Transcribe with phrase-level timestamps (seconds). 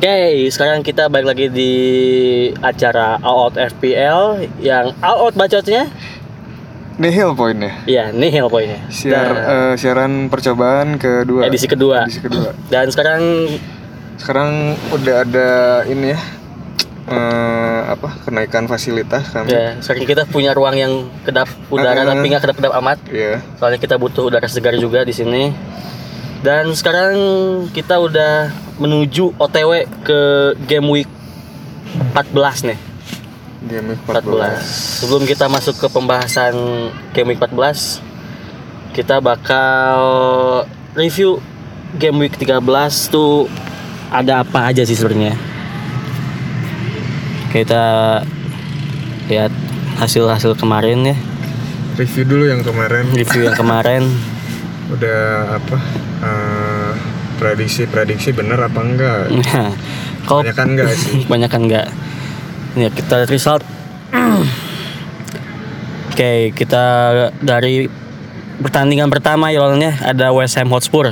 [0.00, 1.72] Oke, sekarang kita balik lagi di
[2.56, 4.20] acara All Out FPL
[4.56, 5.92] yang All Out bacotnya,
[6.96, 7.84] Nihil poinnya.
[7.84, 8.80] ya nihil poinnya.
[8.88, 11.44] Siar, Dan eh, siaran percobaan kedua.
[11.44, 12.08] edisi kedua.
[12.08, 12.56] Edisi kedua.
[12.66, 13.20] Dan sekarang
[14.16, 15.50] Sekarang udah ada
[15.84, 16.20] ini ya.
[17.06, 19.48] eh, apa kenaikan fasilitas kami.
[19.48, 20.92] ya sekarang kita punya ruang yang
[21.22, 22.06] kedap udara Eh.
[22.06, 22.98] tapi nggak kedap-kedap amat.
[23.06, 23.44] Iya.
[23.56, 25.52] Soalnya kita butuh udara segar juga di sini.
[26.40, 27.12] Dan sekarang
[27.76, 28.48] kita udah
[28.80, 30.20] menuju OTW ke
[30.64, 31.10] game week
[32.16, 32.78] 14 nih.
[33.68, 35.04] Game week 14.
[35.04, 36.56] Sebelum kita masuk ke pembahasan
[37.12, 38.00] game week 14,
[38.96, 40.00] kita bakal
[40.96, 41.44] review
[42.00, 42.64] game week 13
[43.12, 43.44] tuh
[44.08, 45.36] ada apa aja sih sebenarnya.
[47.52, 47.84] Kita
[49.28, 49.52] lihat
[50.00, 51.16] hasil-hasil kemarin ya,
[52.00, 53.04] Review dulu yang kemarin.
[53.12, 54.08] review yang kemarin.
[54.90, 55.18] Udah
[55.54, 55.76] apa?
[56.20, 56.90] eh,
[57.36, 59.18] prediksi-prediksi bener apa enggak?
[59.32, 59.68] Nah,
[60.24, 61.24] kalau Banyak kan enggak sih?
[61.32, 61.86] banyak kan enggak.
[62.72, 63.62] Ya, kita lihat result.
[66.10, 66.82] Oke, kita
[67.40, 67.88] dari
[68.60, 71.10] pertandingan pertama ya lawannya ada West Ham Hotspur.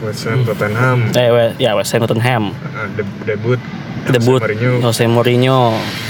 [0.00, 2.52] West Ham Tottenham Eh, we- ya West Ham Tottenham.
[2.52, 3.58] eh, de- debut
[4.02, 4.70] Debut Jose Mourinho.
[4.80, 5.60] Jose Mourinho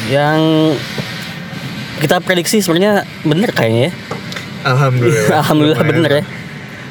[0.08, 0.39] yang
[1.98, 3.91] kita prediksi sebenarnya bener kayaknya ya.
[4.64, 5.28] Alhamdulillah.
[5.36, 6.23] Alhamdulillah bener ya.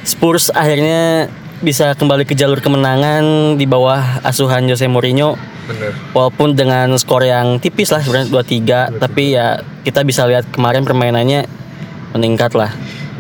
[0.02, 1.28] Spurs akhirnya
[1.60, 5.92] bisa kembali ke jalur kemenangan di bawah asuhan Jose Mourinho Bener.
[6.14, 8.32] walaupun dengan skor yang tipis lah sebenarnya
[8.90, 11.44] 2-3 tapi ya kita bisa lihat kemarin permainannya
[12.12, 12.72] meningkat lah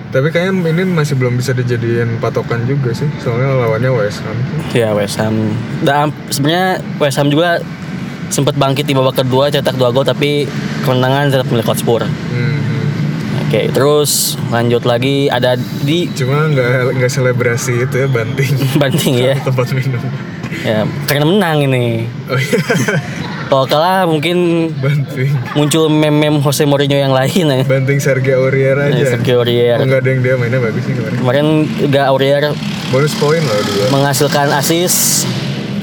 [0.09, 3.05] Tapi kayaknya ini masih belum bisa dijadiin patokan juga sih.
[3.19, 4.33] Soalnya lawannya West Ham.
[4.73, 7.61] ya West Ham dan sebenarnya West Ham juga
[8.27, 10.50] sempat bangkit di babak kedua cetak dua gol tapi
[10.81, 12.78] kemenangan tetap milik Hotspur Hmm.
[13.50, 14.11] Oke terus
[14.47, 19.97] lanjut lagi ada di Cuma nggak nggak selebrasi itu ya banting banting ya tempat minum.
[20.61, 22.58] ya karena menang ini Oh iya,
[23.50, 25.33] kalau kalah mungkin banting.
[25.53, 28.94] muncul meme-meme Jose Mourinho yang lain ya Banting Sergio Aurier aja.
[28.94, 29.81] Ya, Sergio Aurier.
[29.81, 31.18] Oh, nggak ada yang dia mainnya bagus sih kemarin.
[31.18, 31.45] kemarin
[31.75, 32.44] juga Aurier
[32.90, 33.85] Bonus poin loh dua.
[33.90, 35.25] menghasilkan assist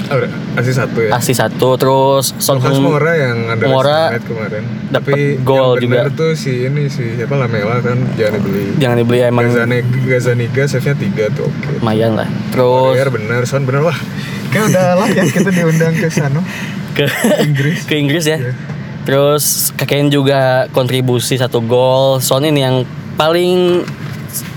[0.07, 0.23] Oh,
[0.57, 1.11] asis satu ya.
[1.13, 4.65] assist satu terus Son Lucas Heung- Moura yang ada Moura Moura kemarin.
[4.89, 6.07] Tapi gol juga.
[6.11, 8.71] tuh si ini si siapa Lamela kan jangan dibeli.
[8.77, 11.71] jangan dibeli emang Gazaniga, Gazaniga save-nya 3 tuh oke.
[11.77, 13.99] lumayan lah terus Aurier bener, Son bener wah.
[14.47, 16.39] Kayak udah lah ya kita diundang ke sana.
[16.97, 17.05] ke
[17.43, 17.79] Inggris.
[17.83, 18.55] ke Inggris ya Iya.
[19.03, 20.41] terus Keken juga
[20.71, 23.83] kontribusi satu gol Son ini yang paling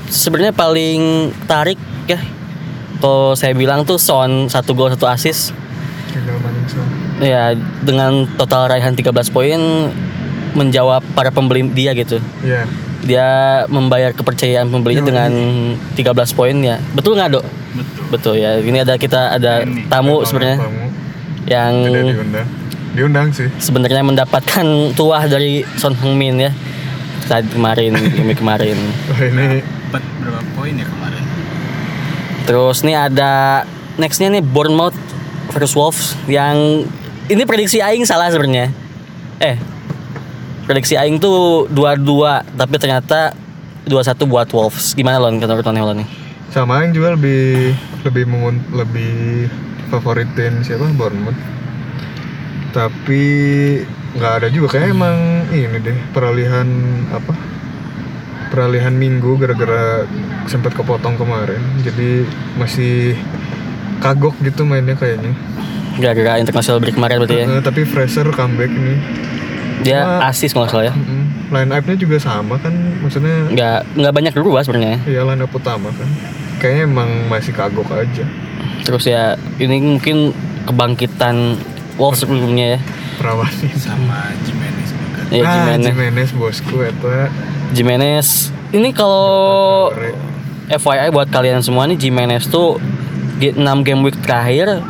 [0.05, 1.01] sebenarnya paling
[1.43, 2.21] tarik ya
[2.99, 5.51] kalau saya bilang tuh Son satu gol satu assist
[6.67, 6.85] Son.
[7.19, 9.59] ya dengan total raihan 13 poin
[10.51, 12.65] menjawab para pembeli dia gitu Iya.
[12.99, 13.27] dia
[13.65, 15.09] membayar kepercayaan pembelinya Yoi.
[15.09, 15.31] dengan
[15.95, 18.03] 13 poin ya betul nggak dok Betul.
[18.09, 20.57] betul ya ini ada kita ada Ini, tamu sebenarnya
[21.45, 22.47] yang Tidak diundang.
[22.89, 23.47] Diundang sih.
[23.55, 26.51] sebenarnya mendapatkan tuah dari Son Heung-min ya
[27.21, 28.75] saat kemarin game kemarin
[29.07, 31.09] Wah ini Dapat berapa poin ya kemarin?
[32.49, 33.61] Terus nih ada
[34.01, 34.97] nextnya nih Bournemouth
[35.53, 36.81] versus Wolves yang
[37.29, 38.73] ini prediksi Aing salah sebenarnya
[39.37, 39.61] eh
[40.65, 43.37] prediksi Aing tuh 2-2 tapi ternyata
[43.85, 46.09] 2-1 buat Wolves gimana lon menurut Lon Lon nih
[46.49, 49.45] sama yang juga lebih lebih mengun- lebih
[49.93, 51.37] favoritin siapa Bournemouth.
[52.73, 53.23] Tapi
[54.17, 56.66] nggak ada juga kayak emang ini deh peralihan
[57.13, 57.33] apa?
[58.49, 60.09] Peralihan minggu gara-gara
[60.45, 61.61] sempat kepotong kemarin.
[61.79, 62.25] Jadi
[62.57, 63.13] masih
[63.99, 65.33] kagok gitu mainnya kayaknya.
[65.99, 68.97] gara-gara international break kemarin berarti ya tapi Fraser comeback nih.
[69.83, 70.93] dia Cuma- asis kalau salah ya.
[71.49, 72.71] Line up-nya juga sama kan,
[73.03, 76.07] maksudnya nggak nggak banyak berubah sebenarnya ya line up utama kan.
[76.55, 78.23] Kayaknya emang masih kagok aja.
[78.79, 80.31] terus ya ini mungkin
[80.63, 81.59] kebangkitan
[81.99, 82.79] Wolves sebelumnya ya
[83.19, 83.75] Perawanin.
[83.75, 84.69] Sama Jimenez.
[85.29, 87.29] Ya ah, Jimenez Jimenez bosku eta.
[87.72, 88.28] Jimenez
[88.72, 89.90] ini kalau.
[90.69, 92.78] FYI buat kalian semua nih Jimenez tuh
[93.41, 94.85] di 6 game week terakhir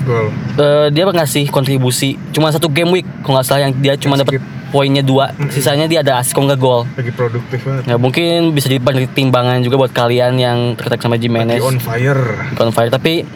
[0.00, 0.30] Gol.
[0.56, 4.38] eh, dia ngasih kontribusi cuma satu game week kalau nggak salah yang dia cuma dapat
[4.70, 7.82] poinnya dua sisanya dia ada kalau nggak gol Lagi produktif banget.
[7.90, 12.22] ya mungkin bisa jadi pertimbangan juga buat kalian yang tertarik sama Lagi Jimenez on fire.
[12.54, 13.26] on fire tapi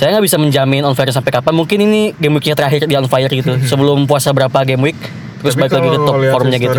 [0.00, 3.04] saya nggak bisa menjamin on fire sampai kapan mungkin ini game weeknya terakhir di on
[3.04, 4.96] fire gitu sebelum puasa berapa game week
[5.44, 6.76] terus Tapi balik lagi ke kalau top lihat formnya gitu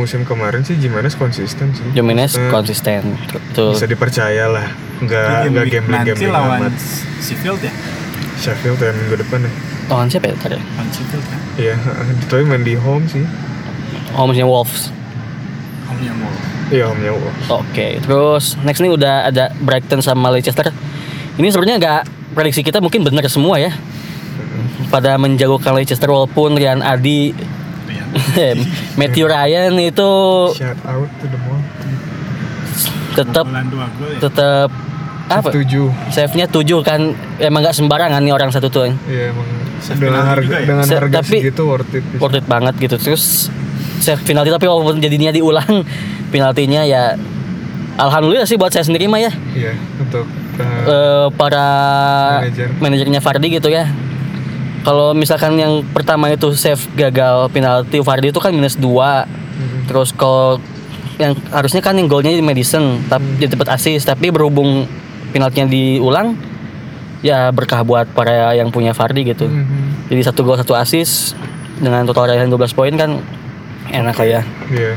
[0.00, 1.84] musim kemarin sih Jimenez konsisten sih.
[1.92, 4.66] Jimenez konsisten betul Bisa dipercaya lah.
[5.00, 6.74] Enggak Game enggak week gambling nanti gambling lawan amat.
[7.20, 7.72] Sheffield ya?
[8.40, 9.52] Sheffield ya minggu depan ya.
[9.88, 11.40] lawan siapa ya tadi Lawan Sheffield kan?
[11.56, 11.74] Iya,
[12.32, 13.24] tapi main di home sih.
[14.16, 14.92] homenya Wolves
[15.88, 16.32] Home-nya mau.
[16.72, 17.44] Iya, home-nya Wolves.
[17.52, 20.72] Oke, terus next nih udah ada Brighton sama Leicester.
[21.34, 22.00] Ini sebenarnya nggak
[22.32, 23.74] prediksi kita mungkin benar semua ya.
[24.88, 27.34] Pada menjagokan Leicester walaupun Rian Adi.
[28.98, 30.10] Matthew Ryan itu
[30.54, 31.58] shout out to the mall
[33.14, 34.18] tetap gol ya.
[34.22, 34.68] tetap
[35.30, 35.48] apa?
[35.50, 37.00] tujuh Save-nya 7 kan
[37.38, 38.90] emang nggak sembarangan nih orang satu tuh.
[39.08, 39.46] Iya emang
[39.82, 40.66] Save dengan harga ya?
[40.66, 42.04] dengan harga tapi- segitu worth it.
[42.22, 42.96] Worth it banget gitu.
[42.98, 43.50] Terus
[43.98, 45.82] save penalti tapi walaupun jadinya diulang
[46.34, 47.18] penaltinya ya
[47.96, 49.32] alhamdulillah sih buat saya sendiri mah ya.
[49.54, 50.26] Iya untuk
[50.58, 51.68] uh, eh, para
[52.44, 52.68] Manajer.
[52.80, 53.90] manajernya Fardi gitu ya.
[54.84, 60.12] Kalau misalkan yang pertama itu save gagal penalti Fardi itu kan minus 2 mm, Terus
[60.12, 60.60] kalau
[61.16, 64.84] yang harusnya kan yang golnya di Madison tapi dia dapat assist tapi berhubung
[65.30, 66.34] penaltinya diulang
[67.24, 69.48] ya berkah buat para yang punya Fardi gitu.
[69.48, 70.12] mhm.
[70.12, 71.32] Jadi satu gol satu assist
[71.80, 73.24] dengan total raihan 12 poin kan
[73.88, 74.40] enak lah ya.
[74.68, 74.92] Iya.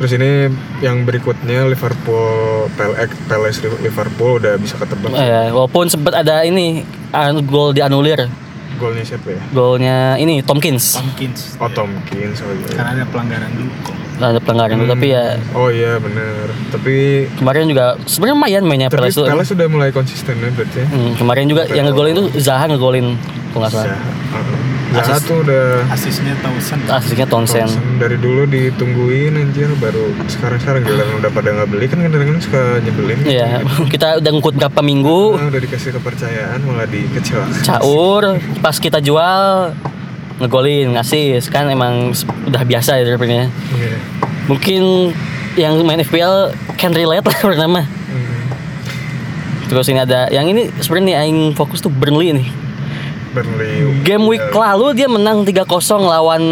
[0.00, 0.48] Terus ini
[0.80, 2.24] yang berikutnya Liverpool
[2.72, 5.12] PLX Palace Liverpool udah bisa ketebak.
[5.12, 6.88] Eh, walaupun sempat ada ini
[7.44, 8.24] gol dianulir
[8.80, 9.40] Golnya siapa ya?
[9.52, 11.60] golnya ini Tomkins Tomkins.
[11.60, 12.72] Oh Tomkins oh iya.
[12.72, 13.92] Karena ada pelanggaran dulu kok.
[14.20, 16.48] ada pelanggaran itu tapi ya Oh iya bener.
[16.72, 16.94] Tapi
[17.36, 19.20] kemarin juga sebenarnya lumayan mainnya tapi Palace.
[19.20, 20.80] Palace sudah mulai konsisten ya berarti.
[20.80, 20.86] ya.
[20.88, 23.20] Hmm, kemarin juga yang ngegolin tuh Zaha ngegolin
[23.52, 23.84] kalau nggak salah.
[23.92, 24.08] Zaha.
[24.32, 24.79] Uh-uh.
[24.90, 25.22] Zaha Asis.
[25.22, 26.82] tuh udah Asisnya Townsend.
[26.84, 27.70] Aslinya Townsend.
[27.96, 33.18] Dari dulu ditungguin anjir baru sekarang-sekarang gila udah pada nggak beli kan kadang-kadang suka nyebelin.
[33.22, 33.48] Iya,
[33.86, 37.62] kita udah ngikut berapa minggu Nah, udah dikasih kepercayaan malah dikecewakan.
[37.62, 38.22] caur
[38.58, 39.42] pas kita jual
[40.36, 42.10] ngegolin ngasih kan emang
[42.44, 43.46] udah biasa ya sebenarnya.
[43.70, 43.96] Iya.
[44.46, 44.82] Mungkin
[45.54, 47.86] yang main FPL can relate lah pertama.
[47.86, 48.42] Hmm.
[49.66, 52.48] Terus ini ada yang ini sebenarnya yang fokus tuh Burnley nih.
[53.30, 54.02] Burnley.
[54.02, 55.64] Game week ya, lalu dia menang 3-0
[56.00, 56.42] lawan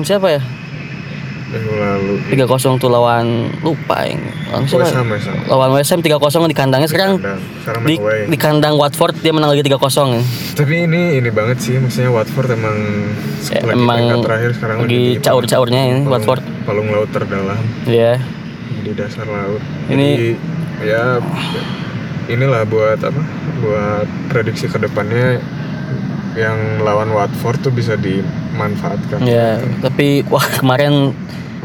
[0.00, 0.42] siapa ya?
[1.54, 2.18] lalu.
[2.34, 3.26] 3-0 tuh lawan
[3.62, 4.18] lupa yang
[4.50, 4.82] lawan siapa?
[4.82, 5.38] West Ham, West Ham.
[5.46, 7.40] Lawan West Ham 3-0 di kandangnya sekarang Kandang.
[7.62, 8.20] Sekarang di, away.
[8.26, 9.78] di kandang Watford dia menang lagi 3-0
[10.10, 10.22] ya.
[10.56, 12.74] Tapi ini ini banget sih, maksudnya Watford emang
[13.44, 16.42] Ya, lagi emang terakhir sekarang lagi di caur-caurnya ini palung- Watford.
[16.64, 18.18] Palung laut terdalam Iya.
[18.82, 19.62] di dasar laut.
[19.86, 20.30] Ini- Jadi,
[20.82, 21.22] ya
[22.26, 23.22] inilah buat apa?
[23.62, 25.38] Buat prediksi ke depannya
[26.34, 29.22] yang lawan Watford tuh bisa dimanfaatkan.
[29.22, 31.14] Ya, tapi wah kemarin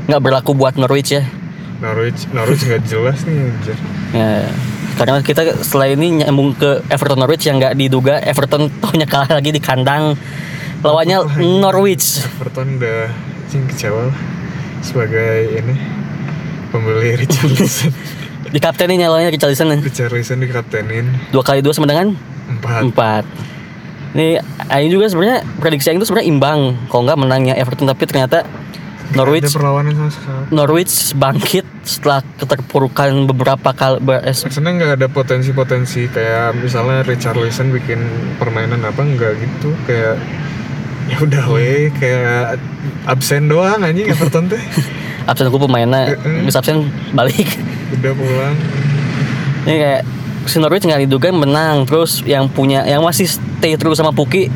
[0.05, 1.23] nggak berlaku buat Norwich ya.
[1.79, 3.77] Norwich Norwich nggak jelas nih anjir.
[4.13, 4.45] Ya,
[4.99, 9.53] karena kita setelah ini nyambung ke Everton Norwich yang nggak diduga Everton taunya kalah lagi
[9.55, 10.17] di kandang
[10.83, 12.19] lawannya Norwich.
[12.37, 13.09] Everton udah
[13.49, 14.11] cing kecewa
[14.83, 15.75] sebagai ini
[16.69, 17.91] pembeli Richarlison.
[18.49, 19.79] Di kapten ini nyalanya Richarlison nih.
[19.85, 22.17] Richarlison dikaptenin dua kali dua sama dengan
[22.49, 22.81] empat.
[22.89, 23.23] empat.
[24.09, 26.59] Ini Aing juga sebenarnya prediksi Aing itu sebenarnya imbang.
[26.87, 27.85] Kalau nggak menangnya Everton.
[27.85, 28.45] Tapi ternyata
[29.09, 30.41] Norwich Ada perlawanan sama sekali.
[30.53, 37.73] Norwich bangkit setelah keterpurukan beberapa kali ber- eh, Maksudnya nggak ada potensi-potensi kayak misalnya Richarlison
[37.73, 37.97] bikin
[38.37, 39.73] permainan apa nggak gitu.
[39.89, 40.21] Kayak
[41.09, 42.61] ya udah weh kayak
[43.09, 44.61] absen doang anjing Everton teh.
[45.29, 47.45] Absen aku pemainnya bisa absen balik.
[47.97, 48.55] Udah pulang.
[49.65, 50.01] Ini kayak
[50.49, 54.49] si Norwich nggak diduga menang terus yang punya yang masih stay terus sama Puki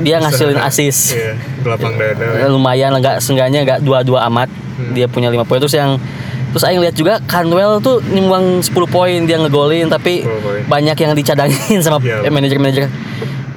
[0.00, 4.96] dia ngasilin assist iya dada Eh, lumayan nggak seenggaknya nggak dua-dua amat Hmm.
[4.96, 6.00] dia punya lima poin terus yang
[6.48, 10.60] terus Aing lihat juga Canwell tuh nyumbang 10 poin dia ngegolin tapi 10 poin.
[10.64, 12.24] banyak yang dicadangin sama Iya.
[12.24, 12.88] eh, manajer-manajer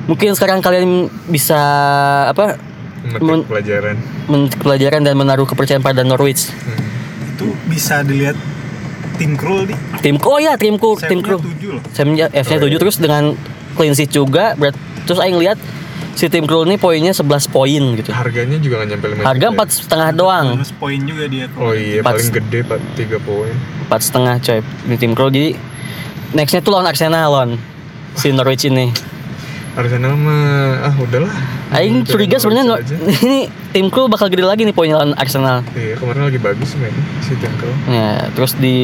[0.03, 1.55] mungkin sekarang kalian bisa
[2.27, 2.59] apa
[3.07, 6.75] Men- pelajaran memetik pelajaran dan menaruh kepercayaan pada Norwich Hmm.
[7.31, 8.35] Itu bisa dilihat
[9.13, 9.73] tim Krul di.
[9.99, 11.81] timku oh ya timku tim Saya kru tujuh loh.
[11.89, 12.77] saya F-nya Oh, 7 iya.
[12.77, 13.23] terus dengan
[13.73, 15.57] clean sheet juga berat, terus Aing lihat
[16.13, 19.53] si tim Krul ini poinnya 11 poin gitu harganya juga nggak nyampe lima harga juta
[19.53, 21.45] empat setengah doang poin juga dia.
[21.45, 21.57] ya?
[21.57, 23.53] oh iya Empat- paling gede pak tiga poin
[23.83, 25.49] empat setengah coy di tim Krul jadi
[26.33, 27.49] nextnya tuh lawan Arsenal lawan
[28.13, 28.93] si Norwich ini
[29.73, 30.43] Arsenal mah
[30.85, 31.33] ah udahlah.
[31.71, 32.81] Aing curiga sebenarnya no-
[33.25, 35.65] ini tim Krul bakal gede lagi nih poinnya lawan Arsenal.
[35.73, 38.77] Iya kemarin lagi bagus mainnya si Tenko ya terus di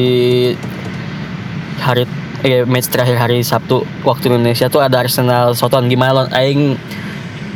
[1.78, 2.04] hari
[2.42, 6.74] eh, match terakhir hari Sabtu waktu Indonesia tuh ada Arsenal Soton gimana lawan Aing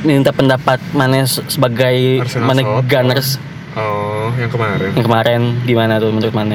[0.01, 2.63] minta pendapat mana sebagai Arsenal mana.
[2.83, 3.43] Gunners?
[3.75, 4.95] Oh yang kemarin.
[4.95, 6.55] Yang kemarin gimana tuh menurut mana?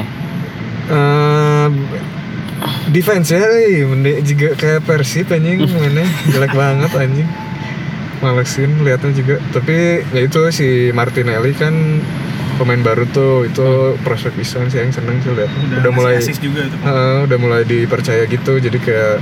[0.88, 1.66] Eh,
[2.92, 7.28] defense ya, eh, mending juga kayak Persib anjing mainnya jelek banget anjing.
[8.20, 9.36] Malesin lihatnya juga.
[9.52, 11.72] Tapi ya itu si Martinelli kan
[12.60, 15.48] pemain baru tuh itu prospek pisan sih yang seneng sih lihat.
[15.48, 16.78] Udah, Udah, mulai juga tuh.
[16.84, 18.60] Heeh, udah mulai dipercaya gitu.
[18.60, 19.16] Jadi kayak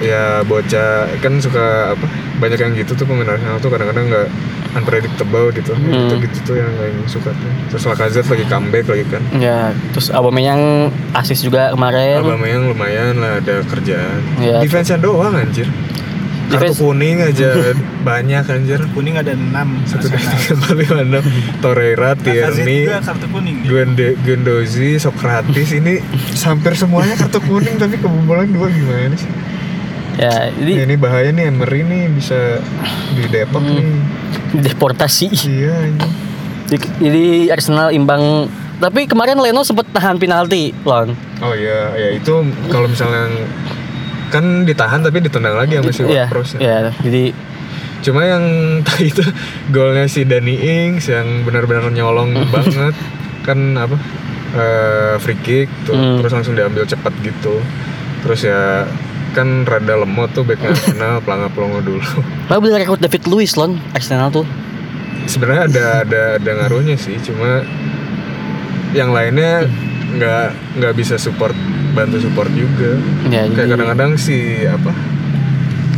[0.00, 2.06] ya bocah kan suka apa
[2.40, 4.28] banyak yang gitu tuh pemain Arsenal tuh kadang-kadang nggak
[4.72, 5.90] unpredictable gitu Hmm.
[5.90, 9.58] gitu gitu tuh yang yang suka tuh terus Lacazette lagi comeback lagi kan Ya,
[9.90, 10.62] terus Aubameyang
[11.12, 12.20] asis juga kemarin.
[12.20, 14.58] Aubameyang lumayan lah ada kerjaan Iya.
[14.60, 15.66] defense-nya doang anjir
[16.46, 17.48] kartu Defense- kuning aja
[18.02, 21.24] banyak anjir Kuning ada 6 satu dua tiga lima enam
[21.58, 23.56] Torreira Tierney juga kartu kuning.
[23.56, 23.70] dia.
[23.70, 26.02] Guende, Gendozi, Socrates ini
[26.40, 29.30] hampir semuanya kartu kuning tapi kebobolan dua gimana sih?
[30.18, 32.58] Ya, Ini, jadi ini bahaya nih Emery nih bisa
[33.10, 33.72] di Depok Hmm.
[33.72, 33.88] nih.
[34.52, 35.28] Deportasi.
[35.44, 35.76] Iya.
[36.66, 38.46] Jadi- Jadi Arsenal imbang
[38.76, 41.12] tapi kemarin Leno sempat tahan penalti, Lon.
[41.38, 42.32] Oh iya, ya itu
[42.66, 43.28] kalau misalnya
[44.28, 46.60] kan ditahan tapi ditendang lagi sama si Iya, Ward-Prowse ya.
[46.60, 46.76] iya.
[46.96, 47.24] Jadi
[48.00, 48.40] Cuma yang
[48.86, 49.20] tadi itu
[49.68, 52.96] golnya si Danny Ings yang benar-benar nyolong banget
[53.42, 53.92] kan apa
[54.50, 56.16] eh, free kick tuh Hmm.
[56.16, 57.60] terus langsung diambil cepat gitu.
[58.20, 58.88] Terus ya
[59.30, 62.02] kan rada lemot tuh backnya Arsenal pelangap pelongo dulu.
[62.46, 63.78] Lalu beli rekrut David Luiz, Lon.
[63.90, 64.46] Arsenal tuh.
[65.24, 67.62] Sebenarnya ada ada ada ngaruhnya sih, cuma
[68.90, 69.70] yang lainnya
[70.10, 70.46] nggak
[70.76, 71.54] nggak bisa support
[71.90, 72.98] bantu support juga.
[73.24, 74.90] Ya, Kayak jadi kadang-kadang si apa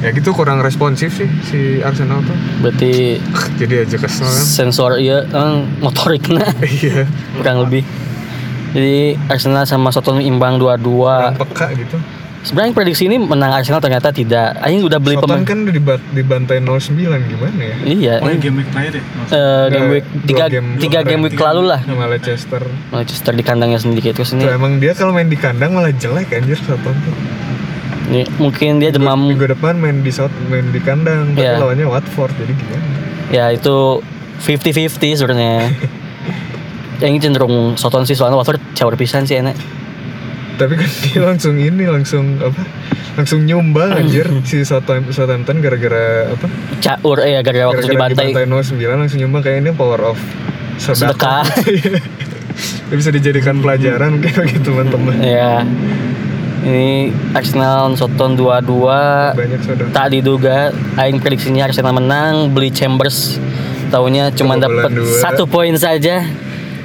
[0.02, 2.34] ya gitu kurang responsif sih si Arsenal tuh.
[2.58, 3.22] berarti
[3.62, 4.42] Jadi aja kesel kan.
[4.42, 6.42] sensor iya eh, motoriknya
[6.82, 7.06] Iya.
[7.32, 7.86] kurang lebih.
[8.72, 10.82] Jadi Arsenal sama Soton imbang 2-2.
[10.82, 11.96] Kurang peka gitu.
[12.42, 14.58] Sebenarnya prediksi ini menang Arsenal ternyata tidak.
[14.58, 15.46] Aing udah beli pemain.
[15.46, 17.76] kan udah dibat, dibantai 09 gimana ya?
[17.80, 19.02] Iya, Oh, game week terakhir ya?
[19.30, 21.06] Eh, game week dua tiga game tiga kemarin.
[21.08, 21.80] game week lalu lah.
[21.80, 22.62] Sama Leicester.
[22.90, 26.34] Manchester di kandangnya sendiri terus Tuh ini, emang dia kalau main di kandang malah jelek
[26.34, 26.75] anjir tuh.
[28.11, 31.62] ini mungkin dia demam Minggu depan main di South, main di kandang, tapi Iya.
[31.62, 32.84] lawannya Watford jadi gimana?
[33.30, 34.02] ya itu
[34.42, 35.70] 50-50 sebenarnya.
[37.00, 39.54] Yang cenderung Soton sih soalnya Watford caur pisan sih enak.
[40.62, 42.62] Tapi kan dia langsung ini langsung apa?
[43.12, 46.47] Langsung nyumbang anjir si Southampton, gara-gara apa?
[46.78, 48.26] Caur eh gara-gara waktu Gara-gara dibantai.
[48.31, 50.19] dibantai 09 langsung nyumbang kayak ini power of
[50.78, 51.42] Sedekah.
[52.85, 55.16] Ini bisa dijadikan pelajaran mungkin bagi teman-teman.
[55.19, 55.64] Ya.
[56.62, 58.69] Ini Arsenal Soton 2-2
[59.35, 59.88] Banyak saudara.
[59.90, 60.57] tak diduga
[60.95, 63.40] aing prediksinya Arsenal menang beli Chambers
[63.88, 66.23] tahunya cuma dapat satu poin saja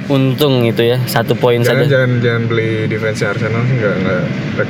[0.08, 1.84] untung itu ya satu poin saja.
[1.84, 4.20] jangan jangan beli defense Arsenal sih nggak nggak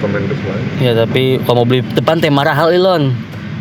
[0.03, 0.63] banget.
[0.83, 3.15] ya tapi kalau mau beli depan teh marah hal Ilon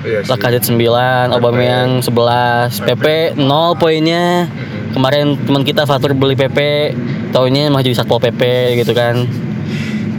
[0.06, 0.24] Iya.
[0.30, 3.06] Lacazette 9 Aubameyang 11 PP
[3.36, 4.46] 0 poinnya.
[4.94, 6.94] Kemarin teman kita Fatur beli PP
[7.34, 8.42] tahunya mah jadi satpol PP
[8.78, 9.26] gitu kan.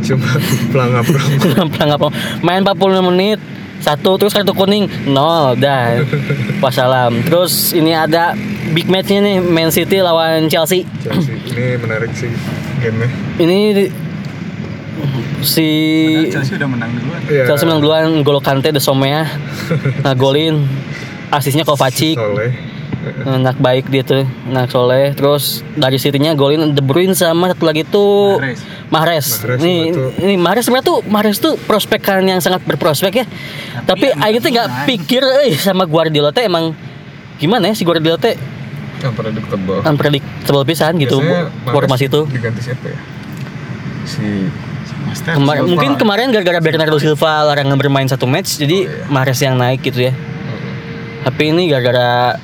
[0.02, 0.28] Cuma
[0.74, 1.30] pelangap dong.
[1.72, 2.00] Pelangap
[2.42, 3.38] main 45 menit
[3.80, 6.02] satu terus kartu kuning nol dah
[6.58, 8.34] wassalam terus ini ada
[8.68, 12.30] big matchnya nih Man City lawan Chelsea Chelsea ini menarik sih
[12.78, 13.08] gamenya.
[13.38, 13.92] ini di-
[15.40, 15.68] si
[16.10, 17.20] Padahal Chelsea udah menang duluan.
[17.24, 17.44] Iya.
[17.46, 19.30] Chelsea menang duluan Golo Kante de Somea
[20.02, 20.66] ngagolin
[21.30, 22.50] asisnya Kovacic Soleh.
[23.20, 27.82] Anak baik dia tuh anak soleh terus dari City-nya golin De Bruyne sama satu lagi
[27.82, 28.60] tuh Mahrez.
[28.88, 29.26] Mahrez.
[29.90, 30.10] Tuh.
[30.18, 33.26] ini Mahrez sebenarnya tuh Mahrez tuh prospekan yang sangat berprospek ya.
[33.82, 36.72] Tapi aing tuh nggak pikir eh sama Guardiola teh emang
[37.36, 38.34] gimana ya si Guardiola teh
[38.98, 39.78] Yang predictable.
[39.82, 42.20] unpredictable pisan gitu Biasanya formasi itu.
[42.26, 42.98] Diganti siapa ya?
[44.04, 44.26] Si.
[45.24, 45.68] Kemar- Silva.
[45.68, 49.04] mungkin kemarin gara-gara Bernardo Silva larangan bermain satu match jadi Oh, iya.
[49.08, 50.12] Mahrez yang naik gitu ya.
[51.18, 52.36] Tapi ini gara-gara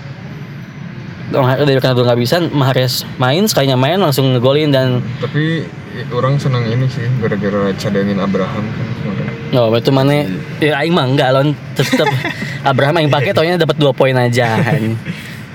[1.33, 5.65] dari Bernardo nggak bisa Mahrez main sekalinya main langsung ngegolin dan tapi
[6.11, 9.33] orang senang ini sih gara-gara cadangin Abraham kan kemarin.
[9.55, 10.27] Oh, itu mana?
[10.59, 12.11] Ya aing mah enggak lon tetep
[12.69, 14.59] Abraham yang pakai taunya dapat dua poin aja.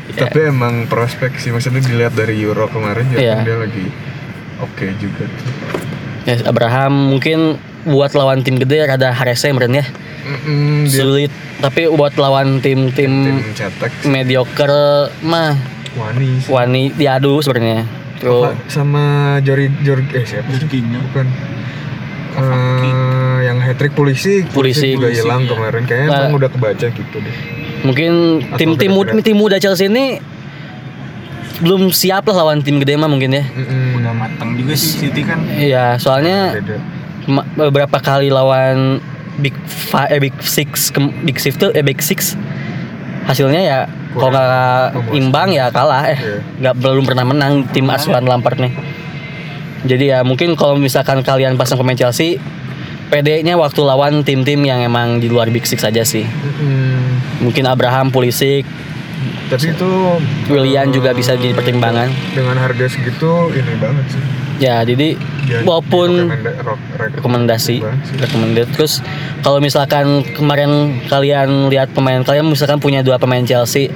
[0.10, 3.36] Tapi emang prospek sih maksudnya dilihat dari Euro kemarin ya Iya.
[3.36, 3.86] kan dia lagi
[4.58, 5.52] oke juga tuh.
[6.24, 9.86] Ya, Abraham mungkin buat lawan tim gede rada harese meren ya.
[10.20, 15.56] Mm-mm, dia Sulit, tapi buat lawan tim tim-tim cetak mediocre mah
[15.96, 16.50] wani sih.
[16.50, 17.88] wani diadu sebenarnya.
[18.20, 19.04] Apa, sama
[19.40, 20.60] Jori Jor eh siapa sih?
[20.60, 21.00] Jorginho.
[21.08, 21.28] Bukan.
[22.40, 24.94] Eh, yang hat trick polisi, Polisi.
[24.94, 25.50] juga Polisi, hilang iya.
[25.50, 25.82] kemarin.
[25.84, 26.20] Kayaknya Nah.
[26.22, 27.36] emang udah kebaca gitu deh.
[27.80, 28.12] mungkin
[28.44, 29.26] Atau tim-tim muda, kira-kira.
[29.26, 30.20] tim muda Chelsea ini
[31.60, 33.44] belum siap lah lawan tim gede mah mungkin ya.
[33.46, 33.98] Mm-mm.
[33.98, 35.40] Udah matang juga sih City kan.
[35.50, 36.76] Iya, soalnya Beda.
[37.56, 38.98] Beberapa kali lawan
[39.38, 42.36] Big Five, eh, Big Six, kem- Big Six tuh, eh Big Six.
[43.24, 43.80] Hasilnya ya
[44.12, 46.38] kalau nggak imbang ya kalah eh Iya.
[46.60, 48.74] nggak belum pernah menang tim asuhan Lampard nih.
[49.86, 52.42] Jadi ya mungkin kalau misalkan kalian pasang pemain Chelsea
[53.10, 56.26] PD-nya waktu lawan tim-tim yang emang di luar Big Six aja sih.
[56.26, 56.98] Mm-mm.
[57.40, 58.66] mungkin Abraham Pulisic.
[59.50, 59.90] Tapi itu
[60.48, 62.10] Willian eh, juga bisa jadi pertimbangan.
[62.34, 64.24] Dengan harga segitu ini banget sih.
[64.60, 66.30] Ya jadi dia Walaupun-
[67.16, 67.80] rekomendasi
[68.20, 69.00] recommended terus
[69.40, 70.70] kalau misalkan kemarin
[71.08, 73.88] kalian lihat pemain kalian misalkan punya dua pemain Chelsea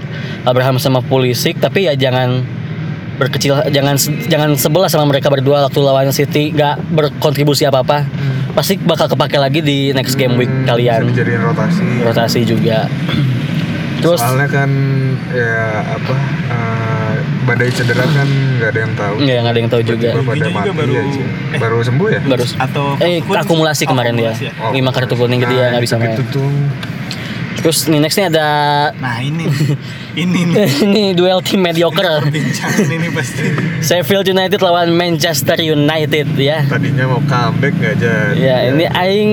[0.43, 2.41] Abraham sama Pulisic tapi ya jangan
[3.13, 3.93] berkecil jangan
[4.25, 8.07] jangan sebelah sama mereka berdua waktu lawan City nggak berkontribusi apa apa
[8.53, 11.09] pasti bakal kepake lagi di next game week Hmm, kalian.
[11.09, 11.85] dijadiin rotasi.
[12.01, 12.85] Rotasi juga.
[13.97, 14.69] Terus soalnya kan
[15.29, 15.57] ya
[15.93, 16.15] apa
[16.49, 16.92] eh,
[17.43, 20.71] badai cedera kan nggak ada yang tahu nggak nggak ada yang tahu juga pada juga
[20.73, 21.21] baru- aja.
[21.49, 21.59] eh.
[21.59, 24.51] baru sembuh ya baru Atau eh akumulasi Oh, kemarin dia ya?
[24.57, 26.49] Oh, lima kartu kuning jadi ya nah, nggak bisa main gitu tuh
[27.55, 28.47] terus nih nextnya ada
[28.93, 29.47] Nah ini
[30.19, 33.45] ini nih ini duel tim mediocre ini pasti.
[33.79, 36.67] Sheffield United lawan Manchester United ya.
[36.67, 39.31] tadinya mau comeback nggak jadi Ya ini Aing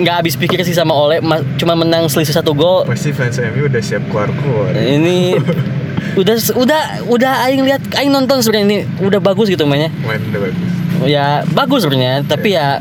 [0.00, 2.86] nggak habis pikir sih sama Ole, ma- cuma menang selisih satu gol.
[2.86, 5.42] pasti fans MU udah siap keluar keluar Ini
[6.18, 9.88] udah udah udah Aing lihat Aing nonton sebenarnya ini udah bagus gitu mainnya.
[10.04, 10.68] main udah bagus.
[11.02, 12.78] Ya bagus sebenarnya, tapi ya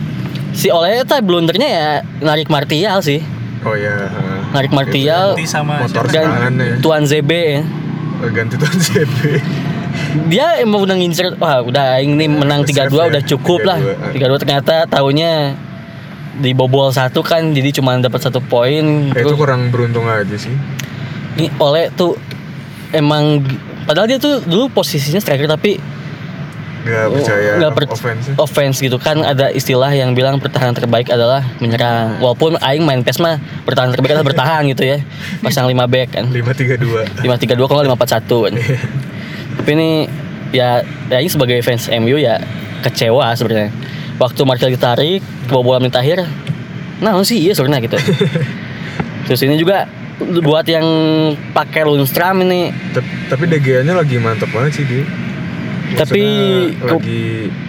[0.51, 1.87] si Ole itu blundernya ya
[2.21, 3.23] narik Martial sih,
[3.63, 4.51] oh ya ha.
[4.53, 5.33] narik Martial.
[5.33, 6.75] Ganti sama motor dan ya.
[6.83, 7.61] Tuan ZB ya.
[8.21, 9.17] Oh, ganti tuan CB
[10.29, 13.79] Dia emang udah ngincer, wah udah Aing nih menang Save 3-2 ya, udah cukup lah.
[14.13, 15.57] 3-2 ternyata tahunya
[16.37, 20.53] dibobol satu kan jadi cuma dapat satu poin Eh, itu kurang beruntung aja sih.
[21.35, 22.13] Ini oleh tuh
[22.91, 23.43] emang
[23.87, 25.79] padahal dia tuh dulu posisinya striker tapi
[26.81, 28.97] nggak percaya nggak per- offense offense gitu.
[28.97, 32.17] Kan ada istilah yang bilang pertahanan terbaik adalah menyerang.
[32.17, 34.97] Walaupun aing main PES mah pertahanan terbaik adalah bertahan gitu ya.
[35.45, 36.25] Pasang 5 back kan.
[36.33, 37.05] lima tiga dua.
[37.21, 38.53] 532 kalau nggak 541 kan.
[39.61, 39.89] Tapi ini
[40.51, 40.81] ya
[41.13, 42.41] ya ini sebagai fans MU ya
[42.81, 43.69] kecewa sebenarnya.
[44.17, 46.25] Waktu Martial ditarik kebobolan menit akhir
[47.01, 47.97] nah sih iya sebenarnya gitu.
[49.29, 49.89] Terus ini juga
[50.41, 50.85] buat yang
[51.51, 52.69] pakai Lundstram ini.
[53.27, 55.03] Tapi DGA nya lagi mantep banget sih dia
[55.91, 57.23] Tapi Maksudnya lagi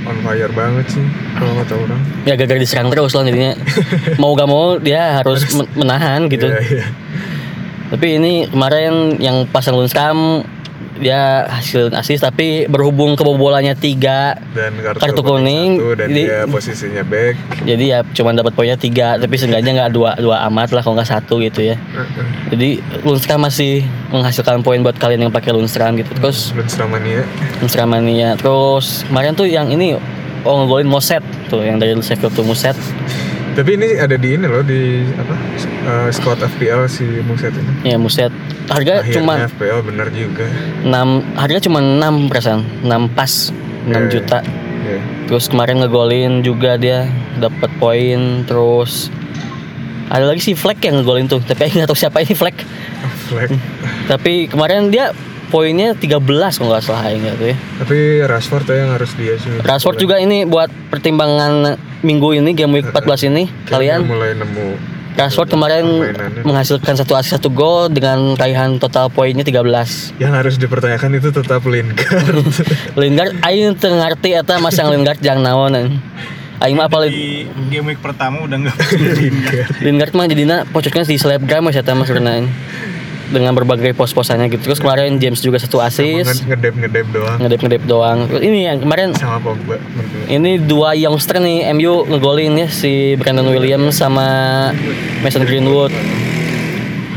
[0.07, 1.05] on fire banget sih
[1.35, 2.01] kalau kata orang.
[2.23, 3.53] Ya gagal diserang terus lah jadinya.
[4.23, 6.47] Mau gak mau dia harus men- menahan gitu.
[6.47, 6.87] Iya, iya.
[7.91, 10.47] tapi ini kemarin yang pasang Lundstram
[11.03, 16.41] dia hasil asis tapi berhubung kebobolannya tiga dan kartu, Kartu kuning, satu, dan jadi- dia
[16.47, 17.35] posisinya back.
[17.67, 21.11] jadi ya cuma dapat poinnya tiga tapi seenggaknya nggak dua dua amat lah kalau nggak
[21.11, 21.77] satu gitu ya.
[22.49, 26.15] Jadi Lundstram masih menghasilkan poin buat kalian yang pakai Lundstram gitu.
[26.15, 27.27] Terus Lundstram mania.
[27.59, 28.39] Lundstram mania.
[28.39, 29.99] Terus kemarin tuh yang ini
[30.43, 32.79] oh ngegolin Moset tuh yang dari Sheffield tuh Moset
[33.53, 35.35] tapi ini ada di ini loh di apa?
[35.83, 37.73] Eh, squad FPL si Muset ini.
[37.85, 38.33] Ya Moset
[38.67, 40.47] harga Akhirnya cuma FPL bener juga.
[40.83, 40.93] 6
[41.35, 43.33] harga cuma 6 persen 6 pas
[43.85, 44.39] 6 Iya, juta.
[44.83, 49.09] ya terus kemarin ngegolin juga dia dapat poin terus
[50.07, 52.57] ada lagi si Fleck yang ngegolin tuh tapi nggak tahu siapa ini Fleck.
[53.29, 53.51] Flag
[54.07, 55.11] tapi kemarin dia
[55.49, 56.17] poinnya 13
[56.57, 57.57] kalau nggak salah ingat tuh ya.
[57.85, 59.53] Tapi Rashford ya yang harus dia sih.
[59.61, 64.01] Rashford juga ini buat pertimbangan minggu ini game week 14 ini Kayaknya kalian?
[64.05, 64.69] mulai nemu
[65.13, 65.85] Rashford kemarin
[66.41, 69.61] menghasilkan satu asis satu gol dengan raihan total poinnya 13
[70.17, 72.41] yang harus dipertanyakan itu tetap Lingard.
[73.01, 76.01] Lingard aing teu ngarti eta masang Lingard jang naon.
[76.59, 76.73] Aing.
[76.73, 78.77] Mah apa Di game week pertama udah nggak
[79.21, 79.71] Lingard.
[79.85, 82.49] Lingard mah jadinya pocoknya di selebgram mas eta mah sebenarnya
[83.33, 84.71] dengan berbagai pos-posannya gitu.
[84.71, 88.19] Terus kemarin James juga satu asis, ngedep ngedep doang ngedep-ngedep doang.
[88.29, 89.81] Terus ini yang kemarin sama Pogba
[90.29, 94.71] ini dua youngster nih MU ngegolin ya si Brandon Williams sama
[95.25, 95.91] Mason Greenwood.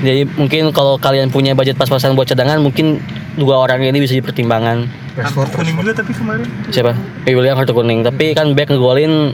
[0.06, 3.01] Jadi mungkin kalau kalian punya budget pas-pasan buat cadangan mungkin
[3.36, 4.88] dua orang ini bisa dipertimbangkan.
[5.15, 6.47] Rashford Kartu kuning juga tapi kemarin.
[6.69, 6.91] Siapa?
[7.25, 8.04] William kartu kuning.
[8.04, 9.32] Tapi kan back ngegolin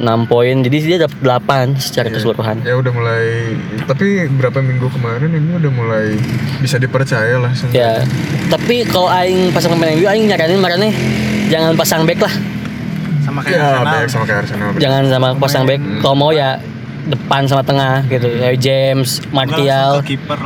[0.00, 0.56] 6 poin.
[0.64, 2.64] Jadi dia dapat 8 secara keseluruhan.
[2.64, 3.52] ya udah mulai
[3.84, 6.16] tapi berapa minggu kemarin ini udah mulai
[6.64, 8.04] bisa dipercaya lah Ya.
[8.48, 10.88] Tapi kalau aing pasang pemain MU aing nyaranin marane
[11.52, 12.34] jangan pasang back lah.
[13.22, 13.86] Sama kayak ya Arsenal.
[13.86, 15.80] baik sama kayak Arsenal Jangan sama pasang back.
[16.00, 16.58] Kalau mau ya
[17.06, 18.26] depan sama tengah gitu.
[18.30, 20.02] Kayak James, Martial.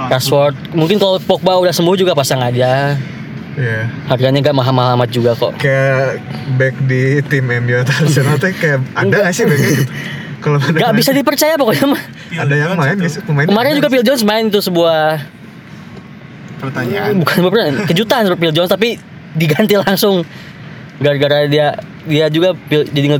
[0.09, 0.55] Rashford.
[0.73, 2.97] Mungkin kalau Pogba udah sembuh juga pasang aja.
[3.57, 3.89] Iya.
[4.07, 5.57] Harganya gak mahal-mahal amat juga kok.
[5.57, 6.21] kayak
[6.55, 9.93] back di tim MU atau Arsenal tuh kayak ada nggak sih backnya gitu
[10.39, 12.03] kalau Gak main- bisa dipercaya pokoknya mah.
[12.37, 13.01] Ada yang main itu.
[13.01, 15.25] nggak sih pemain Kemarin juga Phil Jones main itu sebuah
[16.57, 17.21] Pertanyaan.
[17.21, 18.97] bukan bukan kejutan untuk Phil Jones tapi
[19.33, 20.25] diganti langsung
[20.97, 23.19] gara-gara dia dia juga Phil- jadi nge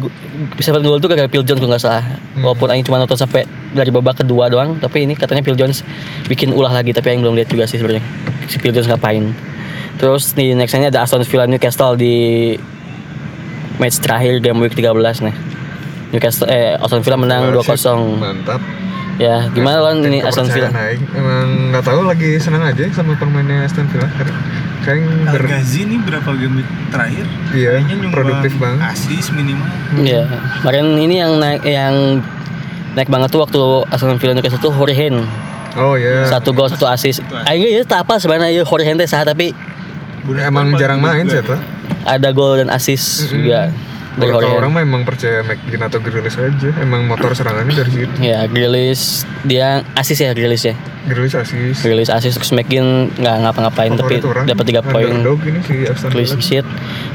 [0.55, 3.89] bisa gol tuh gara-gara Phil Jones kalau nggak salah walaupun Aing cuma nonton sampai dari
[3.89, 5.85] babak kedua doang tapi ini katanya Phil Jones
[6.25, 8.01] bikin ulah lagi tapi Aing belum lihat juga sih sebenarnya
[8.47, 9.37] si Phil Jones ngapain
[9.97, 12.55] terus di nextnya ada Aston Villa Newcastle di
[13.77, 14.93] match terakhir game week 13
[15.25, 15.35] nih
[16.13, 18.61] Newcastle eh Aston Villa menang 2-0 mantap
[19.17, 23.65] ya gimana lo ini Aston Villa naik emang nggak tahu lagi senang aja sama permainnya
[23.65, 24.37] Aston Villa karena
[24.87, 25.03] kayak
[25.35, 26.63] ber, Gazi nih berapa game
[26.95, 27.27] terakhir?
[27.51, 28.87] Iya, Kayaknya produktif banget.
[28.87, 29.67] Asis minimal.
[29.99, 30.31] Iya.
[30.63, 32.23] Kemarin ini yang naik yang
[32.95, 33.59] naik banget tuh waktu
[33.91, 35.27] Aston Villa Newcastle tuh Horihen.
[35.75, 37.19] oh ya Satu gol satu assist.
[37.51, 39.51] Aing ya tak apa sebenarnya ya Horihen teh saha tapi
[40.35, 41.59] emang jarang main sih tuh
[42.07, 43.75] ada gol dan assist juga.
[44.17, 46.73] Dari Kalau orang mah emang percaya McGinn atau Grealish aja.
[46.81, 48.17] Emang motor serangannya dari situ.
[48.25, 50.75] Ya, Grealish dia assist ya Grealish ya.
[51.07, 55.15] Grealish asis Grealish assist terus McGinn nggak ngapa-ngapain tapi dapat 3 poin.
[55.69, 56.67] Si Aston Clean sheet.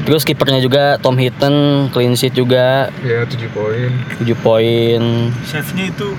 [0.06, 2.94] Terus kipernya juga Tom Hinton clean sheet juga.
[3.02, 3.90] Ya 7 poin.
[4.22, 5.02] 7 poin.
[5.42, 6.14] Save-nya itu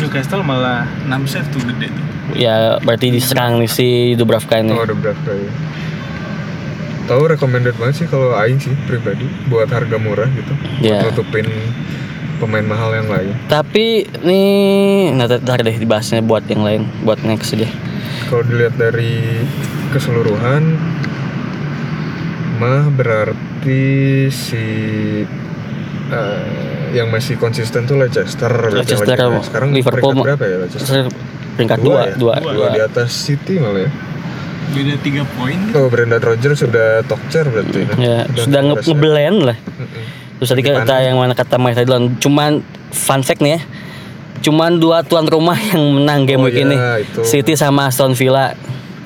[0.00, 2.04] Newcastle malah 6 save tuh gede tuh.
[2.34, 4.72] Ya berarti diserang nih si Dubravka ini.
[4.72, 5.52] Oh ada berapa ya
[7.10, 10.54] Tahu recommended banget sih kalau Aing sih pribadi buat harga murah gitu.
[10.78, 11.02] Ya.
[11.02, 11.46] Buat nutupin
[12.38, 13.34] pemain mahal yang lain.
[13.50, 17.66] Tapi nih nah ntar deh dibahasnya buat yang lain, buat next aja.
[18.30, 19.42] Kalau dilihat dari
[19.90, 20.78] keseluruhan
[22.62, 23.82] mah berarti
[24.30, 24.64] si
[26.14, 28.50] eh, yang masih konsisten tuh Leicester.
[28.50, 31.04] berarti Leicester, yang lagi- sekarang Liverpool peringkat berapa ya Leicester?
[31.50, 32.52] peringkat dua, dua, ya?
[32.52, 32.66] dua.
[32.70, 33.90] di atas City malah ya.
[34.70, 35.58] Beda 3 poin.
[35.74, 37.90] Oh, Brendan Rodgers sudah talk chair berarti.
[37.98, 38.70] Ya, sudah ya.
[38.70, 39.58] ngeblend lah.
[40.38, 43.60] Terus tadi kata yang mana kata Mike tadi cuman fun fact nih ya.
[44.40, 46.76] Cuman dua tuan rumah yang menang game Oh, week iya, ini.
[47.02, 47.20] itu.
[47.26, 48.54] City sama Aston Villa.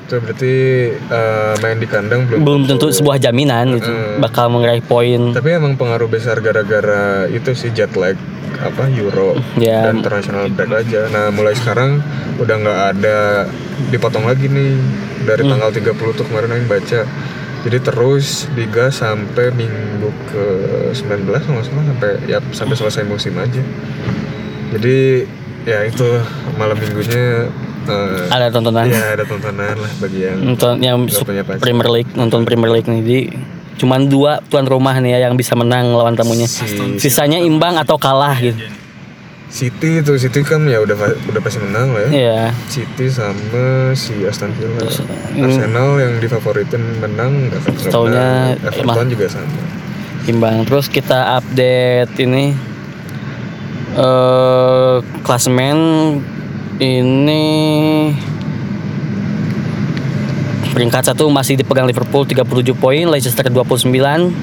[0.05, 0.53] Itu berarti
[0.93, 4.21] eh, main di kandang belum Belum tentu sebuah jaminan gitu Mm-mm.
[4.21, 5.33] bakal meraih poin.
[5.33, 8.13] Tapi emang pengaruh besar gara-gara itu sih jet lag
[8.55, 9.83] apa Euro Ya.
[9.83, 11.09] dan international break aja.
[11.09, 11.99] Nah mulai sekarang
[12.37, 13.17] udah nggak ada
[13.87, 14.77] dipotong lagi nih
[15.23, 15.51] dari Hmm.
[15.51, 17.01] tanggal 30 tuh kemarin yang baca.
[17.65, 20.45] Jadi terus digas sampai minggu ke
[20.93, 23.59] 19 kalau salah sampai ya sampai selesai musim aja.
[24.69, 25.25] Jadi
[25.65, 26.05] ya itu
[26.55, 27.49] malam minggunya
[27.87, 28.85] eh, Ada tontonan.
[28.85, 31.59] ya ada tontonan lah bagi yang Nonton yang punya pacar.
[31.59, 32.99] Premier League, nonton Premier League nih.
[32.99, 33.19] Jadi
[33.75, 36.45] cuman dua tuan rumah nih ya yang bisa menang lawan tamunya.
[36.45, 36.65] Si-
[36.97, 38.55] Sisanya imbang atau kalah gitu.
[39.45, 42.09] City itu City kan ya udah udah pasti menang lah ya.
[42.11, 42.41] Iya.
[42.65, 44.83] City sama si Aston Villa.
[45.31, 48.59] ini- Arsenal yang divavoritin menang nggak akan menang.
[48.61, 49.59] Everton juga sama.
[50.25, 52.57] imbang terus kita update ini
[53.95, 55.77] eh klasemen
[56.79, 57.45] ini
[60.75, 63.95] peringkat satu masih dipegang Liverpool 37 poin Leicester 29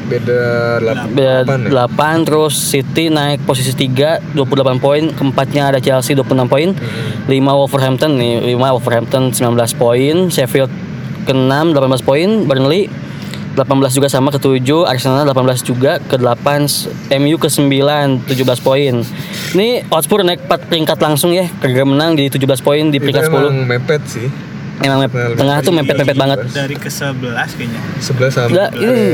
[0.09, 0.42] Beda
[1.12, 1.85] Beda 8 ya.
[1.85, 5.12] 8 terus City naik posisi 3 28 poin.
[5.12, 6.73] Keempatnya ada Chelsea 26 poin.
[6.73, 10.33] 5 Wolverhampton nih 5 Wolverhampton 19 poin.
[10.33, 10.73] Sheffield
[11.29, 12.29] ke-6 18 poin.
[12.49, 12.88] Burnley
[13.52, 16.46] 18 juga sama ke-7 Arsenal 18 juga ke-8
[17.14, 17.68] MU ke-9
[18.24, 18.94] 17 poin
[19.52, 23.24] ini Hotspur naik 4 peringkat langsung ya kagak menang di 17 poin di Itu peringkat
[23.24, 24.26] 10 emang mepet sih.
[24.80, 27.20] emang mep- Nah, tengah tuh mepet-mepet banget Dari ke 11
[27.52, 27.80] kayaknya.
[27.98, 29.04] 11 sama Udah, ini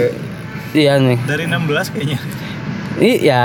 [0.72, 2.18] iya nih Dari 16 kayaknya.
[2.96, 3.42] Ini ya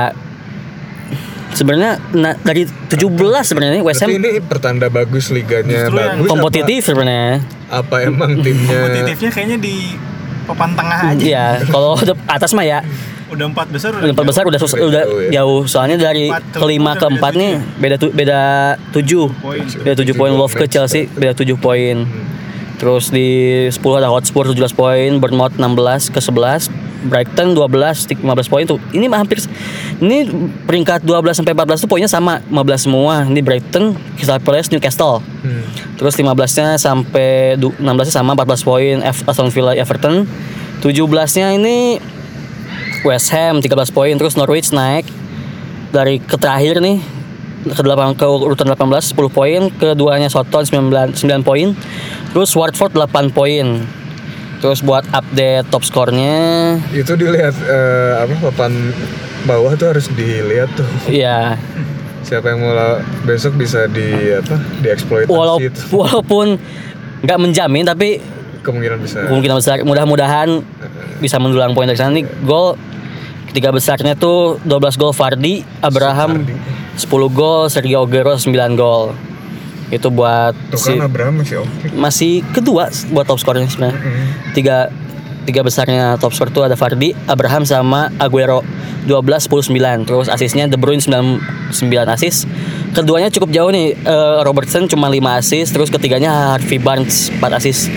[1.51, 3.01] sebenarnya na- dari 17
[3.43, 6.27] sebenarnya nih West Berarti Ham ini pertanda bagus liganya Justru bagus.
[6.27, 7.41] kompetitif sebenarnya.
[7.67, 9.75] Apa emang timnya Kompetitifnya kayaknya di
[10.45, 11.19] papan tengah aja.
[11.19, 11.95] Iya, kalau
[12.27, 12.79] atas mah ya
[13.25, 15.29] Udah empat besar udah empat besar udah sus- Udah udah jauh ya.
[15.41, 15.61] jauh.
[15.65, 18.39] Soalnya dari Empat, kelima ke empat nih beda tu, beda
[18.91, 19.25] tujuh.
[19.35, 19.65] poin.
[19.81, 22.05] Beda tujuh poin Wolves ke Chelsea beda tujuh poin.
[22.73, 23.29] Terus di
[23.69, 26.67] 10 ada Hotspur 17 poin, Bournemouth 16 ke 11,
[27.03, 28.75] Brighton 12 15 poin tuh.
[28.91, 29.39] Ini mah hampir
[29.97, 30.27] ini
[30.67, 33.23] peringkat 12 sampai 14 tuh poinnya sama 15 semua.
[33.23, 35.23] Ini Brighton, Crystal Palace, Newcastle.
[35.93, 40.25] Terus 15-nya sampai du- 16-nya sama 14 poin F- Aston Villa Everton.
[40.79, 42.01] 17-nya ini
[43.03, 45.05] West Ham 13 poin terus Norwich naik
[45.91, 46.99] dari ke terakhir nih
[47.63, 51.71] ke 8 ke urutan 18 10 poin, keduanya Soton 9 9 poin.
[52.31, 53.85] Terus Watford 8 poin.
[54.59, 56.39] Terus buat update top skornya
[56.95, 58.95] Itu dilihat eh, apa papan
[59.43, 60.87] bawah tuh harus dilihat tuh.
[61.11, 61.59] ya
[62.23, 62.73] Siapa yang mau
[63.23, 64.55] besok bisa di apa?
[64.79, 65.81] dieksploitasi walau, itu.
[65.91, 66.55] walaupun
[67.19, 68.19] nggak menjamin tapi
[68.59, 69.27] Kemungkinan bisa.
[69.27, 70.63] kemungkinan besar mudah-mudahan
[71.19, 72.79] bisa mendulang poin dari sana nih gol
[73.51, 76.47] tiga besarnya tuh 12 gol Fardi Abraham
[76.93, 79.11] 10 gol Sergio Aguero 9 gol
[79.89, 81.85] itu buat Tuh si, kan Abraham masih oke.
[81.93, 84.25] masih kedua buat top skornya sebenarnya Hmm.
[84.51, 84.89] tiga
[85.43, 88.63] tiga besarnya top skor tuh ada Fardi Abraham sama Aguero.
[89.03, 89.19] 12
[89.51, 92.47] 10 9 terus asisnya De Bruyne 9 9 asis.
[92.95, 95.67] Keduanya cukup jauh nih eh, Robertson cuma 5 asis.
[95.75, 97.91] Terus ketiganya Harvey Barnes 4 asis.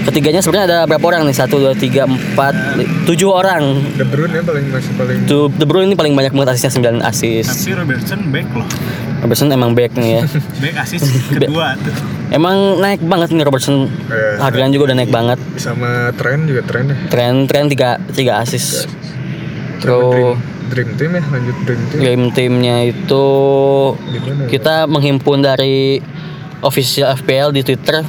[0.00, 1.36] Ketiganya sebenarnya ada berapa orang nih?
[1.36, 2.08] 1 2 3
[2.40, 3.62] 4 7 orang.
[4.00, 7.44] De Bruyne ya paling masih paling De Bruyne ini paling banyak banget asisnya 9 asis.
[7.44, 8.64] Tapi Robertson back loh.
[9.20, 10.22] Robertson emang back nih ya.
[10.62, 11.92] Back asis kedua tuh.
[12.30, 13.84] Emang naik banget nih Robertson.
[14.08, 15.38] Eh, Harganya juga udah naik banget.
[15.54, 18.88] sama tren juga tren ya Tren tren tiga tiga asis.
[19.78, 20.36] Terus
[20.68, 23.26] dream, dream team ya lanjut dream team game timnya itu
[23.96, 24.48] Gimana ya?
[24.48, 26.00] kita menghimpun dari
[26.60, 28.00] official FPL di Twitter.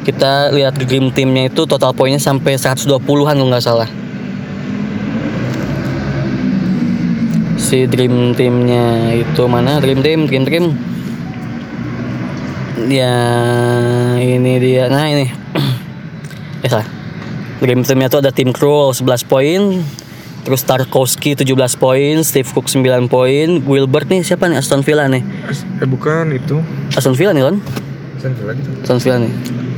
[0.00, 2.96] Kita lihat di game timnya itu total poinnya sampai 120-an
[3.30, 3.88] kalau nggak salah.
[7.68, 9.76] Si dream timnya itu mana?
[9.76, 10.64] Dream team, dream team.
[12.88, 13.12] Ya
[14.16, 14.88] ini dia.
[14.88, 15.28] Nah ini.
[16.64, 16.88] eh salah.
[17.60, 19.84] Dream timnya tuh ada tim Krul 11 poin,
[20.46, 21.44] terus Tarkowski 17
[21.76, 25.20] poin, Steve Cook 9 poin, Wilbert nih siapa nih Aston Villa nih?
[25.82, 26.62] eh bukan itu
[26.94, 27.56] Aston Villa nih kan?
[28.14, 29.32] Aston Villa gitu Aston Villa nih.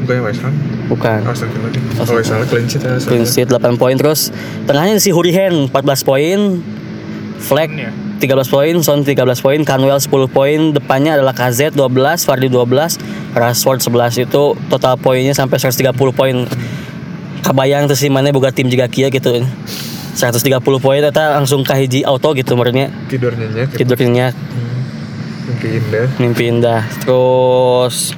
[0.05, 0.55] bukan yang West Ham
[0.93, 1.21] Bukan.
[1.25, 3.33] Oh, Aston Villa gitu Aston oh West Ham clean sheet ya Aston Clean Villa.
[3.33, 4.21] sheet 8 poin terus
[4.69, 6.39] tengahnya si Hurihen 14 poin,
[7.41, 7.89] Fleck Ya.
[8.21, 13.01] 13 poin, Son 13 poin, Canwell 10 poin, depannya adalah KZ 12, Fardi 12,
[13.33, 16.45] Rashford 11 itu total poinnya sampai 130 poin.
[17.41, 19.41] Kabayang tuh sih mana boga tim juga kia gitu.
[20.21, 23.95] 130 poin eta langsung kahiji auto gitu menurutnya tidur nyenyak gitu.
[23.95, 24.35] tidurnya
[25.47, 28.13] mimpi indah mimpi indah terus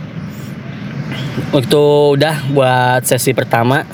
[1.53, 3.85] itu udah buat sesi pertama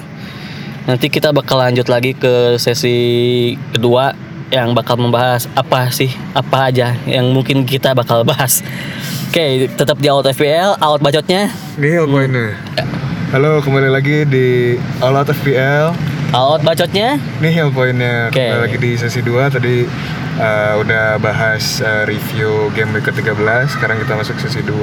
[0.87, 2.97] nanti kita bakal lanjut lagi ke sesi
[3.75, 8.65] kedua yang bakal membahas apa sih apa aja yang mungkin kita bakal bahas.
[9.29, 11.53] Oke tetap di out FPL out bacotnya.
[11.77, 12.57] Nihil poinnya.
[13.29, 15.93] Halo kembali lagi di Out FPL
[16.31, 17.17] out bacotnya?
[17.39, 18.29] Nihil poinnya.
[18.29, 18.37] Oke.
[18.39, 19.75] Kembali lagi di sesi 2 Tadi
[20.37, 23.39] uh, udah bahas uh, review game week ke-13
[23.71, 24.77] Sekarang kita masuk sesi 2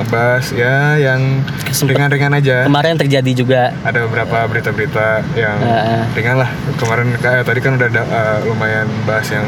[0.00, 1.42] Ngebahas ya yang
[1.72, 2.56] ringan-ringan aja.
[2.62, 3.62] kemarin terjadi juga.
[3.82, 6.02] Ada beberapa berita-berita yang Heeh.
[6.14, 6.50] ringan lah.
[6.76, 9.46] Kemarin kayak tadi kan udah ada, uh, lumayan bahas yang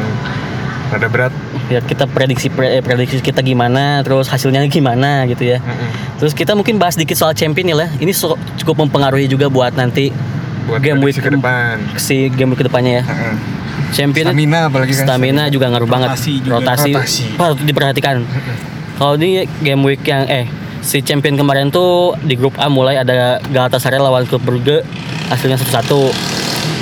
[0.88, 1.32] rada berat.
[1.66, 5.58] Ya kita prediksi pre- eh, prediksi kita gimana terus hasilnya gimana gitu ya.
[5.58, 5.90] Mm-mm.
[6.14, 9.74] terus kita mungkin bahas dikit soal champion ya lah ini so- cukup mempengaruhi juga buat
[9.74, 10.14] nanti
[10.64, 11.77] Buat game week ke depan.
[11.96, 13.05] si game week ke depannya ya.
[13.05, 13.35] Heeh.
[13.92, 16.11] champion Stamina apalagi kan stamina juga ngaruh banget.
[16.14, 16.50] Rotasi juga.
[16.59, 17.24] rotasi, Rotasi.
[17.38, 18.16] harus diperhatikan.
[18.94, 20.46] Kalau di game week yang eh
[20.81, 24.83] si champion kemarin tuh di grup A mulai ada Galatasaray lawan klub Brugge
[25.29, 26.11] hasilnya satu-satu.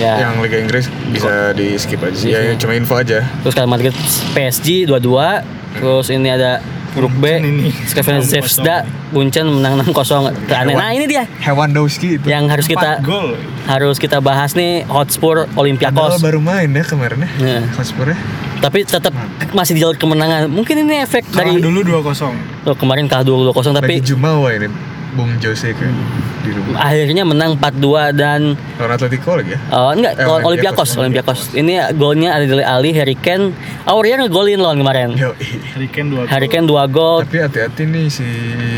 [0.01, 0.25] Ya.
[0.25, 2.16] Yang Liga Inggris bisa di skip aja.
[2.16, 2.33] Sih.
[2.33, 3.23] Ya, cuma info aja.
[3.45, 3.92] terus Real Madrid
[4.33, 5.42] PSG 2-2
[5.73, 6.61] terus ini ada
[6.92, 7.72] grup B ini.
[7.88, 10.74] Skriven Zvezda Buncen menang 6-0 ke aneh.
[10.76, 12.26] Nah ini dia Hewandowski itu.
[12.28, 13.37] yang harus kita gol.
[13.68, 17.31] harus kita bahas nih Hotspur Padahal Olympiakos baru main ya kemarin ya.
[17.40, 17.61] Iya.
[17.76, 18.16] Hotspur ya.
[18.62, 19.11] tapi tetap
[19.50, 22.70] masih di jalur kemenangan mungkin ini efek Kalah dari dulu 2-0.
[22.70, 24.91] Oh, kemarin kalah 2-0 tapi Lagi Jumawa ini.
[25.12, 25.92] Bung Jose kan
[26.40, 26.81] di rumah.
[26.81, 28.40] akhirnya menang 4-2 dan
[28.75, 29.61] Lawan Atletico lagi ya.
[29.70, 30.90] oh, enggak Eh, lawan Olympiakos.
[30.94, 33.53] Olympiakos ini golnya ada dari Ali Harry Kane
[33.85, 35.37] Aurier ngegolin lawan kemarin Yo,
[35.68, 36.27] Harry Kane 2 gol.
[36.27, 38.29] Harry Kane 2 gol tapi hati-hati nih si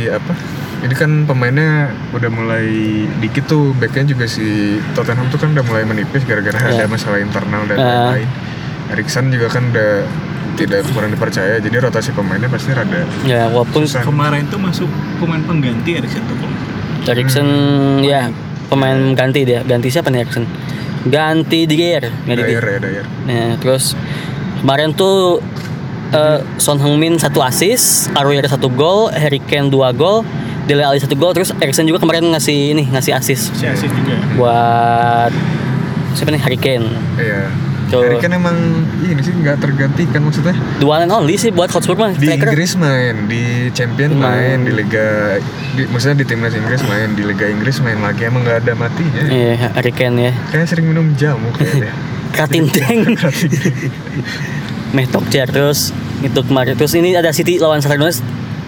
[0.09, 0.35] apa?
[0.81, 2.69] Ini kan pemainnya udah mulai
[3.17, 4.45] dikit tuh backnya juga si
[4.93, 6.77] Tottenham tuh kan udah mulai menipis gara-gara Iya.
[6.77, 7.85] ada masalah internal dan Ah.
[8.13, 8.29] lain-lain.
[8.87, 10.05] Erikson juga kan udah
[10.55, 14.03] tidak kurang dipercaya jadi rotasi pemainnya pasti rada ya walaupun susah.
[14.03, 14.89] Kemarin tuh masuk
[15.19, 16.37] pemain pengganti Eriksen tuh.
[16.37, 16.59] kalau-
[17.07, 17.49] Erikson
[18.01, 18.33] ya
[18.67, 20.47] pemain ganti dia ganti siapa nih Erikson
[21.05, 22.39] ganti Dier Dier.
[22.39, 23.07] Dyer ya Dyer.
[23.25, 23.93] Nah, terus
[24.59, 25.45] kemarin tuh
[26.11, 30.25] eh, Son Heung-min satu assist, Aurier satu gol, Harry Kane dua gol,
[30.65, 34.17] Dele Alli satu gol, terus Erikson juga kemarin ngasih ini ngasih assist Si asis juga.
[34.35, 35.33] buat
[36.15, 36.89] siapa nih Harry Kane.
[37.19, 37.53] Iya.
[37.85, 38.01] Tuh.
[38.01, 38.57] Harry Kane emang
[39.01, 40.57] ini sih nggak tergantikan maksudnya.
[40.79, 42.49] The one and only sih buat Hotspur mah Di striker.
[42.51, 44.25] Inggris main, di Champion Hmm.
[44.25, 45.37] main, di Liga,
[45.75, 49.23] di, maksudnya di timnas Inggris main, di Liga Inggris main lagi emang nggak ada matinya.
[49.27, 50.33] Iya, Harry Kane ya.
[50.49, 51.93] Kayak sering minum jamu kayaknya.
[52.33, 53.15] Katinteng.
[54.91, 55.91] Meh Tokcer terus
[56.23, 58.23] itu kemarin terus ini ada City lawan Sardones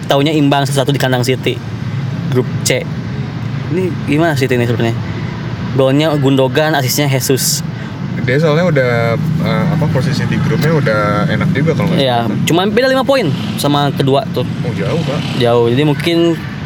[0.05, 1.55] taunya imbang satu-satu di kandang City
[2.29, 2.83] grup C
[3.71, 4.95] ini gimana City ini sebenarnya
[5.73, 7.63] golnya Gundogan asisnya Jesus
[8.19, 12.37] Dia soalnya udah eh, apa posisi di grupnya udah enak juga kalau nggak ya salah.
[12.43, 15.19] cuma beda 5 poin sama kedua tuh Oh jauh pak.
[15.37, 16.17] jauh jadi mungkin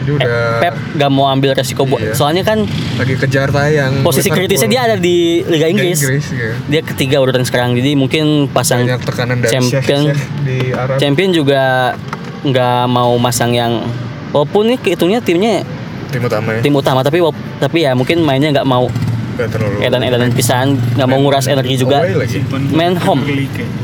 [0.02, 2.14] Jadi udah eh, Pep gak mau ambil resiko buat Iya.
[2.14, 4.02] soalnya kan lagi kejar tayang.
[4.02, 4.38] posisi Liverpool.
[4.42, 6.52] kritisnya dia ada di Liga Liga Inggris, Inggris ya.
[6.66, 10.02] dia ketiga urutan sekarang jadi mungkin pasang Banyak tekanan dari champion
[10.42, 10.98] di Arab.
[10.98, 11.94] champion juga
[12.42, 13.86] nggak mau masang yang
[14.32, 15.62] walaupun nih kehitungnya timnya
[16.10, 16.60] tim utama ya.
[16.60, 17.22] tim utama tapi
[17.56, 18.90] tapi ya mungkin mainnya nggak mau
[19.38, 19.78] Terlalu.
[19.82, 22.42] edan-edan pisan nggak mau nguras energi juga lagi.
[22.72, 23.24] main home.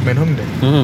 [0.03, 0.47] Main home deh.
[0.62, 0.83] hmm.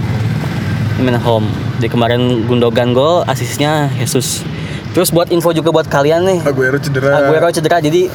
[1.02, 1.48] main home
[1.82, 4.46] di kemarin Gundogan gol asisnya Jesus
[4.94, 7.18] terus buat info juga buat kalian nih Aguero cedera.
[7.18, 8.08] Aguero cedera jadi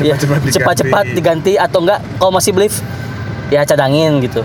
[0.00, 0.54] ya, Cepat-cepat diganti.
[0.56, 2.74] cepat-cepat diganti atau enggak kalau masih believe
[3.52, 4.40] ya cadangin gitu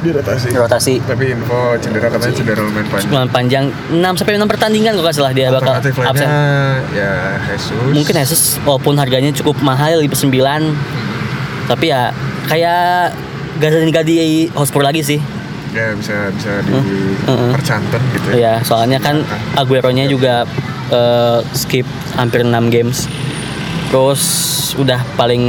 [0.00, 0.94] dirotasi rotasi.
[1.04, 3.08] Tapi info cedera katanya cedera lumayan panjang.
[3.08, 3.64] Cuman panjang.
[3.92, 6.28] 6 sampai 6 pertandingan kalau nggak salah dia bakal absen.
[6.96, 7.12] ya
[7.52, 7.76] Jesus.
[7.92, 10.10] Mungkin Jesus walaupun harganya cukup mahal 9
[11.70, 12.10] tapi ya
[12.50, 13.14] kayak
[13.62, 15.20] gak gak di Hotspur lagi sih.
[15.70, 17.14] ya bisa bisa Heeh.
[17.54, 18.34] dipercanten gitu ya.
[18.34, 19.22] Ya, soalnya kan
[19.54, 20.42] Aguero-nya juga
[20.90, 21.86] eh, skip
[22.18, 23.06] hampir 6 games.
[23.94, 24.22] Terus
[24.74, 25.42] udah paling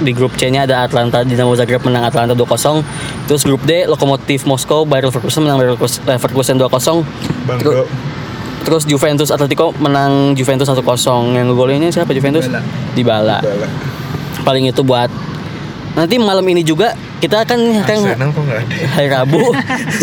[0.00, 2.84] di grup C-nya ada Atlanta Dinamo Zagreb menang Atlanta 2-0.
[3.28, 6.66] Terus grup D Lokomotif Moskow Bayer Leverkusen menang Leverkusen 2-0.
[7.46, 7.60] Bangga.
[7.60, 7.86] Terus,
[8.64, 10.80] terus Juventus Atletico menang Juventus 1-0.
[11.36, 12.48] Yang golnya siapa Juventus?
[12.48, 12.64] Dybala.
[12.96, 13.38] Dybala.
[13.44, 13.68] Bala.
[14.40, 15.12] Paling itu buat
[15.94, 18.30] nanti malam ini juga kita kan kan nggak ada
[18.94, 19.42] hari Rabu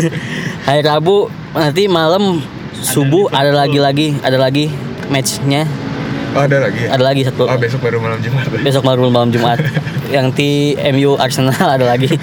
[0.67, 1.17] hari Rabu
[1.55, 2.43] nanti malam
[2.75, 4.67] subuh ada lagi lagi ada lagi
[5.07, 5.63] matchnya
[6.37, 6.89] oh ada lagi ya?
[6.93, 8.61] ada lagi satu oh besok baru malam Jumat ya?
[8.61, 9.57] besok malam malam Jumat
[10.13, 12.13] yang di MU Arsenal ada lagi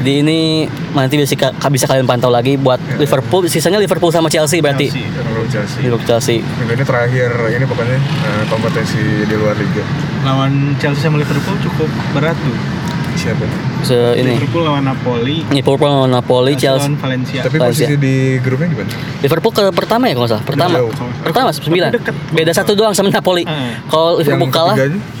[0.00, 0.64] di ini
[0.96, 5.12] nanti bisa bisa kalian pantau lagi buat Liverpool sisanya Liverpool sama Chelsea berarti Chelsea.
[5.12, 9.84] Kalau Chelsea Liverpool Chelsea Minggu ini terakhir ini pokoknya eh, kompetisi di luar liga
[10.24, 12.79] Lawan Chelsea sama Liverpool cukup berat tuh.
[13.20, 13.44] Siapa
[13.80, 15.36] se ini Liverpool lawan Napoli.
[15.46, 17.40] Liverpool lawan Napoli Chelsea Chelsea lawan Valencia.
[17.42, 17.84] tapi Valencia.
[17.84, 20.92] posisi di grupnya gimana Liverpool ke pertama ya kalau salah pertama jauh.
[21.20, 22.14] pertama sembilan Deket.
[22.30, 23.72] beda satu doang sama Napoli Heeh.
[23.86, 24.76] kalau Liverpool kalah?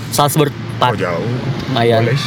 [0.08, 1.28] Salzburg oh 4 jauh
[1.68, 2.18] lumayan Boleh.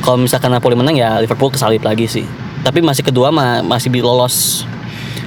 [0.00, 2.24] kalau misalkan Napoli menang ya Liverpool kesalip lagi sih
[2.60, 4.68] tapi masih kedua mah masih bi- lolos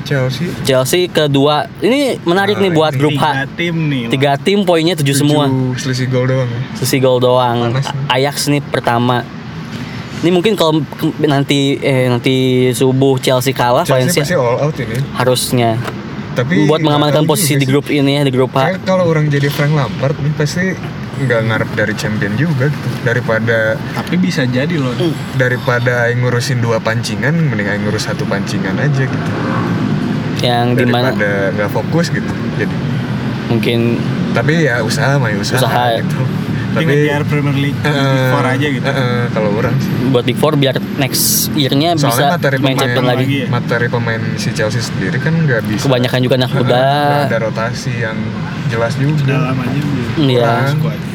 [0.04, 4.04] Chelsea Chelsea kedua ini menarik Ah, nih buat grup Tiga H tim nih.
[4.08, 7.89] tiga tim poinnya tujuh semua tujuh selisih gol doang ya sisi gol doang Panas.
[8.08, 9.25] Ajax nih pertama
[10.23, 10.80] ini mungkin kalau
[11.19, 12.36] nanti eh nanti
[12.71, 14.97] subuh Chelsea kalah Chelsea Valencia pasti all out ini.
[15.17, 15.71] harusnya.
[16.36, 19.32] Tapi buat mengamankan posisi juga di grup ini ya di grup Kayak H kalau orang
[19.32, 20.75] jadi Frank Lampard nih pasti
[21.15, 22.88] nggak ngarep dari champion juga gitu.
[23.08, 24.91] Daripada Tapi bisa jadi loh.
[24.95, 25.15] Hmm.
[25.39, 29.32] daripada aing ngurusin dua pancingan mending aing ngurus satu pancingan aja gitu.
[30.43, 32.75] Yang di mana daripada nggak fokus gitu jadi.
[33.47, 33.80] Mungkin
[34.36, 35.95] tapi ya usaha mah ya usaha, Usaha.
[36.04, 36.19] gitu
[36.75, 38.83] Tapi tapi ngejar Premier League eh, Big Four aja gitu.
[38.83, 42.77] eh, eh, kalau orang sih buat Big Four biar next year-nya bisa materi main pemain
[42.77, 43.47] champion lagi lagi ya.
[43.47, 47.39] materi pemain si Chelsea sendiri kan nggak bisa kebanyakan juga anak Eh, muda nggak ada
[47.41, 48.17] rotasi yang
[48.67, 49.79] jelas juga Dalam aja.
[50.17, 50.51] Iya.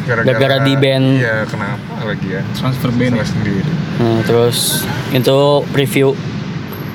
[0.07, 1.03] Gara-gara di ban.
[1.14, 3.23] iya kenapa lagi ya Transfer ban ya.
[3.23, 3.62] sendiri
[4.01, 5.38] Nah, terus itu
[5.70, 6.16] preview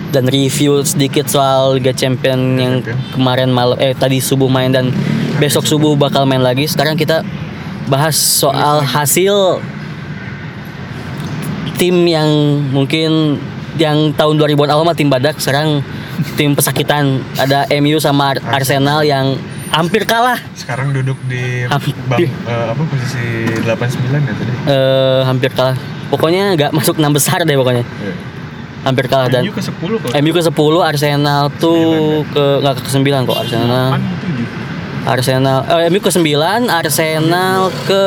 [0.09, 2.73] dan review sedikit soal Liga Champion yang
[3.11, 4.89] kemarin malam eh tadi subuh main dan
[5.37, 6.63] besok subuh bakal main lagi.
[6.65, 7.19] Sekarang kita
[7.85, 9.61] bahas soal hasil
[11.75, 12.29] tim yang
[12.71, 13.37] mungkin
[13.75, 15.83] yang tahun 2000-an awal mah tim badak sekarang
[16.39, 17.19] tim pesakitan.
[17.35, 19.03] Ada MU sama Ar- Arsenal.
[19.03, 19.35] Yang
[19.67, 20.39] hampir kalah.
[20.55, 21.67] Sekarang duduk di
[22.07, 23.25] bang eh, apa posisi
[23.59, 24.51] 89 ya tadi?
[24.65, 25.75] Eh hampir kalah.
[26.07, 27.83] Pokoknya nggak masuk enam besar deh pokoknya.
[27.83, 28.15] Iya.
[28.85, 30.09] hampir kalah dan MU ke 10 kok.
[30.13, 30.53] MU ke 10,
[30.85, 33.97] Arsenal tuh ke nggak ke 9 kok Arsenal.
[33.97, 34.64] 8 7.
[35.05, 36.25] Arsenal eh, MU ke 9,
[36.65, 38.01] Arsenal ke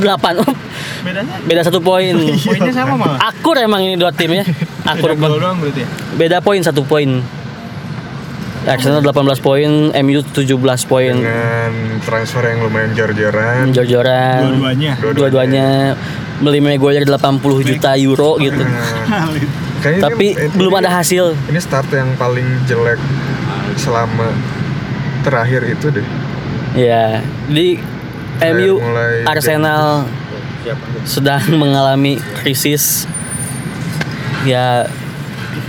[0.00, 0.02] 8.
[1.04, 2.14] Bedanya Beda satu poin.
[2.48, 3.18] poinnya sama malah.
[3.20, 4.44] Akur emang ini dua tim ya.
[4.82, 5.88] Akur Beda doang berarti ya.
[6.14, 7.20] Beda poin satu poin.
[8.62, 10.46] Arsenal 18 poin, MU 17
[10.86, 11.10] poin.
[11.12, 14.54] dengan transfer yang lumayan jor-joran Jor-joran.
[14.54, 14.92] Dua-duanya.
[15.02, 15.66] Dua-duanya
[16.38, 18.62] beli Maguire 80 juta euro gitu.
[19.82, 21.34] Kayaknya Tapi ini- ini- belum ada hasil.
[21.50, 23.02] ini start yang paling jelek
[23.74, 24.30] selama
[25.22, 26.06] terakhir itu deh
[26.72, 27.76] Ya, di
[28.40, 30.08] MU mulai- Arsenal
[31.04, 33.04] sedang mengalami krisis.
[34.42, 34.88] Ya,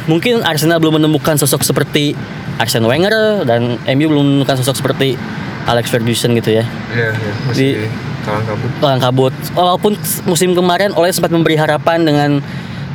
[0.06, 2.16] mungkin Arsenal belum menemukan sosok seperti
[2.56, 5.20] Arsene Wenger dan MU belum menemukan sosok seperti
[5.66, 6.64] Alex Ferguson gitu ya.
[6.90, 7.92] Iya, iya, masih Di-
[8.24, 8.70] kalang kabut.
[8.80, 9.34] Orang kabut.
[9.52, 9.92] Walaupun
[10.24, 12.32] musim kemarin oleh sempat memberi harapan dengan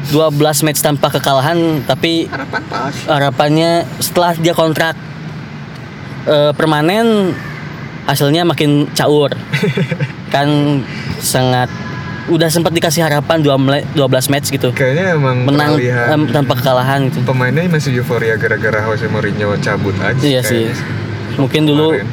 [0.09, 2.94] 12 match tanpa kekalahan, tapi Harapan pas.
[3.05, 4.97] harapannya setelah dia kontrak
[6.25, 7.37] eh, permanen
[8.05, 9.31] hasilnya makin caur.
[10.35, 10.49] Kan
[11.19, 11.69] sangat
[12.29, 13.97] udah sempat dikasih harapan 2 12
[14.29, 14.69] match gitu.
[14.71, 17.25] Kayaknya emang menang em, tanpa kekalahan gitu.
[17.25, 20.21] Pemainnya masih euforia gara-gara Jose Mourinho cabut aja.
[20.21, 20.69] iya sih.
[21.39, 22.07] mungkin dulu Kemarin.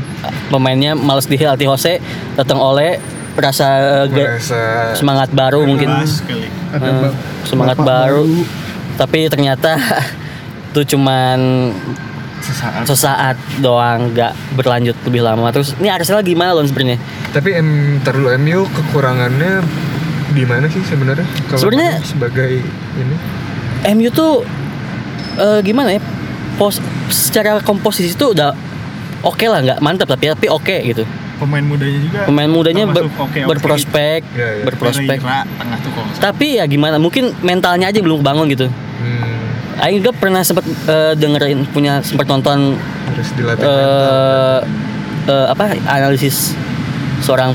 [0.47, 1.97] pemainnya males dihilatih Jose
[2.37, 3.01] datang oleh
[3.35, 3.67] rasa
[4.07, 5.89] Merasa semangat baru mungkin.
[5.91, 7.11] Eh,
[7.43, 8.23] semangat baru.
[8.95, 9.75] tapi ternyata
[10.71, 11.71] itu cuman
[12.45, 12.83] sesaat.
[12.85, 18.37] sesaat doang nggak berlanjut lebih lama terus ini Arsenal gimana loh sebenarnya Tapi M terlalu
[18.39, 19.65] MU kekurangannya
[20.27, 21.23] di mana sih sebenarnya?
[21.45, 22.61] Kalau Sebenarnya- sebagai
[22.95, 23.15] ini
[23.91, 24.45] MU tuh
[25.35, 26.01] eh, gimana ya
[26.55, 28.55] pos secara komposisi tuh udah
[29.21, 31.03] oke lah nggak mantap tapi tapi oke gitu
[31.35, 32.19] Pemain mudanya juga.
[32.23, 33.49] pemain mudanya ber- termasuk oke-oke.
[33.51, 34.63] berprospek Iya, iya.
[34.63, 38.71] berprospek tengah tuh tapi ya gimana mungkin mentalnya aja belum bangun gitu
[39.75, 42.79] Aing juga pernah sempat eh, dengerin punya sempat nonton
[43.11, 43.75] harus dilatih mental.
[43.75, 44.59] eh
[45.27, 46.55] eh, apa analisis
[47.19, 47.51] seorang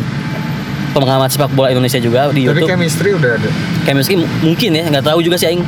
[0.91, 2.69] pengamat sepak bola Indonesia juga di tapi YouTube.
[2.69, 3.49] chemistry udah ada
[3.87, 5.63] chemistry mungkin ya nggak tahu juga sih aing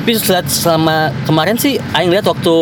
[0.00, 2.54] tapi lihat selama kemarin sih aing lihat waktu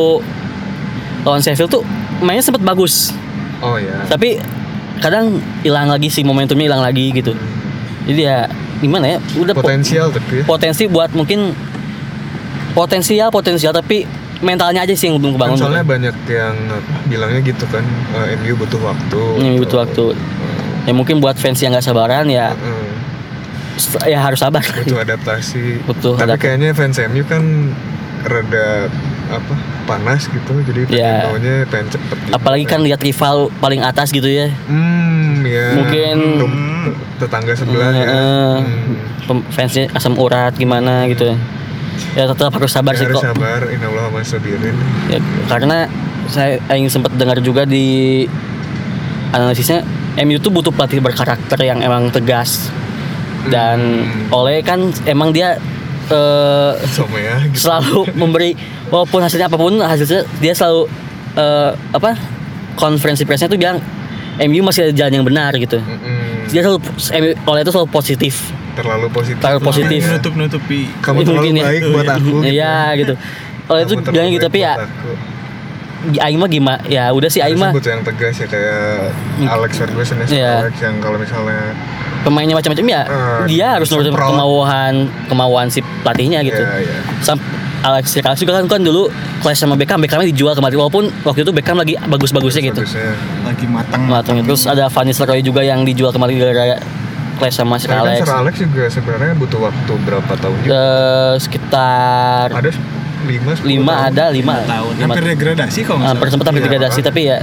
[1.23, 1.85] lawan Sheffield tuh
[2.25, 3.13] mainnya sempat bagus
[3.61, 4.41] oh ya tapi
[4.99, 7.37] kadang hilang lagi sih momentumnya hilang lagi gitu
[8.09, 8.39] jadi ya
[8.81, 10.45] gimana ya udah po- potensial tapi ya.
[10.49, 11.53] potensi buat mungkin
[12.79, 14.07] potensial potensial tapi
[14.39, 16.55] mentalnya aja sih yang belum Kan kebangun soalnya banyak yang
[17.05, 17.83] bilangnya gitu kan
[18.15, 20.05] eh, MU butuh waktu MU butuh waktu.
[20.87, 22.55] ya mungkin buat fans yang nggak sabaran ya
[24.03, 24.59] Eh, ya harus sabar.
[24.59, 25.87] Butuh adaptasi.
[25.87, 26.43] Butuh tapi adaptasi.
[26.45, 27.43] kayaknya fans MU kan
[28.25, 28.91] rada
[29.29, 29.55] apa
[29.87, 30.51] panas gitu.
[30.63, 31.15] Jadi pengen Ya.
[31.25, 32.33] maunya pengen cepet gitu.
[32.35, 32.83] apalagi kan.
[32.83, 34.51] lihat rival paling atas gitu ya.
[34.67, 36.43] Hmm ya Mungkin-
[37.19, 38.03] tetangga sebelah ya.
[38.05, 38.57] Eh,
[39.31, 39.43] Hmm.
[39.49, 41.39] fansnya asam urat gimana gitu
[42.13, 43.61] ya tetap harus sabar Ya, sih harus kok sabar
[45.09, 45.79] ya, karena
[46.27, 48.25] saya ingin sempat dengar juga di
[49.31, 49.85] analisisnya
[50.19, 52.69] MU tuh butuh pelatih berkarakter yang emang tegas
[53.49, 54.35] dan Hmm.
[54.35, 55.57] oleh kan emang dia
[56.85, 57.57] sama ya gitu.
[57.61, 58.51] selalu memberi
[58.89, 60.89] walaupun hasilnya apa pun hasilnya dia selalu
[61.35, 62.17] eh, apa
[62.75, 63.79] konferensi persnya tuh bilang
[64.39, 66.49] MU masih ada jalan yang benar gitu Mm-mm.
[66.49, 66.79] dia selalu
[67.15, 68.35] MU oleh itu selalu positif
[68.79, 70.01] terlalu positif Terlalu positif.
[70.01, 70.11] Ya.
[70.15, 71.65] nutup nutupi kamu terlalu mungkin ya.
[71.65, 72.49] baik buat aku gitu.
[72.49, 73.15] iya gitu
[73.67, 75.11] oleh itu bilangnya gitu tapi ya buat aku.
[75.99, 79.11] Aing mah gimana ya udah sih Aing mah butuh yang tegas ya kayak
[79.45, 80.53] Alex Ferguson ya Iya.
[80.63, 81.75] Alex yang kalau misalnya
[82.21, 84.95] pemainnya macam-macam ya Eh, dia harus nurutin kemauan
[85.27, 87.43] kemauan si pelatihnya gitu ya ya Sam
[87.81, 91.51] Alex Ferguson juga kan, kan dulu clash sama Beckham Beckhamnya dijual kemarin walaupun waktu itu
[91.51, 94.43] Beckham lagi bagus-bagusnya gitu bagusnya lagi matang Matangnya.
[94.45, 96.79] terus ada Van Nistelrooy juga yang dijual kemarin gara-gara
[97.39, 98.19] clash sama Sir Tapi kan Alex.
[98.21, 102.71] Sir Alex juga sebenarnya butuh waktu berapa tahun juga Eh, sekitar ada
[103.21, 104.09] lima lima tahun.
[104.09, 104.55] ada lima.
[104.61, 107.39] Tahun lima hampir degradasi kok nggak hampir sempat hampir Iya, degradasi tapi ya.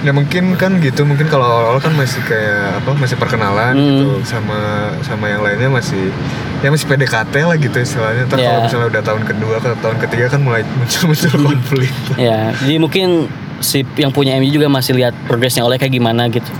[0.00, 3.84] Ya mungkin kan gitu mungkin kalau awal kan masih kayak apa masih perkenalan Hmm.
[3.88, 4.58] gitu sama
[5.00, 6.12] sama yang lainnya masih
[6.60, 8.26] ya masih PDKT lah gitu istilahnya.
[8.26, 8.46] Ntar Iya.
[8.46, 11.88] kalau misalnya udah tahun kedua ke tahun ketiga kan mulai muncul muncul konflik.
[12.14, 16.52] Ya jadi mungkin si yang punya MU juga masih lihat progresnya oleh kayak gimana gitu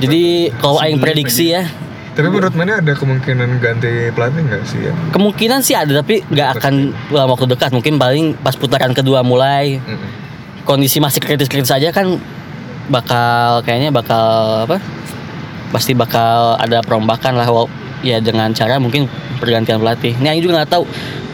[0.00, 0.22] jadi
[0.58, 1.64] kalau aing prediksi ya.
[2.10, 4.92] Tapi menurut mana ada kemungkinan ganti pelatih nggak sih ya?
[5.14, 6.74] Kemungkinan sih ada tapi nggak akan
[7.08, 7.70] dalam waktu dekat.
[7.70, 9.78] Mungkin paling pas putaran kedua mulai.
[9.78, 10.18] Mm-mm.
[10.60, 12.20] kondisi masih kritis-kritis aja kan
[12.92, 14.76] bakal kayaknya bakal apa?
[15.72, 17.48] Pasti bakal ada perombakan lah
[18.04, 19.08] ya dengan cara mungkin
[19.40, 20.14] pergantian pelatih.
[20.20, 20.84] Ini Aing juga nggak tahu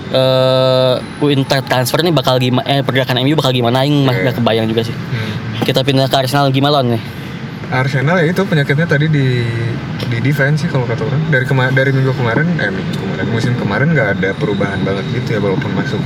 [0.06, 3.82] eh winter transfer ini bakal gimana eh pergerakan MU bakal gimana?
[3.82, 4.24] Aing masih Iya.
[4.30, 4.94] nggak kebayang juga sih.
[4.94, 5.64] Hmm.
[5.66, 7.02] kita pindah ke Arsenal gimana nih
[7.66, 9.42] Arsenal ya itu penyakitnya tadi di
[10.06, 13.52] di defense sih kalau kata orang dari kema dari minggu kemarin eh minggu kemarin musim
[13.58, 15.98] kemarin nggak ada perubahan banget gitu ya walaupun masuk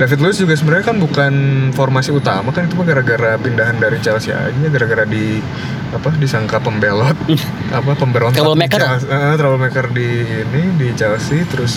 [0.00, 1.32] David Luiz juga sebenarnya kan bukan
[1.70, 5.44] formasi utama kan itu gara-gara pindahan dari Chelsea aja gara-gara di
[5.92, 7.12] apa disangka pembelot
[7.76, 8.80] apa pemberontak di Troublemaker.
[8.80, 11.76] Chelsea eh, troublemaker di ini di Chelsea terus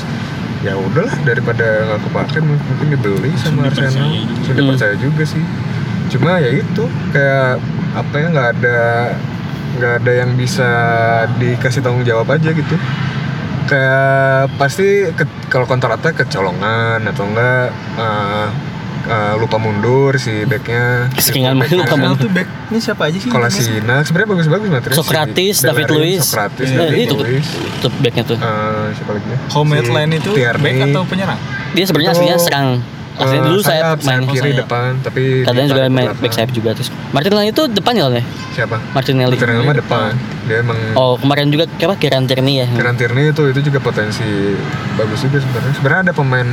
[0.63, 4.15] ya udahlah daripada nggak kepake mungkin dibeli sama Arsenal
[4.47, 4.61] juga.
[4.63, 5.03] Langsung Hmm.
[5.03, 5.43] juga sih
[6.05, 7.59] cuma ya itu kayak
[7.95, 8.79] apa ya nggak ada
[9.75, 10.69] nggak ada yang bisa
[11.35, 12.75] dikasih tanggung jawab aja gitu.
[13.65, 18.47] Kayak pasti ke- kalau attack kecolongan atau enggak eh,
[19.05, 21.09] eh, lupa mundur si backnya.
[21.11, 22.23] Keseringan main lupa mundur.
[22.23, 23.27] tuh back ini siapa aja sih?
[23.27, 26.21] Kalau si Nak sebenarnya bagus-bagus materinya Socrates, si David Luiz.
[26.23, 27.47] Socrates, Iya, David itu Luiz.
[27.81, 28.37] tuh backnya tuh.
[28.37, 29.37] Eh, siapa lagi ya?
[29.49, 30.61] Home Si line itu Tierney.
[30.61, 31.39] back atau penyerang?
[31.73, 32.69] Dia sebenarnya Itu, aslinya serang
[33.15, 34.59] aslinya eh, dulu saya sayap, main kiri sayap.
[34.67, 38.75] depan tapi kadang juga main back sayap juga terus Martinelli itu depannya loh nih siapa
[38.91, 40.11] Martinelli Martinelli mah depan
[40.45, 44.27] dia emang oh kemarin juga apa Kieran Tierney ya Kieran Tierney itu itu juga potensi
[44.99, 45.73] bagus juga sebenarnya.
[45.77, 46.49] Sebenarnya ada pemain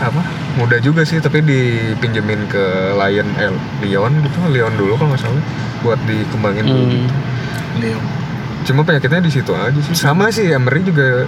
[0.00, 0.22] apa
[0.56, 3.52] muda juga sih tapi dipinjemin ke Lion eh,
[3.84, 5.44] Lyon gitu Lyon dulu kalau nggak salah
[5.84, 6.84] buat dikembangin dulu.
[6.84, 6.92] Hmm.
[6.94, 7.08] gitu.
[7.80, 8.00] Leo
[8.60, 9.96] Cuma penyakitnya di situ aja sih.
[9.96, 11.24] Sama sih Emery juga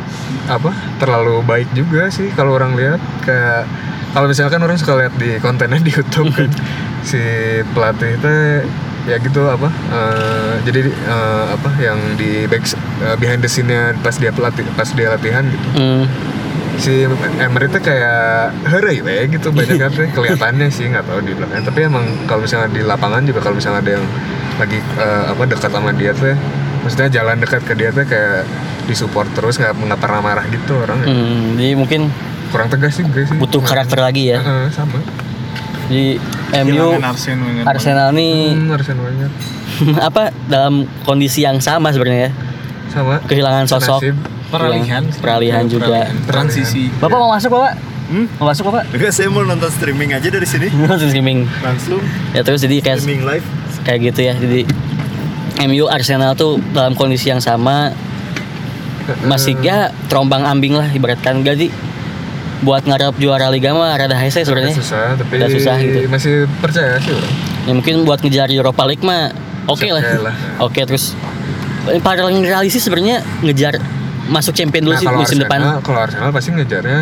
[0.52, 0.68] apa
[1.00, 3.64] terlalu baik juga sih kalau orang lihat kayak
[4.12, 6.52] kalau misalkan orang suka lihat di kontennya di YouTube kan
[7.08, 7.20] si
[7.72, 8.34] pelatih itu
[9.02, 12.62] ya gitu apa eh, jadi eh, apa yang di back
[13.02, 15.68] eh, behind the scene-nya pas dia pelatih pas dia latihan gitu.
[15.74, 16.06] Hmm.
[16.78, 17.04] si
[17.36, 21.84] Emery itu kayak hore we gitu banyak kan kelihatannya sih nggak tahu di belakang tapi
[21.84, 24.06] emang kalau misalnya di lapangan juga kalau misalnya ada yang
[24.56, 26.32] lagi eh, apa dekat sama dia tuh
[26.86, 28.46] maksudnya jalan dekat ke dia tuh kayak
[28.86, 30.98] disupport terus nggak nggak pernah marah gitu orang
[31.58, 32.10] jadi mungkin
[32.52, 34.38] kurang tegas juga sih butuh karakter lagi ya.
[34.44, 35.00] Heeh, sama
[35.88, 36.20] Di
[36.62, 38.70] MU Wenger Arsenal nih hmm,
[39.08, 39.30] Wenger
[39.98, 42.32] apa dalam kondisi yang sama sebenarnya ya.
[42.92, 44.16] sama Kehilangan sosok, Nasib.
[44.52, 46.12] peralihan peralihan juga.
[46.28, 47.74] transisi Bapak mau masuk Bapak?
[48.12, 48.28] Hmm?
[48.36, 48.84] Mau masuk apa?
[48.92, 50.68] Enggak, saya mau nonton streaming aja dari sini.
[50.90, 51.48] Langsung streaming.
[51.64, 52.04] Langsung
[52.36, 53.46] Ya terus jadi kayak streaming live.
[53.88, 54.34] kayak gitu ya.
[54.36, 54.68] Jadi
[55.64, 57.96] MU Arsenal tuh dalam kondisi yang sama
[59.26, 61.72] masih ya terombang ambing lah ibaratkan jadi
[62.62, 64.74] buat ngarep juara liga mah rada hese sebenarnya.
[64.74, 66.06] susah tapi Udah susah gitu.
[66.06, 67.32] masih percaya sih orang.
[67.62, 69.34] Ya mungkin buat ngejar Europa League mah
[69.66, 70.02] oke lah.
[70.02, 70.34] Oke lah.
[70.62, 71.18] Oke terus
[71.84, 73.82] yang paling realistis sebenarnya ngejar
[74.30, 77.00] masuk champion dulu Nah, sih musim Arsenal, depan kalau Arsenal pasti ngejarnya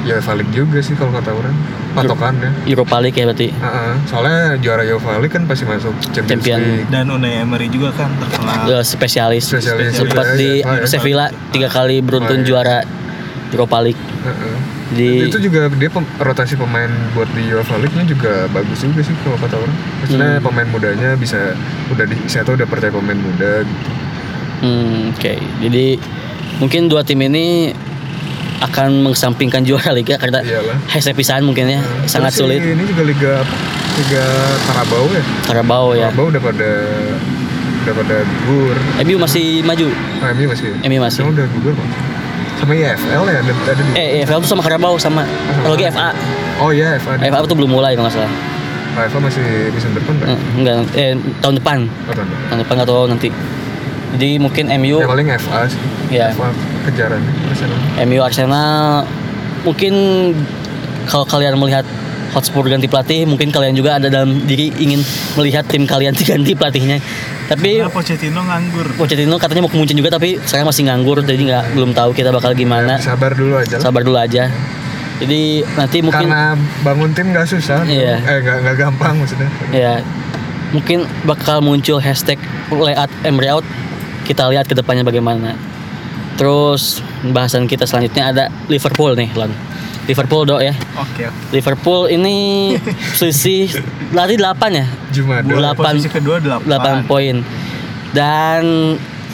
[0.00, 1.54] ya League juga sih kalau kata orang
[1.90, 3.48] patokannya Europa League ya berarti.
[3.52, 6.58] Heeh, soalnya juara Europa League kan pasti masuk Champions Champion.
[6.58, 8.66] League Dan Unai Emery juga kan terkenal.
[8.66, 10.86] Ya, spesialis, Spesialis sempat juga, di ya, ya.
[10.86, 12.46] Sevilla tiga kali beruntun Oh, iya.
[12.46, 12.78] juara
[13.50, 14.54] Europa League Heeh.
[14.90, 19.14] di itu juga dia pem- rotasi pemain buat di Europa League-nya juga bagus juga sih
[19.20, 20.44] kalau kata orang maksudnya Hmm.
[20.44, 21.54] pemain mudanya bisa
[21.88, 23.90] udah di saya tuh udah percaya pemain muda gitu
[24.60, 25.32] Hmm, oke.
[25.58, 25.96] Jadi
[26.58, 27.72] mungkin dua tim ini
[28.60, 30.44] akan mengesampingkan juara liga karena
[30.86, 32.60] hese pisahan mungkin ya sangat Terus sulit.
[32.60, 33.54] ini juga liga apa
[33.96, 34.24] liga
[34.66, 36.06] Karabau ya Karabau ya.
[36.06, 36.70] Karabau udah pada
[37.80, 39.88] udah pada gugur MU masih maju.
[40.20, 41.20] nah, MU masih MU masih.
[41.24, 41.88] Emang udah gugur kok
[42.60, 45.24] sama IFL ya ada, ada di Eh, EFL tuh sama Karabau sama.
[45.58, 46.12] Kalau lagi FA.
[46.60, 48.32] oh iya FA FA tuh belum mulai kalau nggak salah.
[48.92, 51.78] Ah, FA masih musim depan kan Enggak, eh tahun depan.
[52.06, 52.46] Oh, tahun depan.
[52.46, 53.28] Tahun depan atau nanti.
[54.10, 55.80] Jadi mungkin MU ya paling FA sih
[56.10, 56.34] Iya.
[56.34, 56.50] FA
[56.84, 59.06] kejaran Arsenal MU Arsenal
[59.62, 59.94] mungkin
[61.06, 61.86] kalau kalian melihat
[62.30, 64.98] Hotspur ganti pelatih mungkin kalian juga ada dalam diri ingin
[65.34, 66.98] melihat tim kalian diganti pelatihnya
[67.50, 68.86] tapi Karena Pochettino nganggur.
[68.94, 72.54] Pochettino katanya mau kemuncin juga tapi sekarang masih nganggur jadi nggak belum tahu kita bakal
[72.54, 73.02] gimana.
[73.02, 73.82] Sabar dulu aja lah.
[73.82, 74.46] sabar dulu aja.
[75.18, 77.84] Jadi nanti mungkin karena bangun tim gak susah.
[77.84, 78.22] Iya.
[78.24, 79.50] eh gak, gak gampang maksudnya.
[79.74, 80.00] Ya
[80.70, 82.38] mungkin bakal muncul hashtag
[82.70, 83.66] layout Emery out
[84.24, 85.58] kita lihat ke depannya bagaimana.
[86.38, 87.02] Terus
[87.34, 89.52] bahasan kita selanjutnya ada Liverpool nih Lon
[90.10, 91.22] Liverpool dok ya Oke.
[91.22, 91.50] oke.
[91.50, 92.36] Liverpool ini
[93.18, 93.70] selisih
[94.10, 94.42] lari 8
[94.72, 95.94] ya Jumada Delapan.
[95.94, 96.66] Posisi kedua 8.
[96.66, 97.46] 8 poin
[98.10, 98.62] dan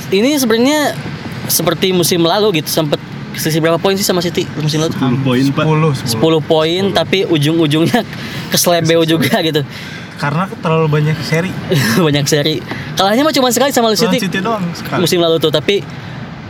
[0.09, 0.93] ini sebenarnya
[1.47, 3.01] seperti musim lalu gitu sempat
[3.33, 5.65] selisih berapa poin sih sama City musim lalu 10 poin, Pak.
[6.13, 8.01] 10, 10 poin tapi ujung-ujungnya
[8.49, 9.65] keslebeo juga gitu
[10.17, 11.53] Karena terlalu banyak seri.
[12.07, 12.65] banyak seri
[12.95, 15.01] kalahnya mah cuma sekali sama Lawan City City doang sekali.
[15.01, 15.85] musim lalu tuh tapi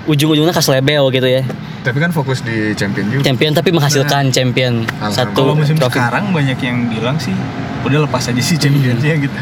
[0.07, 1.43] ujung-ujungnya keslebeo gitu ya
[1.83, 6.31] tapi kan fokus di champion juga champion tapi menghasilkan champion Kalau satu musim trofi sekarang
[6.31, 7.35] banyak yang bilang sih
[7.83, 9.39] udah lepas aja sih Championsnya gitu.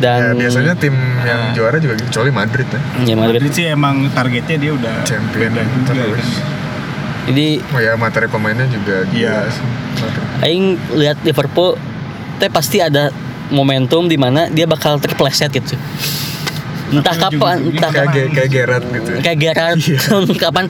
[0.00, 1.54] Ya, dan biasanya tim yang Ah.
[1.54, 3.38] juara juga gitu kecuali Madrid ya ya, Madrid.
[3.38, 6.44] Madrid sih emang targetnya dia udah champion juga terus kan.
[7.22, 9.46] jadi oh ya materi pemainnya juga Iya.
[10.40, 11.76] Aing lihat Liverpool
[12.36, 13.12] teh pasti ada
[13.48, 15.76] momentum di mana dia bakal terpleset gitu.
[16.92, 19.20] Entah kapan, entah kayak Gerrard gitu ya.
[19.22, 19.98] kayak Gerrard Iya.
[20.44, 20.64] kapan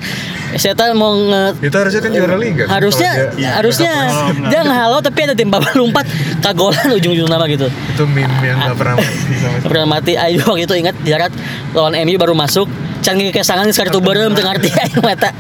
[0.55, 5.01] saya tahu mau nge itu harusnya kan juara liga harusnya dia- harusnya Kalau dia ngehalau
[5.01, 6.07] tapi ada tim bapak lompat
[6.39, 7.67] kagolan ujung-ujung nama gitu.
[7.67, 9.67] itu meme yang gak pernah mati sama sekali.
[9.67, 11.35] Pernah mati ayo waktu itu ingat Gerrard
[11.73, 12.71] lawan MU baru masuk
[13.01, 15.35] canggih kesangan sekarang tuh berem teu ngarti aing mata.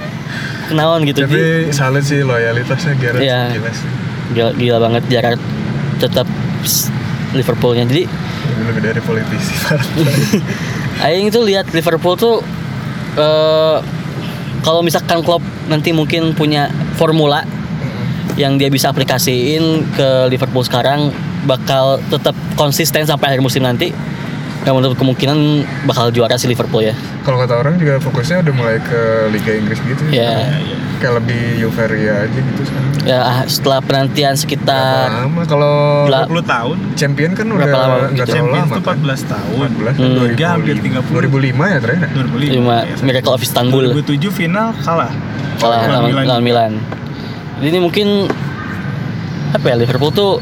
[0.64, 1.22] Kenaon gitu.
[1.22, 3.40] tapi salut sih loyalitasnya Gerrard Iya.
[3.52, 3.88] gila sih
[4.32, 5.42] Gila, gila banget Gerrard
[5.98, 6.26] tetap
[7.32, 7.84] Liverpoolnya.
[7.84, 8.04] Jadi
[8.60, 9.52] lebih dari politisi
[11.06, 12.36] Aing tuh lihat Liverpool tuh
[13.16, 13.78] eh
[14.62, 17.42] kalau misalkan Klopp nanti mungkin punya formula
[18.38, 21.10] yang dia bisa aplikasiin ke Liverpool sekarang
[21.42, 23.90] bakal tetap konsisten sampai akhir musim nanti.
[24.62, 25.38] Yang menurut kemungkinan
[25.90, 26.94] bakal juara si Liverpool ya.
[27.26, 30.54] kalau kata orang juga fokusnya udah mulai ke Liga Inggris gitu Ya,
[31.02, 36.46] kayak lebih euforia aja gitu sekarang ya ah, setelah penantian sekitar lama kalau Bela- 20
[36.46, 36.76] tahun.
[36.94, 39.68] champion kan udah Berapa lama nggak terlalu Champions lama itu kan 14 tahun.
[39.74, 40.30] 14 Hmm.
[40.32, 41.18] Dia hampir 30.
[41.26, 42.54] 2005 ya terakhir 2005.
[42.54, 42.94] lima ya.
[43.02, 45.10] Miracle of Istanbul 2007 final kalah.
[45.58, 46.24] kalah Lawan Milan.
[46.24, 46.72] lawan Milan.
[47.58, 48.06] Jadi ini mungkin
[49.52, 50.32] apa ya Liverpool tuh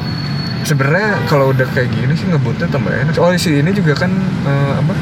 [0.62, 4.12] sebenarnya kalau udah kayak gini sih ngebutnya tambah enak oh si ini juga kan
[4.44, 4.92] eh, apa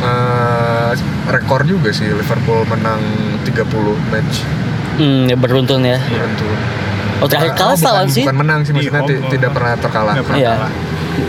[0.00, 0.90] eh,
[1.28, 3.02] rekor juga sih Liverpool menang
[3.42, 3.66] 30
[4.08, 4.46] match
[5.00, 5.96] hmm, ya beruntun ya.
[5.98, 6.56] beruntun
[7.20, 8.24] Oh terakhir kalah bukan, lawan sih.
[8.24, 9.28] bukan menang sih Di maksudnya oh.
[9.28, 10.52] tidak pernah terkalah Iya.
[10.56, 10.70] kalah.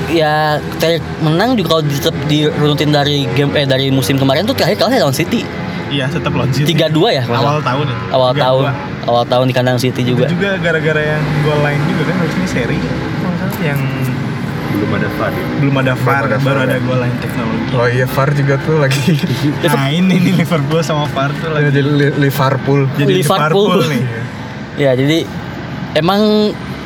[0.08, 0.34] Ya
[0.78, 4.96] terakhir menang juga kalau tetap dirunutin dari game eh dari musim kemarin tuh terakhir kalah
[4.98, 5.44] lawan City.
[5.88, 6.72] Iya, tetap lawan City.
[6.72, 7.24] 3-2 ya?
[7.26, 7.96] Awal tahun itu.
[8.10, 8.40] Awal 3-2.
[8.40, 8.64] tahun.
[9.02, 10.26] Awal tahun di kandang City Itu juga.
[10.30, 12.80] juga gara-gara yang gol lain juga kan harusnya seri
[13.60, 13.80] yang
[14.82, 15.46] belum ada VAR ya?
[15.56, 16.82] belum ada VAR, ada baru VAR, ada ya.
[16.82, 17.66] gol lain teknologi.
[17.72, 19.02] oh iya VAR juga tuh lagi
[19.70, 23.70] Nah ini nih Liverpool sama VAR tuh lagi jadi Li- Liverpool jadi Liverpool.
[23.78, 24.04] Liverpool nih.
[24.76, 25.18] Ya jadi
[25.94, 26.22] emang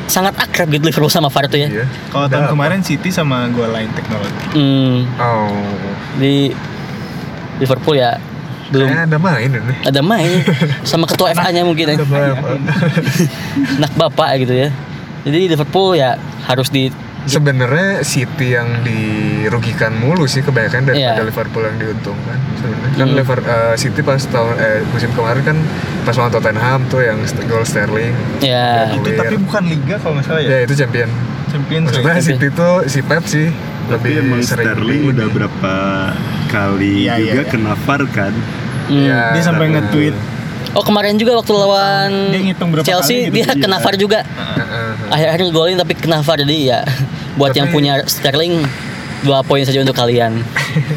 [0.06, 1.68] sangat akrab gitu Liverpool sama VAR tuh ya.
[1.72, 4.44] iya Kalau tahun kemarin City sama gol lain teknologi.
[4.52, 5.56] Hmm, oh
[6.14, 6.52] di
[7.56, 8.20] Liverpool ya
[8.66, 9.74] belum Kayaknya ada main ini.
[9.80, 10.30] ada main
[10.82, 11.96] sama ketua FA-nya mungkin ya.
[13.76, 14.68] Anak bapak gitu ya.
[15.22, 16.90] Jadi Liverpool ya harus di
[17.26, 21.26] Sebenarnya City yang dirugikan mulu sih kebanyakan daripada Iya.
[21.26, 22.38] Liverpool yang diuntungkan.
[22.56, 23.16] Sebenarnya kan Hmm.
[23.16, 25.56] Liver, eh, City pas tahun eh, musim kemarin kan
[26.02, 28.14] pas lawan Tottenham tuh yang gol Sterling.
[28.40, 30.48] ya Itu tapi bukan liga kalau nggak salah ya.
[30.48, 31.10] Ya itu champion.
[31.46, 32.26] Champions Maksudnya League.
[32.28, 33.46] City tuh si Pep sih
[33.86, 35.74] Tapi lebih emang sering Sterling di- udah berapa
[36.48, 37.44] kali Iya, juga iya, iya.
[37.44, 38.32] kena VAR kan
[38.88, 38.98] hmm.
[39.00, 40.14] Ya, Dia sampai nge-tweet
[40.74, 42.42] Oh kemarin juga waktu lawan Dia
[42.82, 43.32] Chelsea kali gitu.
[43.32, 43.54] dia Iya.
[43.56, 44.20] kena VAR juga.
[44.66, 44.92] Heeh.
[45.08, 46.80] Akhir-akhir golin tapi kena VAR jadi ya
[47.38, 48.66] buat Tapi- yang punya Sterling
[49.18, 50.40] dua poin saja untuk kalian.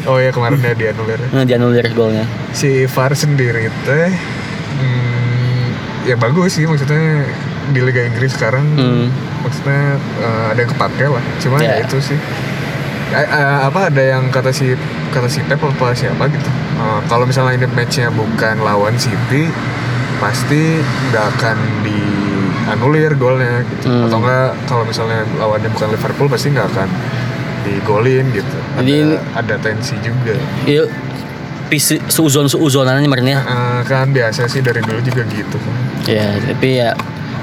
[0.04, 1.16] Oh ya kemarin ya dianulir.
[1.30, 2.28] Nah, dianulir golnya.
[2.52, 4.12] Si VAR sendiri teh
[4.76, 5.64] hmm,
[6.04, 7.24] ya bagus sih maksudnya
[7.66, 9.06] di Liga Inggris sekarang Hmm.
[9.40, 11.24] maksudnya eh, ada yang kepake lah.
[11.38, 11.78] Cuma Ya.
[11.78, 12.18] ya itu sih.
[13.10, 14.76] Eh, eh, apa ada yang kata si
[15.10, 16.50] kata si Pep apa siapa gitu.
[16.76, 19.48] Eh, kalau misalnya ini matchnya bukan lawan City
[20.18, 21.56] pasti nggak akan
[22.62, 23.88] dianulir golnya gitu.
[23.88, 24.06] Hmm.
[24.06, 26.88] Atau enggak kalau misalnya lawannya bukan Liverpool pasti nggak akan
[27.60, 28.56] digolin gitu.
[28.72, 30.34] Ada, Jadi ini- ada tensi juga.
[30.66, 30.88] Yuk
[31.70, 33.40] pisi suuzon suuzonan kemarin ya.
[33.40, 35.74] Eh, kan biasa sih dari dulu juga gitu kan.
[36.04, 36.90] Ya, tapi ya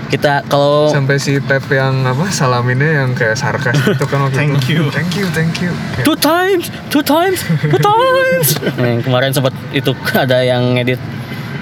[0.08, 4.68] kita kalau Sampai si Pep yang apa salaminnya yang kayak sarkas gitu kan waktu Thank
[4.68, 4.74] itu.
[4.74, 4.84] you.
[4.90, 5.72] Thank you, thank you.
[6.04, 8.48] Two times, two times, two times.
[8.76, 11.00] Nah, yang kemarin sempat itu ada yang ngedit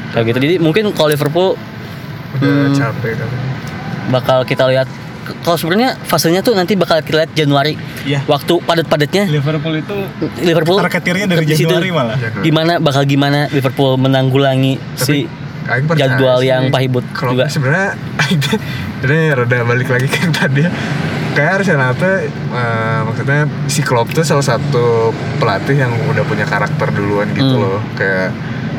[0.09, 0.37] kayak gitu.
[0.41, 1.53] Jadi mungkin kalau Liverpool
[2.37, 2.73] udah Hmm.
[2.73, 3.29] capek kan.
[4.07, 4.85] bakal kita lihat
[5.41, 7.73] kalau sebenarnya fasenya tuh nanti bakal kita lihat Januari.
[8.03, 8.21] Iya.
[8.23, 9.95] Waktu padat-padatnya Liverpool itu
[10.39, 11.65] Liverpool targetirnya dari di situ.
[11.65, 12.13] Januari malah.
[12.15, 12.43] Januari.
[12.43, 15.25] Gimana bakal gimana Liverpool menanggulangi si
[15.65, 17.49] Aing percaya jadwal sih, yang pahibut Klopp juga.
[17.49, 17.97] sebenarnya
[19.03, 20.71] ini rada balik lagi ke yang tadi ya.
[21.33, 26.87] Kayak Arsenal tuh eh, maksudnya si Klopp tuh salah satu pelatih yang udah punya karakter
[26.91, 27.63] duluan gitu Hmm.
[27.65, 27.81] loh.
[27.95, 28.29] Kayak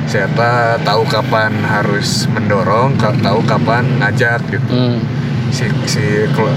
[0.07, 4.71] siapa tahu kapan harus mendorong, tahu kapan ngajak gitu.
[4.71, 4.99] Hmm.
[5.47, 6.03] si si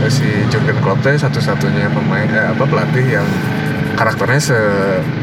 [0.10, 3.28] si Jurgen Klopp tuh satu-satunya pemain eh, apa pelatih yang
[3.93, 4.60] karakternya se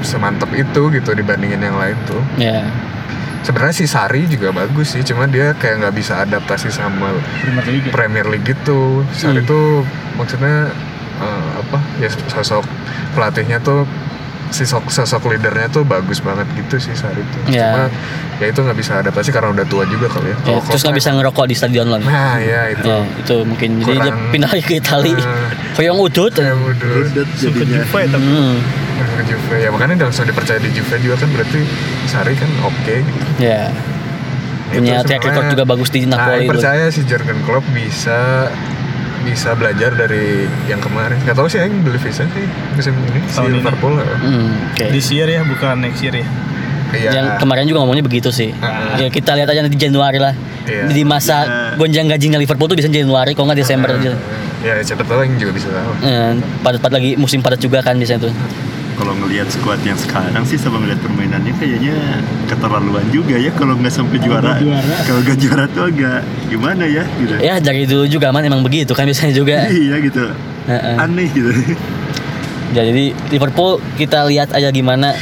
[0.01, 2.23] semantap itu gitu dibandingin yang lain tuh.
[2.39, 2.63] Ya.
[3.43, 7.89] Sebenarnya si Sari juga bagus sih, cuma dia kayak nggak bisa adaptasi sama Premier League.
[7.91, 9.03] Premier League gitu.
[9.13, 9.51] Sari Hmm.
[9.51, 9.67] tuh
[10.15, 10.71] maksudnya
[11.19, 12.63] eh, apa ya sosok
[13.15, 13.83] pelatihnya tuh
[14.49, 17.41] sosok, sosok leadernya tuh bagus banget gitu sih Sari tuh.
[17.49, 17.71] Ya.
[17.71, 17.85] Cuma
[18.37, 20.37] ya itu nggak bisa adaptasi karena udah tua juga kali ya.
[20.37, 21.99] Ya, Kalau terus nggak bisa ngerokok di stadion lah.
[21.99, 22.85] Nah ya itu.
[22.85, 25.13] Ya, itu mungkin jadi dia pindah lagi ke Itali.
[25.13, 25.49] Hmm.
[25.75, 26.33] Hoyong udut.
[26.35, 26.91] Ya udah.
[27.07, 28.57] Udah Suka jadinya Juve tapi Hmm.
[28.97, 31.61] ke Juve ya makanya udah langsung dipercaya di Juve juga kan berarti
[32.07, 33.25] Sari kan oke gitu.
[33.39, 33.69] Ya.
[34.67, 36.53] Punya Itu track record juga bagus di Nah, Napoli yang itu.
[36.53, 38.51] percaya si Jurgen Klopp bisa
[39.23, 41.17] bisa belajar dari yang kemarin.
[41.23, 43.59] Gak tau sih yang beli visa sih musim ini si Tahun ini.
[43.59, 43.95] Liverpool.
[43.97, 44.17] ya.
[44.19, 44.85] Hmm, oke.
[44.91, 46.27] this year ya bukan next year ya.
[46.87, 47.11] Iya.
[47.13, 48.55] Yang kemarin juga ngomongnya begitu sih.
[48.59, 48.95] Ah.
[48.97, 50.33] Ya kita lihat aja nanti Januari lah.
[50.65, 50.87] Iya.
[50.87, 51.77] Di masa Iya.
[51.77, 54.15] gonjang gajinya Liverpool tuh bisa Januari, kalau nggak Desember aja.
[54.63, 55.91] Ya siapa tahu yang juga bisa tahu.
[56.03, 58.33] Eh, padat-padat lagi musim padat juga kan biasanya tuh.
[58.97, 61.95] Kalau ngelihat squad yang sekarang sih sama ngelihat permainannya kayaknya
[62.49, 64.57] keterlaluan juga ya kalau nggak sampai juara.
[64.57, 64.97] juara.
[65.05, 67.35] Kalau nggak juara tuh agak gimana ya gitu.
[67.39, 69.69] Ya dari dulu juga man emang begitu kan biasanya juga.
[69.69, 70.25] Iya gitu.
[70.67, 70.97] Heeh.
[70.99, 71.53] Aneh gitu.
[72.75, 75.15] Ya, jadi Liverpool kita lihat aja gimana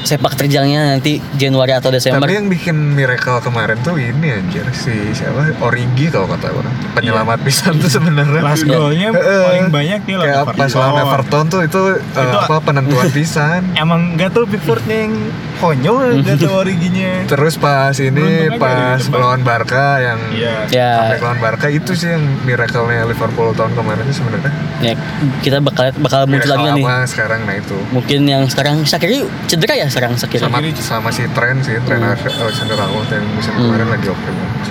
[0.00, 2.18] sepak terjangnya nanti Januari atau Desember.
[2.20, 7.38] Tapi yang bikin miracle kemarin tuh ini anjir si siapa Origi kalau kata orang penyelamat
[7.40, 8.40] pisan tuh sebenarnya.
[8.40, 8.74] Last Iya.
[8.74, 9.42] goalnya Heeh.
[9.44, 10.58] paling banyak nih lawan Kayak Everton.
[10.58, 13.60] pas lawan Everton tuh itu, Itu- apa penentuan pisan.
[13.74, 15.14] Emang gak tau Pickfordnya yang
[15.54, 17.12] konyol gak tau originya.
[17.26, 18.10] Terus pas ini
[18.50, 20.54] Beruntung pas melawan Barca yang Iya.
[20.68, 24.52] Ya, sampai lawan Barca itu sih yang miracle-nya Liverpool tahun kemarin sih sebenarnya.
[24.76, 24.92] ya
[25.40, 26.84] kita bakal bakal muncul lagi nih.
[26.84, 27.76] apa sekarang nah itu.
[27.90, 30.40] Mungkin yang sekarang Shakiri cedera ya sekarang Shakiri.
[30.40, 32.42] Sama sama si Trent sih, Trent Hmm.
[32.42, 33.68] Alexander Arnold yang musim Hmm.
[33.68, 34.62] kemarin lagi oke banget.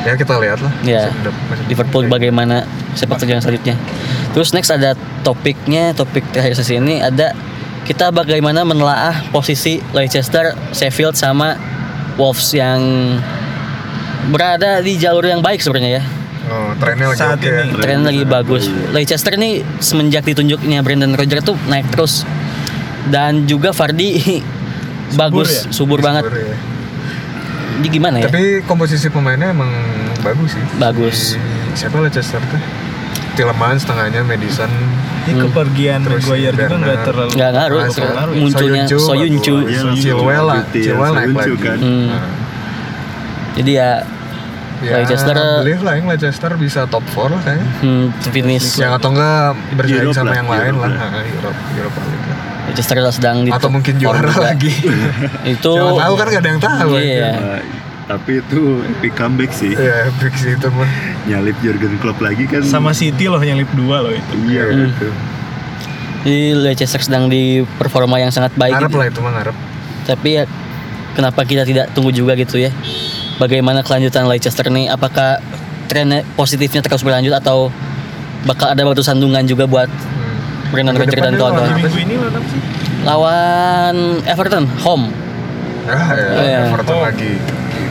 [0.00, 0.72] Ya kita lihat lah.
[0.80, 1.12] Ya,
[1.68, 2.16] Liverpool depan.
[2.16, 2.64] bagaimana
[2.94, 3.76] sepak terjang selanjutnya.
[4.32, 7.36] Terus next ada topiknya, topik terakhir sesi ini ada
[7.82, 11.52] kita bagaimana menelaah posisi Leicester, Sheffield sama
[12.16, 12.80] Wolves yang
[14.28, 16.04] berada di jalur yang baik sebenarnya ya.
[16.48, 17.46] Oh, trennya lagi Saat oke.
[17.46, 17.54] ini.
[17.68, 17.78] ya.
[17.78, 18.64] Tren lagi bagus.
[18.66, 18.90] baik.
[18.96, 22.24] Leicester ini semenjak ditunjuknya Brendan Rodgers tuh naik terus.
[23.06, 24.42] Dan juga Vardy
[25.20, 25.72] bagus, ya?
[25.72, 26.22] subur banget.
[26.22, 26.56] Subur, ya.
[27.72, 28.28] Ini gimana ya?
[28.28, 29.70] Tapi komposisi pemainnya emang
[30.20, 30.64] bagus sih.
[30.76, 31.16] Bagus.
[31.32, 31.40] Si-
[31.74, 32.60] siapa Leicester tuh?
[33.32, 34.68] Tielemans setengahnya Madison.
[35.20, 35.42] Ini Hmm.
[35.46, 36.84] kepergian Terus Maguire juga Bernard.
[36.86, 37.80] gak terlalu Nggak ngaruh.
[37.80, 38.24] Ya.
[38.34, 39.54] Munculnya Soyuncu
[39.94, 41.56] Chilwell lah, lanjutin, Chilwell naik lagi.
[41.58, 41.78] kan.
[41.78, 42.06] Hmm.
[42.06, 42.24] Nah,
[43.52, 43.90] Jadi ya
[44.80, 47.68] ya, Leicester believe lah yang Leicester bisa top 4 lah kayaknya.
[47.80, 48.66] hmm, finish.
[48.76, 49.44] Yang atau enggak
[49.74, 50.90] bersaing Europe sama lah, yang lain Europe lah.
[50.90, 51.08] lah.
[51.10, 52.26] Nah, Europe, Europa League
[52.72, 54.40] Leicester sedang di atau mungkin juara juga.
[54.46, 54.70] lagi
[55.54, 57.30] Itu Siapa tahu kan gak ada yang tahu Iya.
[57.32, 57.60] Nah,
[58.06, 60.90] tapi itu epic comeback sih ya epic sih itu mah
[61.24, 64.34] nyalip Jurgen Klopp lagi kan Sama City loh yang lip 2 loh itu.
[64.48, 64.88] iya Hmm.
[64.88, 65.08] gitu
[66.20, 68.76] di Leicester sedang di performa yang sangat baik.
[68.76, 68.98] ngarep gitu.
[68.98, 69.56] lah itu mah ngarep
[70.02, 70.44] Tapi ya
[71.12, 72.68] kenapa kita tidak tunggu juga gitu ya?
[73.36, 74.86] Bagaimana kelanjutan Leicester nih?
[74.86, 75.40] Apakah
[75.86, 77.72] tren positifnya terus berlanjut atau
[78.42, 79.88] bakal ada batu sandungan juga buat.
[80.70, 81.74] Brendan Rodgers dan kawan-kawan?
[81.76, 82.60] minggu ini lawan sih?
[83.02, 85.04] Lawan Everton home.
[85.82, 86.70] ah ya.
[86.70, 87.02] Everton Oh.
[87.02, 87.32] lagi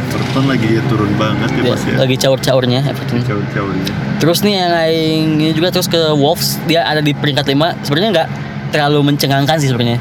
[0.09, 3.19] Everton lagi turun banget ya Ya, pas ya lagi caur-caurnya Everton.
[3.21, 7.75] jauh-jauhnya Terus nih yang lain ini juga terus ke Wolves dia ada di peringkat 5
[7.82, 8.30] sebenarnya nggak
[8.69, 9.97] terlalu mencengangkan sih sebenarnya.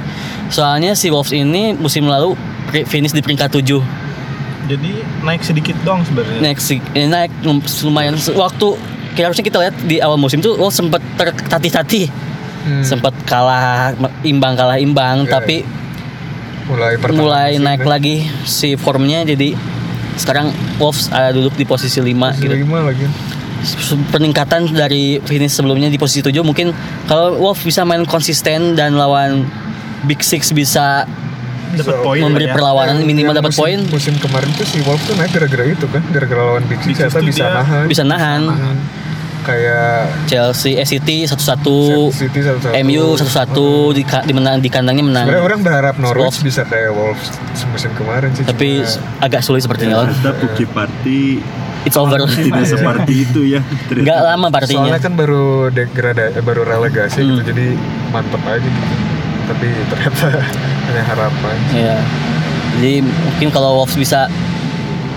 [0.48, 2.36] Soalnya si Wolves ini musim lalu
[2.84, 3.80] finish di peringkat 7.
[4.68, 4.90] Jadi
[5.22, 6.38] naik sedikit dong sebenarnya.
[6.44, 6.58] Naik
[6.92, 8.68] eh, naik lum- lumayan waktu
[9.14, 12.12] kayak harusnya kita lihat di awal musim tuh Wolves sempat tertatih-tatih.
[12.58, 12.82] Hmm.
[12.82, 15.56] Sempat kalah imbang kalah imbang Iya, tapi
[16.64, 17.88] mulai pertengahan mulai musim naik deh.
[17.88, 19.56] lagi si formnya jadi
[20.14, 22.54] sekarang Wolves ada duduk di posisi 5 Posisi gitu.
[22.58, 23.06] lima lagi
[24.08, 26.70] peningkatan dari finish sebelumnya di posisi 7 mungkin
[27.04, 29.48] kalau Wolf bisa main konsisten dan lawan
[30.04, 31.08] Big Six bisa
[31.68, 32.52] Dapat poin memberi ya.
[32.52, 35.86] perlawanan Yang- minimal yang dapat poin musim kemarin tuh si Wolves tuh naik gara-gara itu
[35.86, 38.76] kan gara-gara lawan Big Six ternyata bisa dia nahan bisa nahan Nahan.
[39.40, 41.34] Kayak Chelsea eh City 1-1
[42.10, 42.74] City satu-satu.
[42.80, 43.22] MU 1-1
[43.92, 45.24] di, ka- di, menang, di kandangnya menang.
[45.24, 46.40] Sebenarnya orang berharap Norwich Wolves.
[46.40, 47.28] bisa kayak Wolves
[47.68, 51.38] musim kemarin sih tapi cuma- agak sulit sepertinya ternyata Puki Party
[51.82, 52.18] it's over.
[52.20, 53.60] Tidak seperti itu ya.
[53.86, 54.04] Ternyata.
[54.04, 54.82] nggak lama partinya.
[54.84, 57.28] Soalnya kan baru degrada eh, baru relegasi Hmm.
[57.34, 57.66] gitu jadi
[58.08, 58.94] mantep aja gitu.
[59.46, 60.26] Tapi ternyata
[60.86, 61.96] hanya harapan Iya.
[62.74, 64.28] jadi mungkin kalau Wolves bisa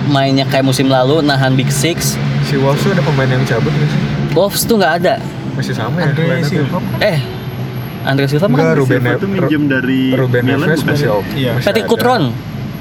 [0.03, 2.17] mainnya kayak musim lalu nahan Big Six.
[2.41, 4.01] Si Wolves tuh ada pemain yang cabut nggak sih
[4.31, 5.15] Wolves tuh nggak ada
[5.51, 6.41] masih sama ya Andre?
[6.41, 6.79] Silva.
[6.99, 7.19] eh
[8.01, 11.13] Andre Silva mah kan Ruben Silva tuh minjem dari Ruben Milan Neves masih ya?
[11.13, 11.83] oke Iya.
[11.83, 12.23] Coutron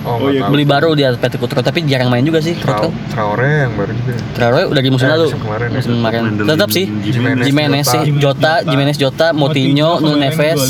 [0.01, 0.49] oh, Oh, iya.
[0.49, 3.93] beli baru dia Petit Coutron tapi jarang main juga sih Trau- Coutron Traore yang baru
[3.93, 5.77] juga Traore udah di musim Eh, lalu musim kemarin ya.
[5.77, 8.53] musim kemarin tetap sih Jimenez, Jimenez sih Jota.
[8.63, 10.61] Jimenez Jota Moutinho Nunes Neves.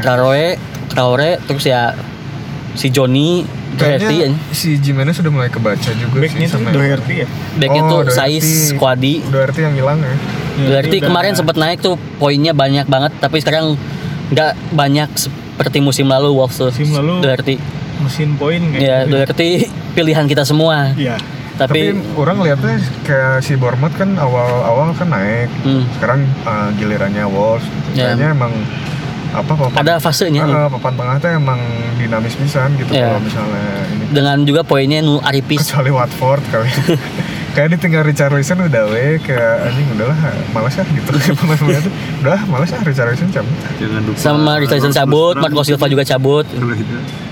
[0.00, 1.94] Traore Traore terus ya
[2.74, 7.26] si Johnny Doherty Kayaknya si Jimenez sudah mulai kebaca juga Backnya sih sama Doherty ya.
[7.54, 8.16] backnya Oh, tuh Doherty.
[8.16, 10.14] Saiz Squadi Doherty yang hilang ya
[10.58, 13.76] Doherty udah- kemarin sempat naik tuh poinnya banyak banget tapi sekarang
[14.28, 17.54] nggak banyak seperti musim lalu Wolves tuh Musim lalu Doherty
[17.98, 19.10] mesin poin kayak ya gitu.
[19.12, 19.48] Doherty
[19.92, 21.18] pilihan kita semua Iya.
[21.56, 27.26] tapi, tapi, orang lihatnya kayak si Bournemouth kan awal-awal kan naik hmm, sekarang uh, gilirannya
[27.26, 27.88] Wolves gitu.
[27.96, 28.14] Ya.
[28.14, 28.52] kayaknya emang
[29.28, 30.42] apa papan ada fasenya.
[30.42, 31.60] Uh, papan tengah tuh emang
[32.00, 33.12] dinamis pisan gitu Ya.
[33.12, 34.04] kalau misalnya ini.
[34.08, 36.70] Dengan juga poinnya Nu Aripis kecuali Watford kali.
[37.48, 40.14] Kayak ditinggal Richard Wilson udah we kayak anjing udahlah
[40.54, 41.10] malas ya gitu.
[41.42, 43.56] Pemain-pemain tuh udah malas ya Richard Wilson cabut.
[43.76, 45.34] Jangan lupa sama Richardson Lord cabut.
[45.42, 46.46] Marco Silva juga cabut.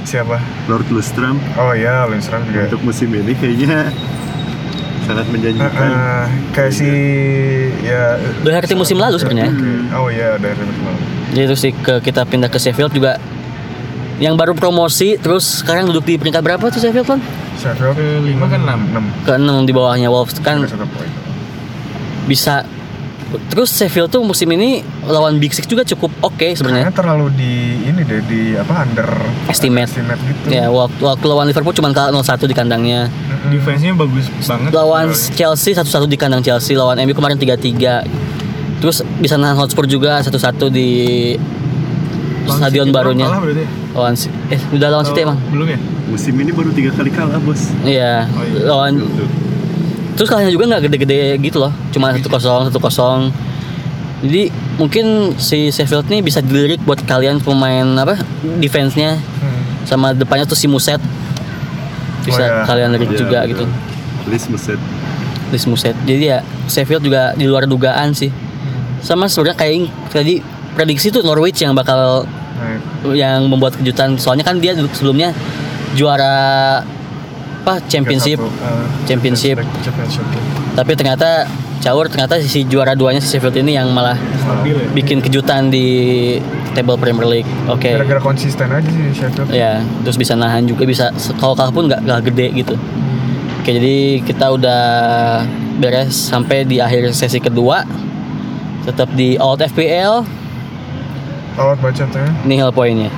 [0.03, 0.37] Siapa?
[0.67, 2.67] Lord Lundstram oh iya Lundstram juga.
[2.69, 3.89] Untuk musim ini kayaknya
[5.07, 5.89] sangat Uh, menjanjikan.
[5.95, 6.91] Uh, kayak si
[7.87, 9.55] ya Doherty musim lalu sebenarnya.
[9.55, 9.95] Oke.
[9.95, 13.19] oh iya dari musim lalu jadi terus di- ke kita pindah ke Sheffield juga
[14.17, 17.21] yang baru promosi terus sekarang duduk di peringkat berapa tuh Sheffield kan
[17.55, 18.81] Sheffield Ke lima kan enam.
[18.91, 20.65] enam ke 6 di bawahnya Wolves kan
[22.25, 22.65] bisa
[23.47, 27.53] terus Sheffield tuh musim ini lawan Big Six juga cukup oke sebenarnya Kayaknya terlalu di
[27.85, 29.09] ini deh di apa under
[29.47, 29.91] Estimate.
[29.91, 30.47] estimate gitu.
[30.49, 33.51] ya waktu, waktu lawan Liverpool cuma kalah 0-1 di kandangnya Mm-mm.
[33.53, 34.71] Defense-nya bagus banget.
[34.71, 35.35] lawan Soalnya.
[35.37, 38.07] Chelsea 1-1 di kandang Chelsea lawan MU kemarin 3-3
[38.77, 40.37] terus bisa nahan Hotspur juga 1-1
[40.69, 40.89] di
[42.45, 43.27] Lawan stadion City barunya.
[43.27, 43.69] kalah berarti ya?
[43.91, 44.15] lawan
[44.49, 45.39] eh udah lawan City emang?
[45.49, 45.79] Belum ya?
[46.07, 47.75] musim ini baru tiga kali kalah bos.
[47.83, 48.29] Iya.
[48.29, 48.61] Oh, iya.
[48.65, 48.93] lawan
[50.15, 51.73] terus kalahnya juga nggak gede-gede gitu loh.
[51.91, 53.21] Cuma satu kosong satu kosong.
[54.17, 55.07] Jadi mungkin
[55.37, 58.17] si Sheffield nih bisa dilirik buat kalian pemain apa
[58.59, 59.17] defense-nya.
[59.17, 59.63] Hmm.
[59.85, 60.99] sama depannya tuh si Muset
[62.23, 62.63] bisa Oh, iya.
[62.65, 63.51] kalian lirik Iya, juga betul.
[63.53, 63.65] gitu.
[64.27, 64.81] List Muset
[65.47, 68.35] Lis Muset jadi ya Sheffield juga di luar dugaan sih
[69.07, 69.75] sama sebenarnya kayak
[70.11, 70.43] tadi
[70.75, 72.27] prediksi tuh Norwich yang bakal
[72.57, 72.73] Nah,
[73.13, 75.29] yang membuat kejutan soalnya kan dia sebelumnya
[75.93, 76.81] juara
[77.61, 78.49] apa championship 3-1, uh,
[79.05, 79.57] Championship.
[79.83, 80.25] championship.
[80.73, 81.45] tapi ternyata
[81.79, 84.89] caur ternyata si juara duanya si Sheffield ini yang malah Stabil ya.
[84.95, 85.85] bikin kejutan di
[86.73, 89.53] table Premier League oke Gara-gara konsisten aja sih Sheffield.
[89.53, 92.75] ya terus bisa nahan juga bisa kalau kalah pun nggak nggak gede gitu
[93.61, 94.83] oke jadi kita udah
[95.77, 97.85] beres sampai di akhir sesi kedua
[98.87, 100.23] tetap di Out FPL
[101.57, 102.27] Awat bacotnya.
[102.47, 103.11] nihil poinnya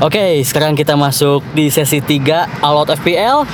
[0.00, 3.44] Oke, sekarang kita masuk di sesi 3 All Out FPL.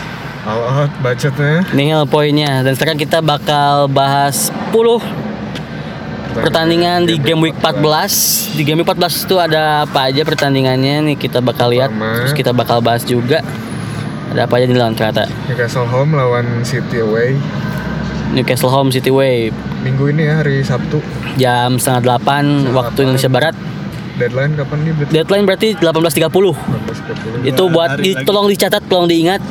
[0.46, 5.02] all out bacotnya Nihil poinnya dan sekarang kita bakal bahas 10
[6.38, 8.54] pertandingan di game week 14.
[8.54, 12.54] Di game week 14 itu ada apa aja pertandingannya nih kita bakal lihat terus kita
[12.54, 13.42] bakal bahas juga.
[14.26, 17.38] Ada apa aja di lawan kata Newcastle home lawan City away
[18.28, 20.98] Newcastle Home City Way minggu ini ya hari Sabtu
[21.36, 23.54] jam setengah delapan waktu Indonesia Barat.
[24.16, 27.44] deadline kapan nih berarti Deadline berarti 18.30.
[27.44, 28.24] 12.30 Itu buat di, lagi.
[28.24, 29.44] tolong dicatat, tolong diingat.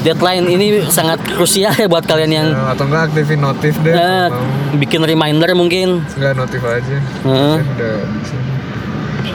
[0.00, 4.26] Deadline ini sangat krusial ya buat kalian yang Ya, atau enggak aktifin notif deh eh,
[4.28, 4.78] mau.
[4.78, 8.44] bikin reminder mungkin enggak notif aja udah sini.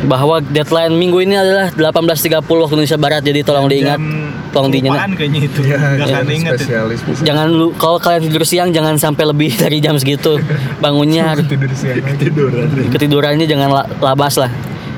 [0.02, 4.21] bahwa deadline minggu ini adalah 18.30 waktu Indonesia Barat jadi tolong diingat Jam
[4.52, 5.60] tolong diingat kayaknya itu?
[5.64, 6.64] Iya, iya, ingat itu.
[6.64, 7.22] spesialis bisa.
[7.24, 10.38] jangan lu kalau kalian tidur siang jangan sampai lebih dari jam segitu.
[10.78, 11.98] Bangunnya harus tidur siang.
[11.98, 12.20] Lagi.
[12.20, 12.68] Tiduran.
[12.92, 14.52] ketidurannya jangan la- labas lah.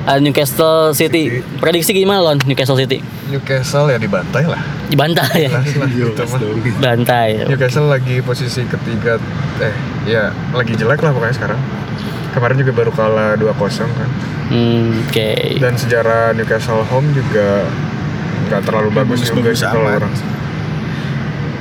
[0.04, 1.40] Ah, Newcastle City.
[1.56, 2.36] Prediksi gimana lon?
[2.44, 3.00] Newcastle City.
[3.24, 4.60] Newcastle ya dibantai lah.
[4.84, 5.50] Dibantai ya?
[5.50, 6.40] Jelas lah Yo, gitu mah.
[6.76, 7.28] bantai.
[7.48, 9.16] Newcastle lagi posisi ketiga
[9.58, 9.72] eh
[10.04, 11.60] ya lagi jelek lah pokoknya sekarang.
[12.36, 13.48] Kemarin juga baru kalah 2-0
[13.88, 14.10] kan.
[14.44, 15.30] Hmm, oke.
[15.56, 17.64] Dan sejarah Newcastle home juga
[18.44, 20.14] nggak terlalu bagus juga bagus sih kalau orang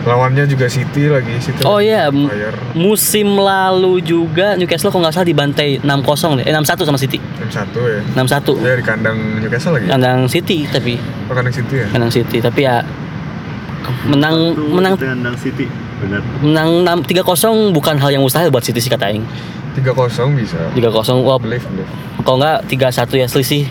[0.03, 2.59] lawannya juga City lagi City Oh iya, fire.
[2.75, 7.23] musim lalu juga Newcastle kalau nggak salah dibantai 6-0 deh, eh 6-1 sama City.
[7.23, 8.51] Tim satu ya 6-1.
[8.59, 12.61] ya di kandang Newcastle lagi Kandang City tapi oh, kandang City ya kandang City tapi
[12.61, 12.83] ya
[14.05, 15.71] menang menang Itu kandang City.
[16.03, 16.19] Benar.
[16.43, 16.69] menang
[16.99, 17.23] 6
[17.71, 19.23] 3-0 bukan hal yang mustahil buat City sih kata aing.
[19.73, 19.87] 3-0
[20.35, 20.83] bisa 3-0
[21.23, 21.87] wah believe believe
[22.21, 23.63] kalau nggak 3-1 ya selisih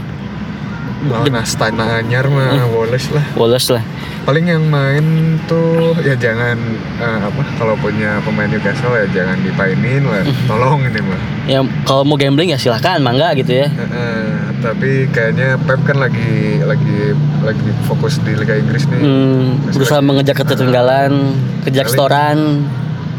[1.04, 2.36] lawan Astana Anyar Hmm.
[2.36, 3.84] mah Wallace lah Wallace lah.
[4.22, 5.02] paling yang main
[5.44, 6.54] tuh ya jangan
[6.96, 10.46] eh, apa kalau punya pemain Newcastle ya jangan dipainin lah Hmm.
[10.46, 13.66] tolong ini mah Ya kalau mau gambling ya silahkan mangga gitu ya.
[13.66, 14.30] Eh, eh,
[14.62, 20.06] tapi kayaknya Pep kan lagi lagi lagi fokus di Liga Inggris nih Hmm, berusaha lagi-
[20.06, 22.38] mengejar ketertinggalan, kejar Paling- setoran.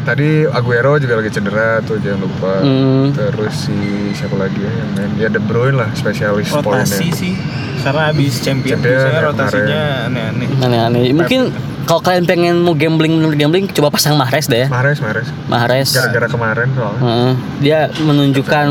[0.04, 3.12] Tadi Aguero juga lagi cedera tuh jangan lupa Hmm.
[3.12, 3.76] terus si
[4.12, 7.34] siapa lagi ya yang main ya De Bruyne lah spesialis rotasi poinnya sih
[7.80, 11.02] karena habis champion, Champion, biasanya ya, rotasinya aneh-aneh Aneh-aneh.
[11.12, 11.42] Mungkin
[11.84, 14.68] kalau kalian pengen mau gambling bener gambling coba pasang Mahrez deh ya.
[14.68, 15.90] Mahrez Mahrez Mahrez.
[15.92, 17.32] gara-gara kemarin soalnya Heeh.
[17.60, 18.68] dia menunjukkan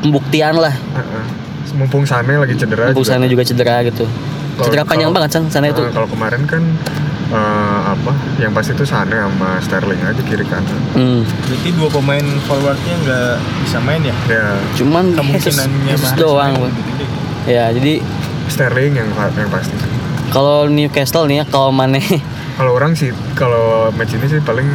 [0.00, 0.72] pembuktian lah.
[0.72, 1.24] Heeh.
[1.70, 2.98] mumpung Sane lagi cedera juga.
[2.98, 4.02] Busannya juga cedera gitu.
[4.02, 5.78] Kalau- Cedera panjang kalau- banget San sana itu.
[5.80, 6.62] Eh, kalau kemarin kan
[7.30, 8.12] eh, apa?
[8.36, 10.78] Yang pasti itu Sane sama Sterling aja kiri kanan.
[10.92, 11.22] Hmm.
[11.22, 14.14] berarti dua pemain forwardnya nggak bisa main ya?
[14.26, 14.46] Ya.
[14.74, 16.52] Cuman Jesus, kemungkinannya Jesus Mahrez doang.
[16.58, 17.06] gede.
[17.46, 17.92] Ya, jadi
[18.46, 19.74] Sterling yang yang pasti.
[20.30, 22.02] kalau Newcastle nih ya kalau Mane.
[22.54, 24.68] Kalau orang sih kalau match ini sih paling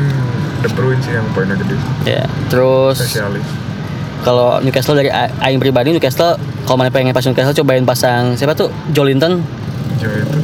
[0.59, 1.77] De Bruyne sih yang poinnya gede.
[2.03, 2.25] Ya.
[2.49, 3.45] Terus spesialis.
[4.21, 6.33] kalau Newcastle dari aing pribadi Newcastle
[6.65, 8.73] kalau Mane pengen pasang Newcastle cobain pasang siapa tuh?
[8.89, 9.45] Jolinton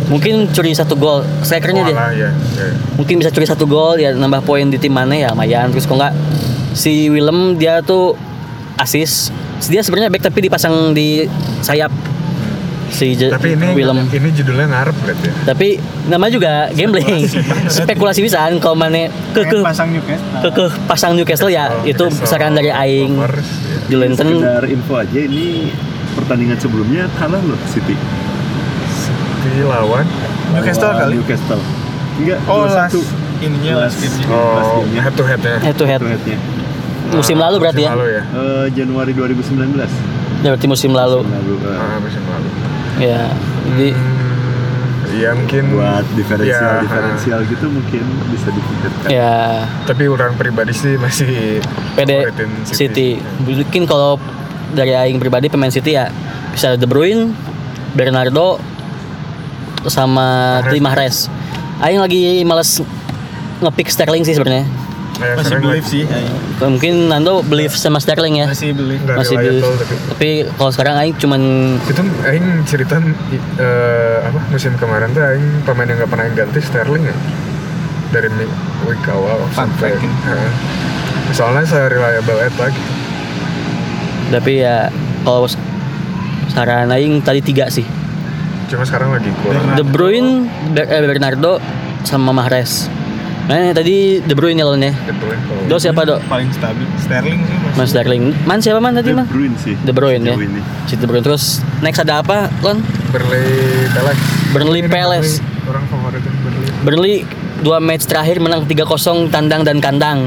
[0.07, 1.95] mungkin curi satu gol strikernya dia.
[2.11, 2.67] ya, ya.
[2.93, 5.69] mungkin bisa curi satu gol ya nambah poin di tim mana ya lumayan.
[5.69, 6.13] Terus kok nggak
[6.71, 8.15] si Willem dia tuh
[8.75, 9.29] asis
[9.63, 11.25] dia sebenarnya back tapi dipasang di
[11.59, 11.91] sayap.
[12.91, 14.03] Si Je- tapi ini Willem.
[14.03, 15.33] ini judulnya ngarep berarti ya?
[15.47, 15.67] Tapi
[16.05, 17.23] nama juga gambling.
[17.71, 20.39] Spekulasi bisa kalau mana ke pasang Newcastle.
[20.43, 23.15] ke ke pasang Newcastle ya Oh, itu saran dari aing.
[23.15, 23.31] ya.
[23.87, 25.71] Jolinton Sekedar info aja ini
[26.11, 27.95] pertandingan sebelumnya kalah loh City.
[29.41, 30.05] City lawan
[30.51, 31.61] Newcastle Lawan kali Newcastle.
[32.13, 33.41] Enggak, oh last 2-1.
[33.41, 34.19] ininya last Last.
[34.19, 36.37] game oh head to headnya head to head Head-to-headnya.
[37.11, 39.89] musim lalu berarti ya musim lalu ya Eh, Januari 2019.
[40.39, 41.53] ya berarti musim lalu Musim lalu.
[41.59, 41.75] eh.
[41.75, 42.49] Ah, musim lalu
[42.99, 43.21] ya
[43.67, 44.29] jadi Hmm,
[45.11, 47.99] Iya mungkin buat diferensial Ya, diferensial gitu mungkin
[48.31, 49.09] bisa dipikirkan.
[49.09, 51.59] ya Tapi orang pribadi sih masih
[51.93, 53.09] PD favoritin City.
[53.41, 54.15] Mungkin kalau
[54.71, 56.07] dari aing pribadi pemain City ya
[56.49, 57.35] bisa De Bruyne,
[57.91, 58.55] Bernardo
[59.87, 60.81] sama Mahrez.
[60.81, 61.17] Mahrez.
[61.81, 62.77] Aing lagi males
[63.59, 64.65] ngepick Sterling sih sebenarnya.
[65.17, 66.03] Nah, masih lagi- sih.
[66.57, 68.47] Mungkin Nando believe sama Sterling ya.
[68.47, 69.61] masih Nggak Masih believe.
[69.61, 71.41] tapi Tapi kalau sekarang aing cuman
[71.79, 72.97] itu aing cerita
[73.57, 77.15] eh, apa musim kemarin tuh aing pemain yang nggak pernah aing ganti Sterling ya
[78.09, 78.27] dari
[78.83, 79.93] week awal sampai.
[79.93, 80.51] Heeh.
[81.31, 82.81] soalnya saya reliable at lagi
[84.27, 85.47] tapi ya kalau
[86.47, 87.83] saran aing tadi tiga sih.
[88.71, 91.59] Cuma sekarang lagi kurang De Bruyne, Ber- eh, Bernardo
[92.01, 92.87] sama Mahrez.
[93.41, 94.95] Nah, tadi De Bruyne ya lawannya.
[94.95, 96.15] De Bruyne kalau Do siapa, Do?
[96.25, 98.23] paling stabil Sterling sih Mas Sterling.
[98.45, 99.27] Man siapa man tadi De man?
[99.27, 99.75] Bruyne sih.
[99.75, 100.35] De Bruyne ya.
[100.85, 102.79] Si De Bruyne terus next ada apa, Lon?
[103.11, 103.43] Burnley
[103.91, 105.31] Palace Burnley Palace.
[105.67, 107.15] Orang favoritin Burnley Burnley
[107.59, 108.87] dua match terakhir menang 3-0
[109.27, 110.19] tandang dan kandang.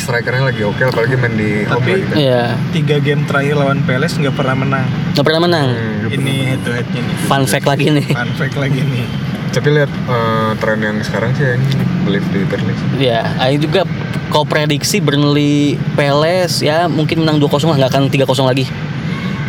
[0.00, 2.16] Strikernya lagi oke apalagi main di home Tapi- lagi kan.
[2.16, 2.42] Iya,
[2.72, 5.68] tiga game terakhir lawan Palace nggak pernah menang nggak pernah menang.
[5.70, 8.06] Hmm, ini head to headnya nih Fun fact lagi nih.
[8.08, 9.04] fun fact lagi nih
[9.50, 11.58] Tapi lihat eh, tren yang sekarang sih yang
[12.00, 12.70] believe di Burnley.
[12.72, 12.86] sih.
[13.02, 13.82] Ya, Aing juga
[14.28, 18.70] kalau prediksi Burnley Palace ya mungkin menang 2-0 lah, nggak akan 3-0 lagi.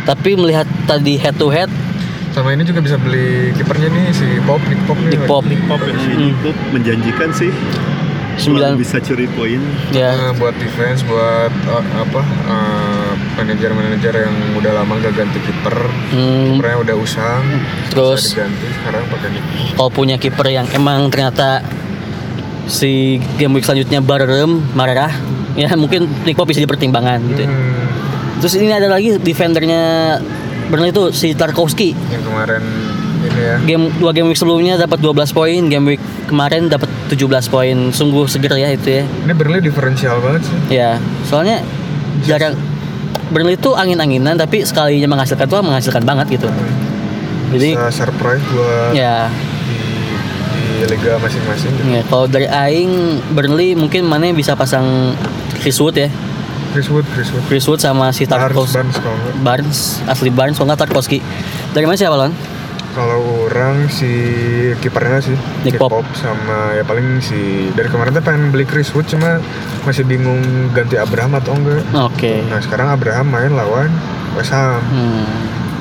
[0.02, 1.70] Tapi melihat tadi head to head,
[2.32, 5.14] Sama ini juga bisa beli kipernya nih si Pop, Nick Pop nih.
[5.14, 5.94] Nick Pop, Pop ya.
[5.94, 7.52] Ini Bob menjanjikan sih.
[8.44, 9.60] 9 bisa curi poin.
[9.90, 10.10] ya.
[10.12, 15.76] Eh, buat defense, buat eh, apa eh, manajer-manajer yang udah lama gak ganti kiper,
[16.10, 17.42] Hmm, kipernya udah usang,
[17.88, 19.28] Terus- diganti sekarang pakai
[19.72, 21.62] kalau punya kiper yang emang ternyata
[22.64, 25.10] si game week selanjutnya barem marah
[25.52, 27.42] ya mungkin Nick Pop bisa dipertimbangkan gitu.
[27.42, 27.48] ya.
[27.48, 27.84] Hmm,
[28.38, 30.18] Terus ini ada lagi defendernya
[30.66, 31.94] Burnley itu si Tarkowski.
[32.08, 32.62] yang kemarin
[33.42, 33.56] ya.
[33.60, 37.18] Game dua game week sebelumnya dapat 12 poin, game week kemarin dapat 17
[37.48, 37.76] poin.
[37.90, 39.02] Sungguh seger ya itu ya.
[39.02, 40.56] Ini Burnley diferensial banget sih.
[40.70, 41.60] Ya, soalnya
[42.22, 42.54] jarang
[43.28, 46.48] Burnley itu angin-anginan tapi sekalinya menghasilkan tuh menghasilkan banget gitu.
[47.50, 49.76] Jadi Bisa surprise buat ya, di,
[50.72, 51.68] di liga masing-masing.
[51.70, 51.84] gitu.
[51.90, 52.92] ya kalau dari aing
[53.30, 55.12] Burnley mungkin mana bisa pasang
[55.60, 56.08] Chris Wood ya.
[56.72, 57.44] Chris Wood, Chris Wood.
[57.44, 58.80] Chris Wood sama si Tarkowski.
[58.80, 58.96] Barnes.
[59.44, 59.78] Barnes,
[60.08, 61.20] asli Barnes kalau nggak Tarkowski.
[61.70, 62.32] Dari mana siapa Lon?
[62.92, 64.12] Kalau orang si
[64.76, 65.32] kipernya sih
[65.62, 66.04] Nick Pop.
[66.12, 67.40] sama ya paling si
[67.72, 69.40] dari kemarin tuh pengen beli Chris Wood cuma
[69.82, 70.40] masih bingung
[70.70, 71.80] ganti Abraham atau enggak.
[71.94, 72.44] Oke.
[72.46, 73.88] Nah sekarang Abraham main lawan
[74.32, 74.84] West Ham.
[74.84, 75.24] Hmm.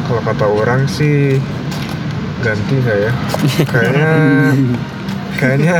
[0.07, 1.35] Kalau kata orang sih
[2.39, 3.11] ganti nggak ya?
[3.65, 4.11] kayaknya
[5.39, 5.79] kayaknya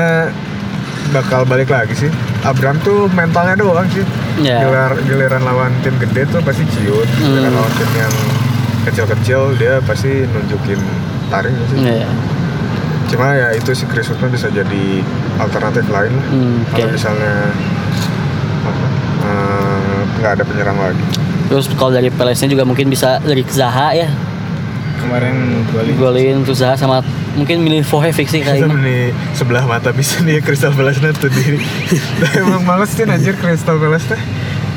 [1.09, 2.11] bakal balik lagi sih.
[2.41, 4.03] Abraham tuh mentalnya doang sih.
[4.37, 4.61] Ya.
[4.61, 7.07] Gilar, giliran lawan tim gede tuh pasti ciut.
[7.13, 7.55] Giliran Hmm.
[7.55, 8.13] lawan tim yang
[8.81, 10.81] kecil-kecil dia pasti nunjukin
[11.31, 11.77] taring sih.
[11.79, 12.09] Ya.
[13.07, 14.83] Cuma ya itu si Chris Wood mah bisa jadi
[15.35, 16.27] alternatif lain lah.
[16.27, 16.95] Hmm, Kalau oke.
[16.95, 17.33] misalnya
[19.23, 21.03] eh, nggak ada penyerang lagi.
[21.51, 24.07] Terus kalau dari Palace-nya juga mungkin bisa Rick Zaha ya.
[25.01, 25.93] Kemarin golin.
[25.97, 27.03] Golin terus Zaha sama
[27.35, 28.71] mungkin milih Fohevic sih kayaknya.
[28.71, 29.03] nih
[29.35, 31.59] sebelah mata bisa nih Crystal Palace tuh diri.
[32.39, 34.21] Emang males sih anjir Crystal Palace teh.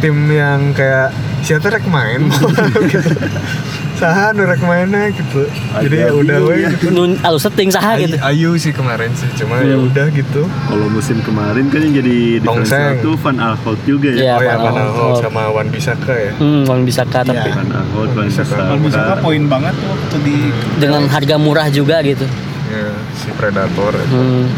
[0.03, 1.15] Tim yang kayak
[1.47, 2.51] siapa rek main gitu.
[3.95, 5.47] Saha nu rek mainnya gitu.
[5.77, 6.69] Jadi ya udah we ya.
[6.69, 6.91] gitu.
[6.91, 8.17] Nun alus setting Zaha Ay- gitu.
[8.19, 9.87] Ayu sih kemarin sih, cuma ya Hmm.
[9.87, 10.43] udah gitu.
[10.45, 14.19] Kalau musim kemarin kan yang jadi diferensial tuh Van Aanholt juga ya.
[14.21, 14.35] Iya.
[14.35, 14.79] oh ya, Van Aanholt.
[14.81, 16.33] Aanholt sama Wan Bisaka ya.
[16.35, 17.55] Hmm, Wan Bisaka tapi Iya.
[17.55, 18.57] Van Aanholt, Van Bisa kan.
[18.61, 19.23] Kalau bisa Bisaka.
[19.23, 20.37] poin banget tuh waktu di
[20.77, 22.27] dengan harga murah juga gitu.
[22.67, 23.95] Ya, si Predator.
[24.05, 24.51] Hmm.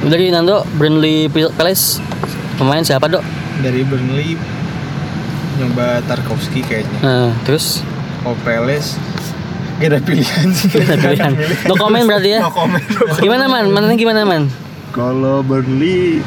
[0.00, 1.98] Dari Nando Burnley Palace
[2.54, 3.24] pemain siapa dok?
[3.58, 4.38] dari Burnley
[5.56, 6.98] nyoba Tarkowski kayaknya.
[7.02, 7.82] Nah, terus
[8.28, 9.00] Oh Peles
[9.78, 10.74] Gak ada pilihan sih.
[10.74, 11.32] Gak ada pilihan.
[11.64, 12.40] No comment berarti ya?
[12.42, 12.82] No comment.
[13.16, 13.70] gimana man?
[13.70, 14.50] Mana gimana man?
[14.90, 16.18] Kalau Burnley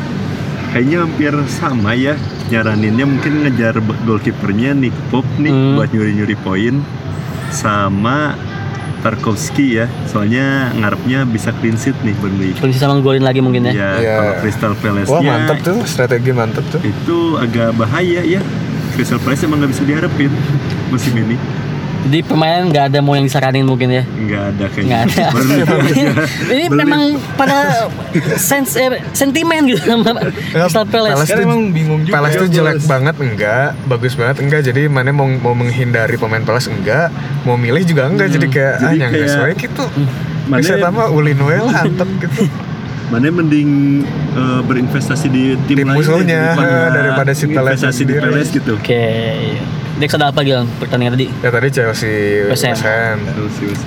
[0.72, 2.16] kayaknya hampir sama ya
[2.48, 5.76] nyaraninnya mungkin ngejar goalkeepernya Nick Pope nih Hmm.
[5.76, 6.80] buat nyuri-nyuri poin
[7.50, 8.40] sama
[9.02, 13.74] Tarkowski ya soalnya ngarepnya bisa clean sheet nih Burnley Polisi sama golin lagi mungkin ya?
[13.74, 14.16] ya Iya.
[14.16, 16.80] kalau Crystal Palace Wah mantep tuh, strategi mantep tuh.
[16.82, 18.40] itu agak bahaya ya
[18.94, 20.32] Crystal Palace emang nggak bisa diharapin
[20.88, 21.36] musim ini
[22.02, 24.02] Jadi pemain nggak ada mau yang disaranin mungkin ya?
[24.02, 25.26] nggak ada Nggak kayaknya ada.
[26.52, 27.02] Ini memang
[27.36, 27.86] pada
[28.36, 30.18] sense eh, sentimen gitu sama
[30.50, 31.14] Crystal Palace.
[31.16, 32.14] Palace tuh- emang bingung juga.
[32.16, 32.56] Palace tuh Bos.
[32.56, 34.62] jelek banget enggak, bagus banget enggak.
[34.64, 38.28] Jadi mana mau mau menghindari pemain Palace enggak, mau milih juga enggak.
[38.30, 39.84] Jadi kayak Jadi ah yang kayak- sesuai gitu.
[40.44, 42.50] Mana- Bisa tambah ulin lah antep gitu.
[43.08, 48.16] mana mending eh, berinvestasi di tim, Tim lain musuhnya, eh, daripada si Palace investasi di
[48.16, 48.26] sendiri.
[48.26, 49.06] Palace gitu Oke.
[50.02, 51.30] Next ada apa Gil pertandingan tadi?
[51.46, 53.22] Ya tadi Chelsea West Ham.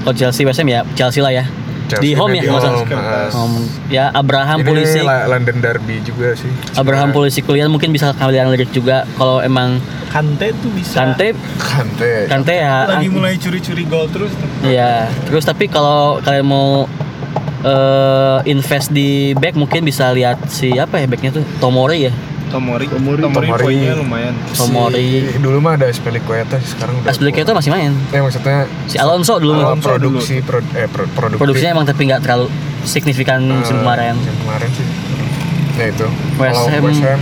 [0.06, 1.42] Oh Chelsea West Ham ya, Chelsea lah ya.
[1.90, 2.70] Chelsea di home di ya, usah.
[2.70, 2.86] home.
[3.34, 3.56] Home.
[3.90, 5.00] Ya Abraham Ini polisi.
[5.02, 6.46] London Derby juga sih.
[6.78, 9.82] Abraham polisi kuliah mungkin bisa kalian lirik juga kalau emang
[10.14, 11.02] Kante tuh bisa.
[11.02, 12.30] Kante Kante.
[12.30, 14.30] Kante ya lagi mulai curi-curi gol terus.
[14.62, 16.86] Iya, terus tapi kalau kalian mau
[17.66, 22.14] eh, invest di back mungkin bisa lihat si apa ya backnya tuh Tomori ya.
[22.54, 22.86] Tomori.
[22.86, 23.18] Tomori.
[23.18, 23.62] Tomori, Tomori.
[23.66, 24.34] poinnya lumayan.
[24.54, 25.26] Tomori.
[25.26, 27.10] Si- dulu mah ada Spilicueta sekarang udah.
[27.10, 27.90] Aspilicueta masih main.
[28.08, 29.64] Eh maksudnya Si Alonso dulu mah.
[29.68, 31.40] oh, produksi pro, eh pro, produktif.
[31.40, 32.46] Produksinya emang tapi nggak terlalu
[32.84, 34.14] signifikan musim Eh, kemarin.
[34.14, 34.86] Musim kemarin sih.
[35.74, 36.06] Ya itu.
[36.36, 37.20] West Ham- West Ham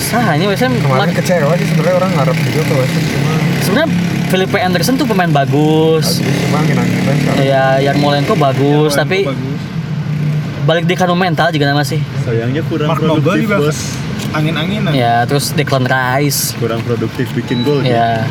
[0.00, 3.32] Sah, ini West Ham kemarin kecewa sih sebenarnya orang ngarep juga ke West Ham cuma
[3.60, 3.88] sebenarnya
[4.28, 6.06] Felipe Anderson tuh pemain bagus.
[6.16, 7.42] Bagus, cuma angin-anginan sekarang.
[7.42, 9.60] Ya, Yarmolenko bagus, Yang tapi bagus.
[10.64, 12.00] balik di kanu mental juga nama sih.
[12.22, 13.78] sayangnya kurang Mark produktif juga bos
[14.30, 14.92] angin-anginan.
[14.92, 16.54] Ya, terus Declan Rice.
[16.56, 18.24] kurang produktif bikin gol Ya.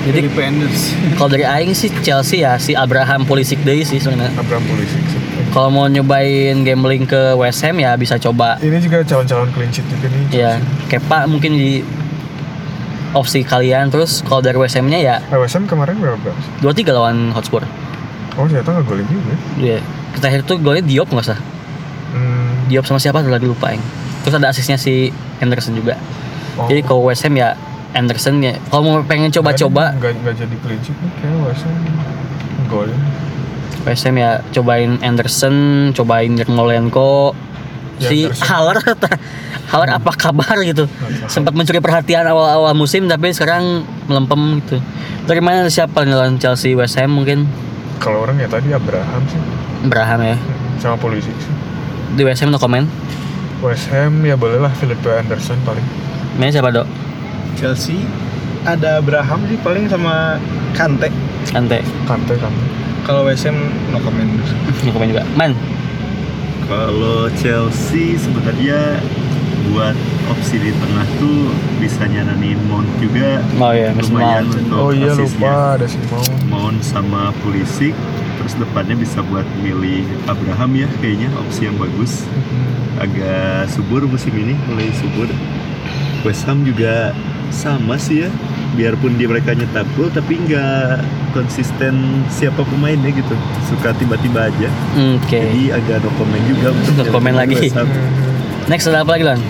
[0.00, 0.94] Jadi Felipe Anderson.
[1.18, 4.32] kalau dari aing sih Chelsea ya si Abraham Pulisic deh sih sebenarnya.
[4.34, 5.20] Abraham Pulisic sih.
[5.48, 9.84] Kalau mau nyobain gambling ke West Ham ya bisa coba Ini juga calon-calon clean sheet
[9.86, 10.22] juga nih.
[10.30, 10.52] ya
[10.86, 11.80] Kepa mungkin di
[13.10, 16.84] opsi kalian terus kalau dari West Ham-nya ya Eh, West Ham kemarin berapa sih?
[16.84, 17.64] 2-3 lawan Hotspur.
[18.36, 19.34] Oh ternyata nggak golin juga.
[19.56, 19.76] Dia
[20.14, 21.42] terakhir tuh golnya Diop nggak salah.
[22.10, 22.68] Hmm.
[22.68, 23.82] Diop sama siapa tuh lagi lupa yang.
[24.28, 25.08] Terus ada asisnya si
[25.40, 25.96] Anderson juga.
[26.60, 26.68] Oh.
[26.68, 27.56] Jadi kalau West Ham ya
[27.96, 28.60] Anderson ya.
[28.68, 30.78] Kalau mau pengen coba-coba Nggak nggak jadi nih
[31.16, 31.72] kayak Wesam
[32.68, 33.00] golin.
[33.88, 35.56] West Ham ya cobain Anderson,
[35.96, 37.32] cobain Yarmolenko,
[37.96, 38.44] Ya, si Anderson.
[38.44, 38.76] Haller
[39.72, 40.84] Haller apa kabar gitu.
[41.24, 44.76] Sempat mencuri perhatian awal-awal musim tapi sekarang melempem gitu.
[45.24, 47.48] Dari mana siapa nih lawan Chelsea West Ham mungkin
[47.96, 49.40] Kalau orang ya tadi Abraham sih
[49.82, 50.36] Abraham ya.
[50.78, 51.52] sama polisi sih.
[52.12, 52.84] Di West Ham no komen.
[53.60, 55.82] West Ham ya bolehlah Philippe Anderson paling.
[56.34, 56.86] Mainnya siapa dok?
[57.54, 58.06] Chelsea
[58.62, 60.38] ada Abraham sih paling sama
[60.72, 61.10] Kante.
[61.48, 61.82] Kante.
[62.04, 62.64] Kante Kante.
[63.02, 64.30] Kalau West Ham no comment.
[64.84, 65.24] No komen juga.
[65.34, 65.56] Man.
[66.64, 69.00] Kalau Chelsea sebenarnya
[69.68, 69.96] buat
[70.28, 74.56] opsi di tengah tuh bisa nyaranin Mount juga Oh iya, lumayan Mount.
[74.58, 75.48] untuk Oh iya asisnya.
[75.48, 76.32] lupa ada si Mount.
[76.46, 77.96] Mount sama Pulisic
[78.48, 82.24] terus depannya bisa buat milih Abraham ya kayaknya opsi yang bagus
[82.96, 85.28] agak subur musim ini mulai subur
[86.24, 87.12] West Ham juga
[87.52, 88.32] sama sih ya
[88.72, 91.04] biarpun dia mereka nyetak gol tapi nggak
[91.36, 93.36] konsisten siapa pemainnya gitu
[93.68, 95.44] suka tiba-tiba aja Oke.
[95.44, 97.68] jadi agak no comment juga untuk No comment yang lagi.
[98.64, 99.40] Next ada apa lagi Lon?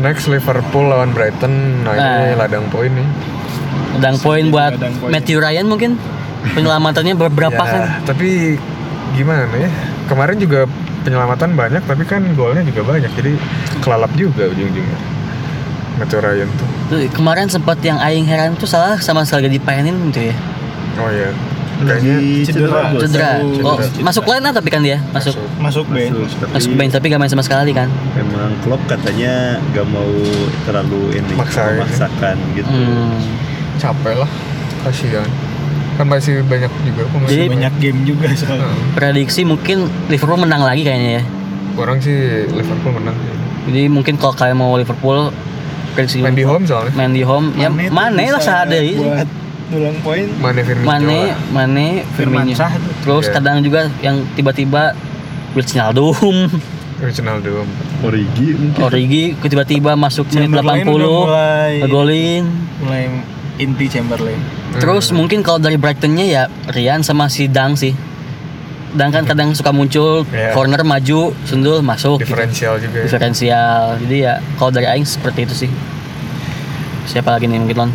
[0.00, 1.84] Next Liverpool lawan Brighton.
[1.84, 2.00] Nah, ini
[2.32, 2.40] Nah.
[2.40, 3.08] ladang poin nih.
[4.00, 5.12] Udang poin buat Ladang poin.
[5.12, 6.00] Matthew Ryan mungkin
[6.52, 7.82] penyelamatannya beberapa Ya, kan?
[8.04, 8.60] Tapi
[9.12, 9.70] gimana ya?
[10.06, 10.68] Kemarin juga
[11.02, 13.10] penyelamatan banyak, tapi kan golnya juga banyak.
[13.12, 13.32] Jadi
[13.80, 14.98] kelalap juga ujung-ujungnya.
[15.96, 16.68] Matthew Ryan tuh.
[16.86, 20.34] Tuh, kemarin sempat yang aing heran tuh salah sama sekali dipainin gitu ya.
[20.96, 21.32] Oh iya.
[21.76, 22.80] Kayaknya cedera.
[22.96, 23.30] Cedera.
[23.36, 24.04] Baru- Oh, cedera.
[24.04, 26.08] masuk line tapi kan dia masuk Masuk Ben.
[26.08, 27.88] Masuk, tapi masuk tapi gak main sama sekali kan.
[28.12, 30.08] Emang Klopp katanya gak mau
[30.64, 31.80] terlalu ini Maksain.
[31.80, 32.68] memaksakan gitu.
[32.68, 33.16] Hmm.
[33.76, 34.30] capek lah.
[34.84, 35.28] Kasihan.
[35.96, 37.26] Kan masih banyak juga pemain.
[37.26, 38.64] Jadi- banyak game juga soalnya.
[38.64, 38.92] Heeh.
[38.92, 39.76] Prediksi mungkin
[40.06, 41.22] Liverpool menang lagi kayaknya ya.
[41.74, 42.16] Orang sih
[42.46, 43.16] Liverpool menang.
[43.66, 45.32] Jadi mungkin kalau kalian mau Liverpool
[45.92, 46.92] prediksi Main di home soalnya.
[46.92, 49.28] main di home ya Mane tuh mana lah bisa sehada buat
[49.66, 50.86] dulang poin Mane Firmino.
[50.86, 51.20] Mane.
[51.50, 52.52] Mane, Firmino.
[53.02, 53.32] Terus Iya.
[53.32, 54.92] kadang juga yang tiba-tiba
[55.52, 56.14] Wijnaldum,
[57.02, 57.64] Wijnaldum.
[58.02, 58.78] Origi mungkin.
[58.78, 62.44] Origi tiba-tiba masuk menit Chamberlain 80 udah mulai ngegolin.
[62.78, 63.02] mulai
[63.56, 64.38] inti Chamberlain
[64.76, 65.16] Terus Hmm.
[65.18, 67.96] mungkin kalau dari Brightonnya ya Rian sama si Dang sih.
[68.92, 70.52] Dang kan kadang suka muncul Iya.
[70.52, 72.16] corner maju, sundul masuk.
[72.18, 72.28] gitu.
[72.28, 72.96] diferensial juga.
[72.98, 73.04] ya.
[73.04, 73.80] Diferensial.
[74.00, 75.70] Jadi ya kalau dari aing seperti itu sih.
[77.06, 77.90] Siapa lagi nih mungkin Lon?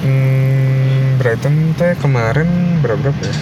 [0.00, 2.46] Hmm, Brighton teh kemarin
[2.78, 3.34] berapa berapa ya?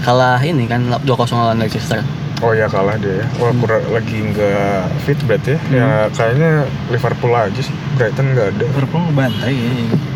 [0.00, 2.04] Kalah ini kan 2-0 lawan Leicester.
[2.44, 3.26] Oh ya kalah dia ya.
[3.40, 5.60] Wah kurang lagi nggak fit berarti ya.
[5.72, 7.72] Ya kayaknya Liverpool aja sih.
[7.96, 8.64] Brighton nggak ada.
[8.68, 9.70] Liverpool ngebantai ya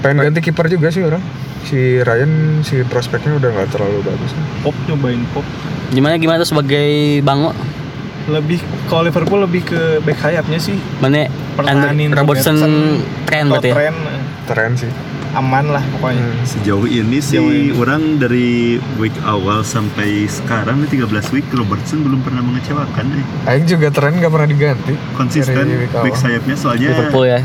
[0.05, 1.25] Pengen ganti kiper juga sih orang.
[1.65, 4.37] Si Ryan si prospeknya udah nggak terlalu bagus.
[4.61, 5.45] Pop nyobain Pop
[5.89, 7.57] Gimana gimana tuh sebagai Bango?
[8.29, 8.61] lebih
[8.93, 12.61] kalau Liverpool lebih ke back sayapnya sih Mana Pertahanin Robertson
[13.25, 13.75] tren berarti ya?
[13.75, 13.95] tren
[14.45, 14.91] Tren sih.
[15.31, 16.41] Aman lah pokoknya Hmm.
[16.43, 17.73] Sejauh ini sih Sejauh ini.
[17.75, 18.49] orang dari
[18.97, 23.25] week awal sampai sekarang nih 13 week Robertson belum pernah mengecewakan eh.
[23.47, 24.93] Aing juga tren nggak pernah diganti.
[25.13, 26.17] Konsisten week back awal.
[26.17, 27.41] sayapnya soalnya Liverpool ya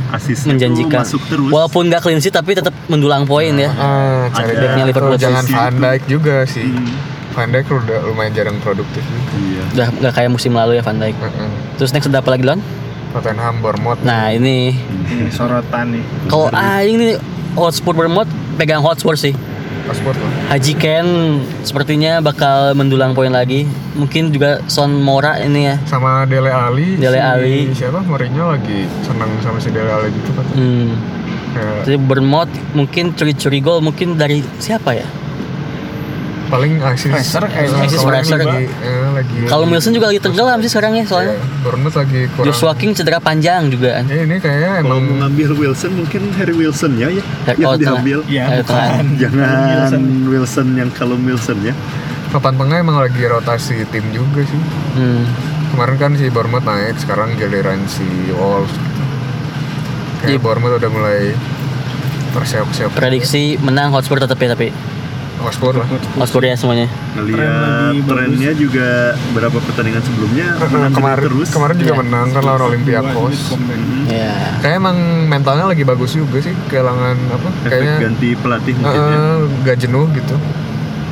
[0.46, 1.00] menjanjikan.
[1.02, 1.50] masuk terus.
[1.50, 3.70] Walaupun nggak clean sheet tapi tetap mendulang poin ya.
[3.74, 5.74] Ah, cari Ada backnya Liverpool Jangan Van.
[5.76, 6.64] Dijk juga sih.
[6.64, 6.88] Hmm,
[7.32, 9.32] Van Dijk udah lumayan jarang produktif juga.
[9.38, 9.64] iya.
[9.70, 11.16] Udah nggak kayak musim lalu ya Van Dijk.
[11.16, 11.50] Heeh.
[11.76, 12.60] Terus next ada apa lagi Lon?
[13.12, 14.02] Tottenham, Bournemouth.
[14.02, 14.74] Nah ini
[15.06, 17.14] ini sorotan nih kalau aing nih
[17.54, 19.34] Hotspur Bournemouth pegang Hotspur sih.
[19.84, 20.32] Pasport lah.
[20.50, 21.08] Haji Ken
[21.60, 23.68] sepertinya bakal mendulang poin lagi.
[23.94, 25.76] Mungkin juga Son Mora ini ya.
[25.84, 26.96] Sama Dele Ali.
[26.96, 27.56] Dele si- Ali.
[27.76, 28.00] Siapa?
[28.00, 30.46] Mourinho lagi senang sama si Dele Ali gitu kan.
[30.56, 30.96] Hmm.
[31.52, 35.06] Kayak Jadi Bournemouth mungkin curi-curi gol mungkin dari siapa ya?
[36.54, 37.66] Paling asis Fraser eh,
[37.98, 38.38] Fraser.
[38.38, 41.34] lagi, eh, lagi Kalau Wilson juga lagi tenggelam sih sekarang ya soalnya.
[41.34, 44.06] Ya, Bournemouth lagi kurang Joshua King cedera panjang juga kan.
[44.06, 47.66] ya ini kayaknya Kalau emang mau ngambil Wilson mungkin Harry Wilson ya ya Ya, yang
[47.66, 48.18] oh, diambil.
[48.28, 49.04] ya bukan.
[49.18, 50.04] Jangan Wilson.
[50.28, 50.68] Wilson.
[50.76, 51.74] yang kalau Wilson ya.
[52.30, 54.62] papan tengah emang lagi rotasi tim juga sih
[54.94, 55.26] Hmm.
[55.70, 58.74] kemarin kan si Bournemouth naik sekarang giliran si Wolves
[60.20, 60.40] kayak Iya.
[60.40, 61.22] Bournemouth udah mulai
[62.32, 64.70] persiap-siap Prediksi menang Hotspur tetap ya tapi
[65.36, 66.86] Hotspur lah Hotspur ya semuanya.
[67.14, 68.90] Ngeliat trennya juga
[69.32, 71.50] berapa pertandingan sebelumnya menang kemarin terus.
[71.50, 72.00] kemarin juga Iya.
[72.00, 73.38] menang kan lawan Olympiakos
[74.06, 74.34] Ya.
[74.60, 79.10] kayak emang mentalnya lagi bagus juga sih kehilangan apa Efek kayaknya ganti pelatih mungkin ya.
[79.10, 80.36] eh, gak jenuh gitu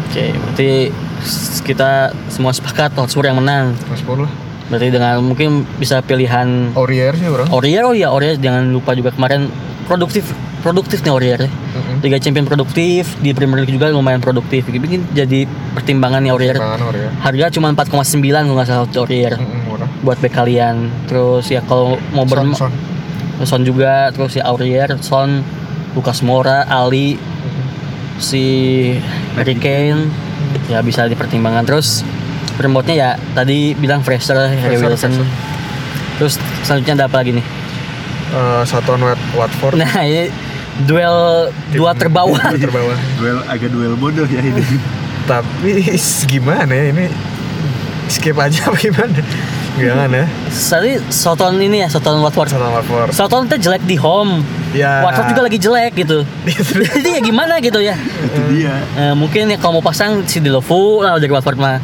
[0.06, 0.72] Oke, berarti
[1.64, 1.92] kita
[2.28, 3.72] semua sepakat Hotspur yang menang.
[3.88, 4.32] Hotspur lah
[4.68, 9.12] Berarti dengan mungkin bisa pilihan Aurier sih orang Aurier oh iya Aurier jangan lupa juga
[9.12, 9.48] kemain
[9.84, 10.32] produktif
[10.62, 11.50] produktif nih Warrior ya.
[11.50, 11.96] Mm-mm.
[12.00, 14.64] Liga Champion produktif, di Premier League juga lumayan produktif.
[14.64, 15.44] Bikin jadi
[15.74, 16.58] pertimbangan nih Warrior.
[17.20, 17.92] Harga cuma 4,9
[18.24, 19.90] kalau nggak salah Warrior Mm-mm, murah.
[20.02, 20.88] buat back kalian.
[21.06, 22.72] Terus ya kalau mau ber son.
[23.42, 25.42] Son juga, terus ya Aurier, Son,
[25.92, 27.18] Lucas Moura, Ali,
[28.18, 28.46] si
[29.34, 30.14] Harry Kane
[30.70, 32.06] ya bisa dipertimbangkan terus
[32.56, 35.12] remote-nya ya tadi bilang Fraser, Harry Fraser, Wilson.
[35.12, 35.28] Fraser.
[36.18, 37.46] Terus selanjutnya ada apa lagi nih?
[38.30, 39.74] Eh, Satuan Wat- Watford.
[39.76, 40.30] Nah, ini
[40.86, 42.42] duel dua terbawah.
[42.54, 42.98] Dua terbawah.
[43.20, 44.64] duel agak duel bodoh ya ini
[45.30, 45.96] Tapi
[46.28, 47.06] gimana ya ini?
[48.12, 49.22] Skip aja apa gimana?
[49.80, 50.26] Jangan ya.
[50.52, 52.52] Tadi Soton ini ya, Soton Watford.
[52.52, 53.10] Satuan Watford.
[53.16, 54.44] Soton tuh jelek di home.
[54.76, 55.00] Ya.
[55.00, 56.28] Watford juga lagi jelek gitu.
[57.00, 57.96] Jadi ya gimana gitu ya?
[57.96, 61.80] itu dia Eh, mungkin ya kalau mau pasang si Delofu lah dari Watford mah.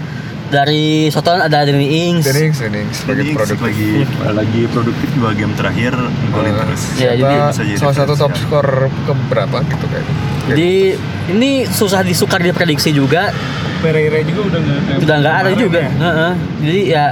[0.48, 2.24] Dari Soton ada Danny Ings.
[2.24, 3.58] Denning, Denning sebagai Jadi produk.
[3.60, 3.90] lagi
[4.26, 5.92] lagi produktif dua game terakhir
[6.32, 7.36] golin Eh, terus Ya, jadi
[7.76, 8.48] salah satu top referensial.
[8.48, 10.14] skor ke berapa gitu kayaknya.
[10.48, 10.72] Jadi
[11.30, 13.36] ini susah disukar diprediksi juga,
[13.78, 15.80] Pereira juga udah nggak udah nggak ada juga.
[15.80, 15.92] ya.
[15.92, 16.32] Heeh.
[16.62, 17.06] Jadi ya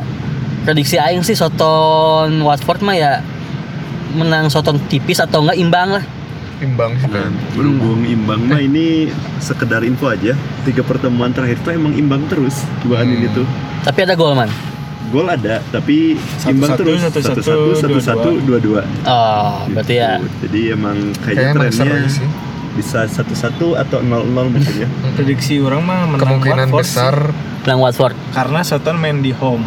[0.63, 3.19] prediksi aing sih Soton Watford mah ya
[4.13, 6.03] menang Soton tipis atau enggak imbang lah.
[6.65, 7.05] Imbang sih.
[7.05, 7.31] Nah, kan.
[7.53, 10.33] berhubung imbang mah ini sekedar info aja
[10.63, 13.15] tiga pertemuan terakhir tuh emang imbang terus duaan Hmm.
[13.15, 13.45] ini tuh
[13.81, 14.49] Tapi ada gol man.
[15.07, 19.93] gol ada tapi Satu-satu, imbang terus satu-satu, satu satu satu satu dua dua Oh, berarti
[19.95, 22.54] ya jadi emang Kayaknya kayaknya trennya.
[22.75, 27.15] Bisa satu satu atau nol nol mungkin ya Prediksi orang mah menang Kemungkinan Watford besar
[27.25, 27.63] sih.
[27.63, 28.15] menang Watford.
[28.29, 29.63] karena Soton main di home.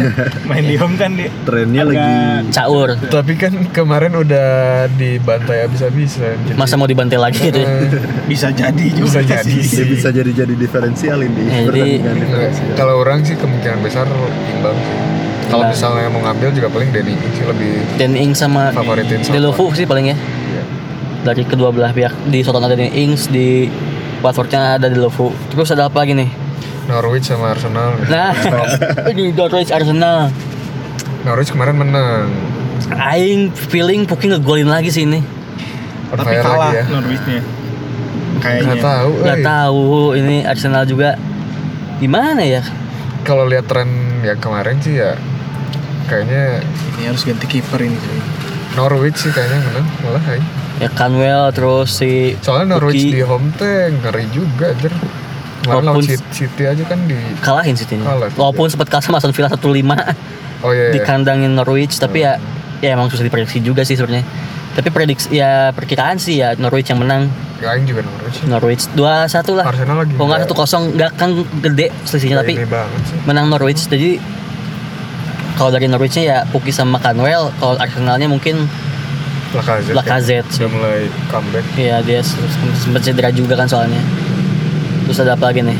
[0.48, 2.88] main di home kan dia trennya agak lagi Caur.
[3.02, 4.48] tapi kan kemarin udah
[4.92, 6.36] dibantai habis-habisan.
[6.44, 7.66] jadi- Masa mau dibantai lagi gitu ya?
[7.66, 7.90] Eh,
[8.26, 9.74] bisa jadi juga Bisa jadi sih.
[9.74, 12.74] dia bisa jadi jadi diferensial ini Ya, jadi- pertandingan eh, diferensial.
[12.76, 14.06] kalau orang sih kemungkinan besar
[14.50, 14.96] imbang sih.
[15.48, 19.34] Kalau misalnya mau ngambil juga paling Denny sih lebih Dan Ings sama favoritin Soton.
[19.34, 20.16] Delofu sih paling ya.
[21.20, 23.68] Dari kedua belah pihak di Soton ada Dan Ings di
[24.24, 25.32] Watfordnya ada Delofu.
[25.52, 26.30] Terus ada apa lagi nih?
[26.88, 27.94] Norwich sama Arsenal.
[28.08, 28.34] Nah,
[29.16, 30.32] di Norwich Arsenal.
[31.22, 32.28] Norwich kemarin menang.
[32.90, 35.20] Aing feeling Puki ngegolin lagi sih ini.
[36.10, 36.84] On tapi kalah lagi ya.
[36.90, 37.42] Norwichnya
[38.40, 39.10] kayaknya Nggak tahu.
[39.20, 39.44] Nggak eh.
[39.44, 41.10] tahu ini Arsenal juga
[42.00, 42.62] gimana ya?
[43.22, 43.88] Kalau lihat tren
[44.24, 45.14] yang kemarin sih ya
[46.08, 46.64] kayaknya
[46.96, 48.00] ini harus ganti kiper ini.
[48.74, 50.40] Norwich sih kayaknya menang malah hai.
[50.80, 54.72] Ya Canwell terus si Soalnya Norwich Puki di home teh ngeri juga
[55.60, 58.00] lawan Walaupun- City, City aja kan di kalahin ini.
[58.00, 58.32] Kalah.
[58.32, 59.92] Walaupun sempat kalah sama Aston Villa 1-5
[60.60, 61.04] Oh iya, di iya.
[61.04, 62.40] kandangin Norwich tapi ya
[62.80, 64.24] ya emang susah diprediksi juga sih sebenarnya.
[64.70, 67.28] Tapi prediksi ya perkiraan sih ya Norwich yang menang.
[67.60, 68.40] Aing juga Norwich.
[68.42, 69.68] Norwich 2-1 lah.
[69.68, 71.28] Arsenal lagi Kalau nggak nggak- 1-0 nggak kan
[71.60, 72.54] gede selisihnya nggak tapi
[73.28, 74.16] menang Norwich jadi
[75.54, 78.64] kalau dari Norwichnya ya Puki sama Canwell kalau Arsenalnya mungkin
[79.52, 79.92] Lacazette.
[79.92, 80.58] Lacazette ya.
[80.60, 81.64] Udah mulai comeback.
[81.74, 82.20] ya dia
[82.76, 83.98] sempat cedera juga kan soalnya
[85.02, 85.78] terus ada apa lagi nih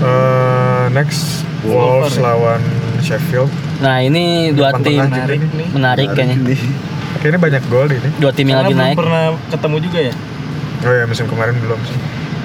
[0.00, 2.24] Eh, next Wolves ya.
[2.24, 2.60] lawan
[3.00, 3.52] Sheffield.
[3.78, 5.68] nah ini dua Depan tim menarik nih.
[5.70, 6.56] menarik kayaknya ini
[7.12, 8.08] Kayaknya banyak gol ini.
[8.16, 10.14] dua tim yang Karena lagi naik pernah ketemu juga ya
[10.80, 11.96] Oh ya musim kemarin belum sih.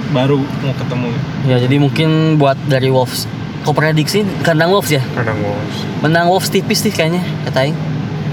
[0.07, 1.07] baru mau ketemu
[1.45, 3.23] ya jadi mungkin buat dari Wolves
[3.61, 5.77] kau prediksi kandang Wolves ya Kandang Wolves.
[5.99, 7.77] menang Wolves tipis sih kayaknya kata Aing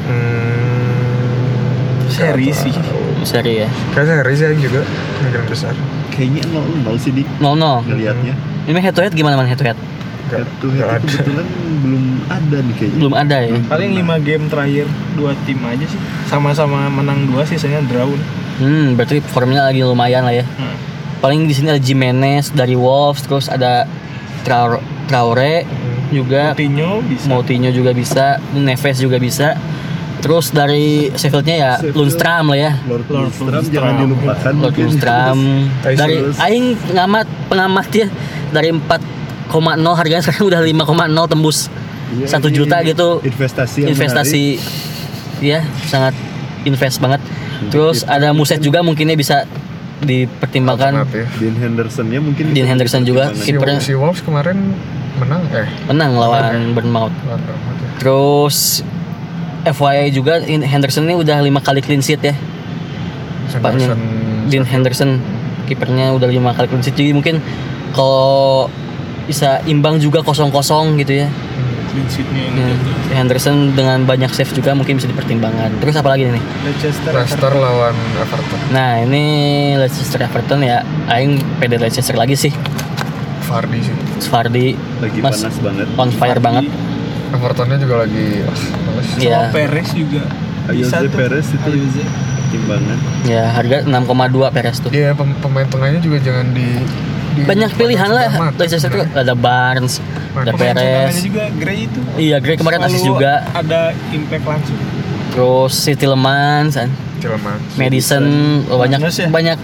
[0.02, 0.61] Hmm,
[2.22, 2.74] Seri sih.
[3.26, 3.68] seri ya?
[3.94, 4.80] Kayak seri sih juga
[5.18, 5.74] kemungkinan besar.
[6.12, 9.48] kayaknya nol nol sih di 0-0 ngelihatnya ini head to head gimana man?
[9.50, 9.78] Head to head?
[10.30, 11.02] Head to head ada.
[11.02, 11.46] kebetulan
[11.82, 12.98] belum ada nih kayaknya.
[13.02, 13.58] Belum ada ya?
[13.66, 14.86] Paling 5 game terakhir
[15.18, 16.00] dua tim aja sih.
[16.30, 18.06] Sama-sama menang dua sisanya draw
[18.62, 20.44] hmm berarti formnya lagi lumayan lah ya.
[20.44, 20.76] Hmm.
[21.24, 23.86] paling di sini ada Jimenez dari Wolves terus ada
[24.42, 25.66] Traore, Traore
[26.10, 26.52] juga.
[26.54, 27.26] Coutinho bisa.
[27.30, 28.42] Moutinho juga bisa.
[28.54, 29.54] Neves juga bisa
[30.22, 31.96] terus dari Sheffieldnya ya Sheffield.
[31.98, 34.74] Lundstram lah ya Lord Lundstram jangan dilupakan Lord.
[34.78, 35.38] Lundstram
[36.00, 36.14] dari.
[36.38, 38.06] Aing ngamat pengamat ya
[38.48, 39.50] dari 4,0
[39.92, 41.58] harganya sekarang udah 5,0 tembus
[42.12, 44.42] Iya, satu juta gitu investasi yang investasi
[45.40, 46.12] ya sangat
[46.62, 47.24] invest banget
[47.72, 49.48] terus ada Muset juga mungkinnya bisa
[49.98, 51.24] dipertimbangkan menarik.
[51.38, 53.32] Dean Hendersonnya mungkin Dean Henderson juga.
[53.32, 53.80] Kipernya.
[53.80, 54.74] si Wolves kemarin
[55.16, 57.90] menang eh menang lawan Bournemouth Bournemouth ya.
[57.96, 58.56] terus
[59.64, 62.34] FYI juga Henderson ini udah lima kali clean sheet ya.
[63.48, 63.98] Henderson.
[64.48, 65.10] Dean Henderson
[65.64, 66.96] kipernya udah lima kali clean sheet.
[66.96, 67.38] Jadi mungkin
[67.92, 68.66] kalau
[69.22, 71.28] bisa imbang juga kosong-kosong gitu ya.
[71.92, 72.90] Clean sheetnya ini Ya, juga.
[73.14, 75.76] Henderson dengan banyak save juga mungkin bisa dipertimbangkan.
[75.78, 76.42] Terus apa lagi nih?
[76.64, 78.58] Leicester Leicester lawan Everton.
[78.72, 79.24] Nah ini
[79.76, 80.80] Leicester Everton ya.
[81.06, 82.50] Aing pede Leicester lagi sih.
[83.46, 83.94] Vardy sih.
[84.26, 84.66] Vardy
[84.98, 85.86] lagi Mas panas banget.
[85.94, 86.64] on fire banget
[87.32, 88.56] Evertonnya juga lagi ah,
[88.86, 89.08] males.
[89.18, 89.36] Iya.
[89.40, 90.22] sama Perez juga
[90.70, 91.10] Bisa tuh.
[91.10, 91.68] Perez itu.
[91.68, 92.04] Ayoze.
[92.52, 92.98] pertimbangan.
[93.24, 94.90] Ya, harga 6,2 Perez tuh.
[94.92, 96.68] Iya pem- pemain tengahnya juga jangan di,
[97.32, 98.28] di Banyak pilihan lah.
[98.60, 100.04] Leicester tuh ada Barnes,
[100.36, 101.24] ada Pemain cadangannya Perez.
[101.24, 102.00] juga Gray itu.
[102.20, 103.48] Iya, Gray kemarin asis juga.
[103.56, 104.78] Ada impact langsung.
[105.32, 106.88] Terus City Lemans, kan.
[107.80, 108.24] Madison,
[108.68, 109.28] oh, banyak ya?
[109.32, 109.58] banyak.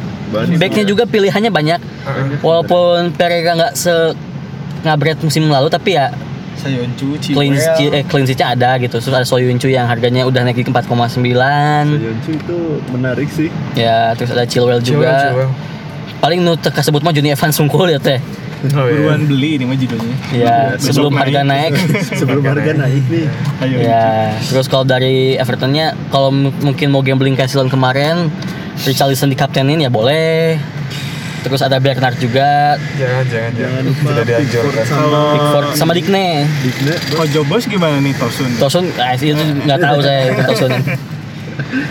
[0.56, 1.04] Backnya juga.
[1.04, 1.80] pilihannya banyak.
[2.40, 3.92] Walaupun Pereira nggak se
[4.80, 6.08] ngabret musim lalu, tapi ya
[6.58, 7.54] Sayoncu, clean
[7.94, 8.98] eh, clean ada gitu.
[8.98, 11.22] Terus ada Soyuncu yang harganya udah naik ke 4,9.
[11.22, 12.58] Soyuncu itu
[12.90, 13.48] menarik sih.
[13.78, 15.32] Ya, terus ada Chilwell juga.
[15.32, 15.50] Chilwell.
[16.18, 18.18] Paling nu tersebut mah Juni Evans sungkul ya teh.
[18.74, 19.06] Oh, iya.
[19.06, 20.16] Buruan beli ini mah judulnya.
[20.34, 21.72] Ya, Besok sebelum harga naik.
[22.10, 23.26] Sebelum harga naik nih.
[23.62, 23.76] Ayo.
[23.78, 28.34] ya, terus kalau dari Evertonnya kalau mungkin mau gambling kayak kemarin,
[28.82, 30.58] Richarlison dikaptenin ya boleh.
[31.38, 33.82] Terus ada Bernard juga, Jangan, jangan, jangan.
[33.86, 34.74] Tidak dianjurkan.
[34.74, 36.44] Pickford sama Pickford sama Digne.
[36.60, 36.94] Digne.
[37.10, 38.50] Kojo Bos gimana nih Tosun?
[38.58, 40.72] Tosun, ah, itu nggak tahu saya itu Tosun.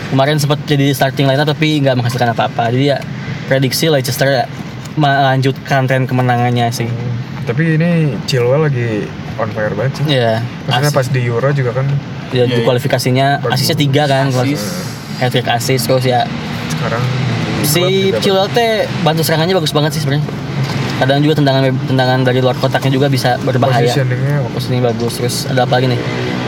[0.08, 2.68] Kemarin sempat jadi starting lineup tapi nggak menghasilkan apa-apa.
[2.68, 2.98] Jadi ya
[3.44, 4.44] prediksi Leicester ya
[4.94, 6.88] melanjutkan tren kemenangannya sih.
[7.44, 7.90] Tapi ini
[8.24, 10.04] Chilwell lagi on fire banget sih.
[10.10, 11.96] Ya, Maksudnya as- pas di Euro juga kan ya,
[12.28, 12.64] Iya, di iya.
[12.64, 13.54] kualifikasinya Bagus.
[13.54, 14.60] asisnya tiga kan, Asis.
[15.16, 16.28] hat trick assist terus ya
[16.68, 17.00] sekarang
[17.64, 17.82] si
[18.18, 20.26] Chilwell teh bantu serangannya bagus banget sih sebenarnya.
[20.98, 23.86] Kadang juga tendangan tendangan dari luar kotaknya juga bisa berbahaya.
[23.86, 25.12] positioningnya Posisinya bagus.
[25.14, 26.00] Terus ada apa lagi nih?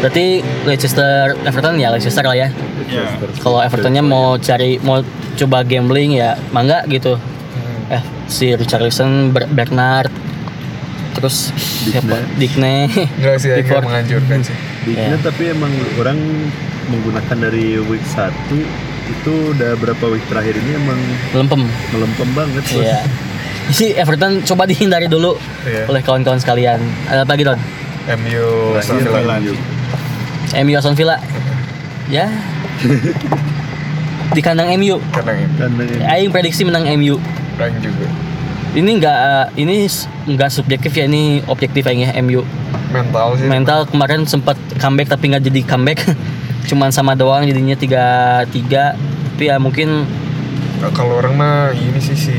[0.03, 0.25] Berarti
[0.67, 2.49] Leicester Everton ya Leicester lah ya.
[2.91, 3.07] Ya.
[3.39, 5.07] Kalau Evertonnya mau cari mau
[5.39, 7.15] coba gambling ya mangga gitu.
[7.15, 7.95] Hmm.
[7.95, 10.11] Eh si Richarlison, Ber- Bernard,
[11.15, 11.55] terus
[11.87, 12.19] siapa?
[12.35, 12.91] Digne.
[13.19, 14.57] Enggak sih, menganjurkan sih.
[14.83, 15.19] Digne Ya.
[15.23, 16.19] tapi emang orang
[16.91, 21.01] menggunakan dari week 1 itu udah berapa week terakhir ini emang
[21.33, 21.63] Lempem.
[21.91, 22.65] melempem banget.
[22.73, 22.99] Iya.
[23.69, 25.87] Si Everton coba dihindari dulu Iya.
[25.87, 26.79] oleh kawan-kawan sekalian.
[27.07, 27.61] Ada apa lagi Don?
[28.11, 29.35] MU Aston Villa.
[29.37, 29.55] MU.
[30.57, 31.17] MU Aston Villa.
[32.07, 32.27] Ya.
[34.31, 34.99] Di kandang MU.
[35.11, 35.95] Karena ini Kandang MU.
[36.05, 37.19] Aing prediksi menang MU.
[37.55, 38.07] rank juga.
[38.71, 39.19] Ini enggak
[39.55, 42.43] ini s- enggak subjektif ya ini objektif Aing ya MU.
[42.89, 43.47] Mental sih.
[43.47, 45.99] Mental kemarin sempat comeback tapi nggak jadi comeback.
[46.63, 48.95] Cuman sama doang jadinya 3-3.
[49.31, 50.05] Tapi ya mungkin
[50.91, 52.37] Kalau orang mah ini sih si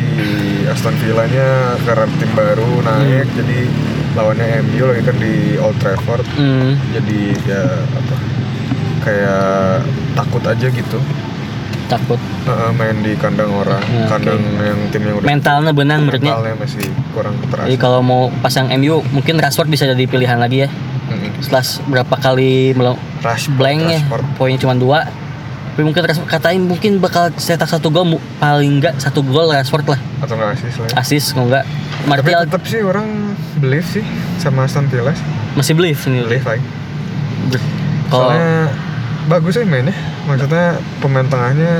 [0.65, 3.37] Aston Villa-nya karena tim baru naik Hmm.
[3.37, 3.59] jadi
[4.11, 6.25] lawannya MU lagi kan di Old Trafford.
[6.31, 8.15] hmm, Jadi ya apa
[8.99, 9.85] kayak
[10.15, 10.97] takut aja gitu.
[11.85, 16.33] takut Heeh, main di kandang orang, Ya, kandang yang tim yang udah mentalnya benang menurutnya.
[16.33, 17.67] mentalnya masih kurang terasa.
[17.67, 20.69] Jadi kalau mau pasang MU mungkin Rashford bisa jadi pilihan lagi ya.
[21.41, 23.99] Setelah berapa kali melong Rashford, blank ya,
[24.35, 24.99] poinnya cuma dua.
[25.71, 28.05] Tapi mungkin Rashford katain mungkin bakal cetak satu gol
[28.37, 29.99] paling enggak satu gol Rashford lah.
[30.19, 30.93] atau nggak sih selain.
[30.93, 33.07] Asis kalau enggak Tapi Martial tetap sih orang
[33.57, 34.05] believe sih
[34.37, 35.25] sama Aston Villa sih.
[35.51, 36.21] masih believe ini.
[36.23, 36.45] Believe.
[37.47, 37.69] Ber-
[38.07, 38.69] Kalau Soalnya
[39.23, 39.95] bagus sih mainnya.
[40.23, 40.65] Maksudnya
[40.99, 41.71] pemain tengahnya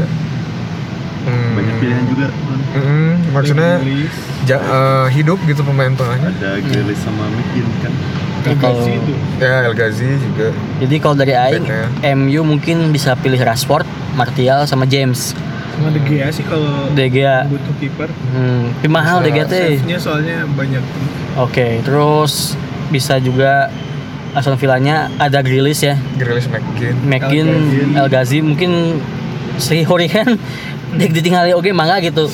[1.22, 2.28] hmm, Banyak pilihan juga.
[2.72, 3.72] Mm, maksudnya
[4.46, 6.32] ja- eh, hidup gitu pemain tengahnya.
[6.34, 7.94] Ada Grealish sama McGinn kan.
[8.42, 8.90] Ya, kalau-.
[9.38, 10.50] Ya El Ghazi juga.
[10.80, 11.66] jadi kalau dari Aing.
[12.18, 15.38] MU mungkin bisa pilih Rashford, Martial sama James.
[15.72, 17.46] Sama De Gea sih kalau De Gea.
[17.46, 18.10] butuh kiper.
[18.34, 19.68] Hmm, tapi mahal Bisa deh teh.
[19.78, 20.84] Save-nya soalnya banyak.
[21.38, 22.54] Oke, terus
[22.90, 23.72] bisa juga
[24.32, 26.96] Aston Villanya ada Grealish ya, Grealish McGinn.
[27.04, 27.50] McGinn,
[27.96, 29.00] El Ghazi mungkin
[29.60, 30.40] si Horihan
[31.00, 32.28] dek ditinggali oke mangga gitu.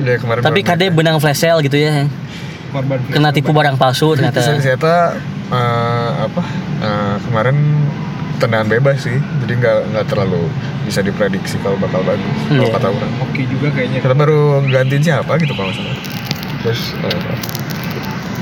[0.00, 0.40] Ya kemarin.
[0.40, 2.08] Tapi kade benang flash sale gitu ya.
[2.68, 4.40] Korban Kena tipu barang palsu ternyata.
[4.44, 5.16] Ternyata
[5.48, 6.42] eh, apa
[6.78, 7.56] eh, kemarin
[8.38, 10.46] tendangan bebas sih jadi nggak nggak terlalu
[10.82, 12.74] bisa diprediksi kalau bakal bagus Hmm, kalau iya.
[12.74, 13.98] kata orang Oke juga kayaknya.
[13.98, 15.96] kita baru gantiin siapa gitu kalau salah
[16.60, 17.34] terus eh,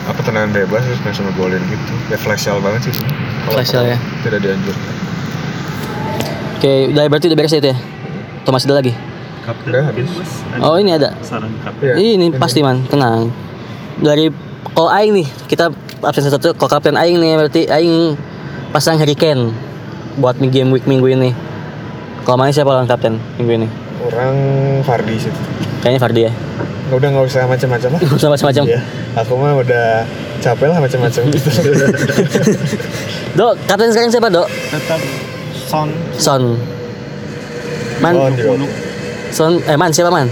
[0.06, 2.94] apa tendangan bebas terus langsung ngegolin gitu ya flash sale banget sih.
[3.42, 3.98] Kalau Flash sale ya.
[4.22, 4.94] tidak dianjurkan
[6.56, 7.78] Oke, udah berarti udah beres ya itu ya.
[8.40, 8.92] Atau masih ada lagi?
[9.44, 10.08] Kapten Udah habis.
[10.58, 11.12] Oh, ini ada.
[11.20, 11.94] Saran kapten.
[11.94, 13.28] Iya, ini pasti man, tenang.
[13.94, 14.32] Dari
[14.68, 15.70] kalau aing nih, kita
[16.01, 18.14] absen satu kalau kapten aing nih berarti aing
[18.70, 19.52] pasang Harry Kane
[20.16, 21.30] buat game week minggu ini.
[22.22, 23.68] Kalau main siapa lawan kapten minggu ini?
[23.98, 24.34] orang
[24.82, 25.32] Fardi sih
[25.80, 26.32] Kayaknya Fardi ya.
[26.88, 28.62] udah nggak usah macam-macam lah Gak usah macam-macam.
[28.64, 28.80] Iya,
[29.16, 29.86] aku mah udah
[30.38, 31.48] capek lah macam-macam gitu
[33.38, 34.47] Dok, kapten sekarang siapa, Dok?
[34.47, 35.01] Tetap
[35.66, 35.88] Son.
[36.14, 36.43] Son.
[37.98, 38.30] Man, Oh.
[39.28, 40.30] Son, eh Man siapa Man?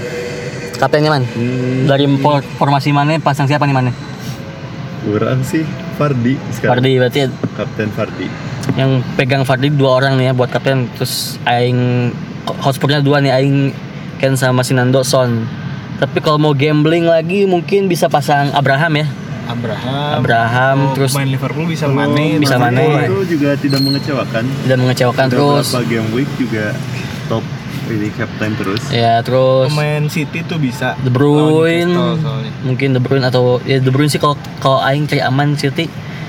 [0.74, 1.24] Kaptennya Man.
[1.27, 3.90] Hmm, Dari for- formasi mana pasang siapa nih Man?
[5.05, 5.62] Kurang sih
[5.94, 6.81] Fardi sekarang.
[6.81, 7.20] Fardi berarti
[7.52, 8.26] Kapten Fardi.
[8.74, 12.10] yang pegang Fardi dua orang nih ya buat kapten terus aing
[12.59, 13.70] hotspotnya dua nih aing
[14.16, 15.44] Ken sama Sinando Son
[15.94, 19.06] tapi kalau mau gambling lagi mungkin bisa pasang Abraham ya
[19.44, 20.12] Abraham.
[20.18, 22.40] Abraham, Kalau terus- main Liverpool bisa Mane.
[22.40, 23.05] bisa Mane Mane.
[23.05, 24.40] Itu juga tidak mengecewakan.
[24.64, 26.72] tidak mengecewakan Udah terus beberapa game week juga
[27.28, 27.44] top
[27.86, 28.82] ini captain terus.
[28.89, 31.93] Ya terus Pemain City tuh bisa De Bruyne
[32.61, 35.86] mungkin De Bruyne atau ya De Bruyne sih kalau kalau aing cari aman City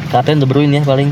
[0.07, 1.09] kapten De Bruyne ya paling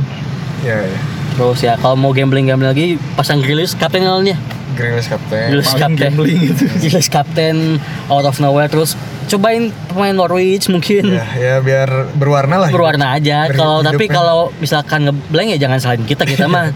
[0.60, 0.99] Ya, ya.
[1.34, 4.40] terus ya kalau mau gambling gambling lagi pasang Grealish kapten awalnya
[4.74, 5.49] Grealish kapten.
[5.49, 6.64] Grealish kapten gambling gitu.
[6.82, 8.95] Grealish kapten out of nowhere terus
[9.26, 12.70] cobain pemain Norwich mungkin Ya, ya biar berwarna lah.
[12.70, 16.72] berwarna aja kalau tapi kalau misalkan ngeblank ya jangan salahin kita kita mah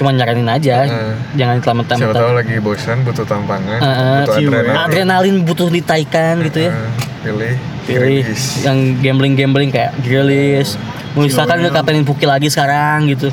[0.00, 1.12] cuman nyaranin aja Heeh.
[1.36, 4.16] jangan Siapa tahu lagi bosan butuh tampangan, Heeh.
[4.24, 4.72] butuh adrenalin.
[4.80, 6.72] adrenalin butuh ditaikan gitu ya
[7.20, 7.52] pilih
[7.84, 8.64] pilih Grealish.
[8.64, 10.80] yang gambling gambling kayak Grealish
[11.12, 13.28] misalkan nggak kaptenin Puki lagi sekarang gitu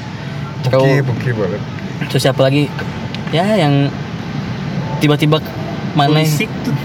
[0.67, 1.59] terus buki boleh.
[2.11, 2.67] terus siapa lagi
[3.31, 3.87] ya yang
[4.99, 5.39] tiba-tiba
[5.95, 6.19] mana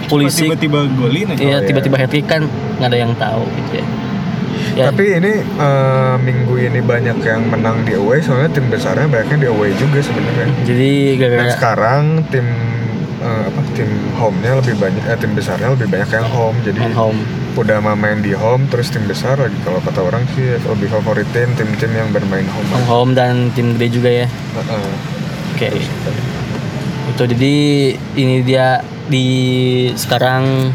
[0.07, 0.47] Pulisic.
[0.47, 1.43] tiba-tiba golin aja.
[1.43, 1.59] ya iya.
[1.67, 2.47] tiba-tiba hat kan
[2.79, 3.87] nggak ada yang tahu gitu ya
[4.73, 9.39] ya Tapi ini eh, minggu ini banyak yang menang di away soalnya tim besarnya banyaknya
[9.45, 10.49] di away juga sebenarnya.
[10.65, 12.47] jadi Dan gara-gara sekarang tim
[13.21, 16.57] eh, apa tim home-nya lebih banyak eh, tim besarnya lebih banyak yang home.
[16.65, 17.21] Jadi home
[17.53, 21.93] udah main di home terus tim besar lagi kalau kata orang sih lebih favoritin tim-tim
[21.93, 22.65] yang bermain home.
[22.73, 24.27] home home dan tim gede juga ya
[24.57, 24.89] Heeh.
[25.53, 25.69] oke
[27.13, 27.57] itu jadi
[28.17, 28.81] ini dia
[29.13, 29.29] di
[30.01, 30.73] sekarang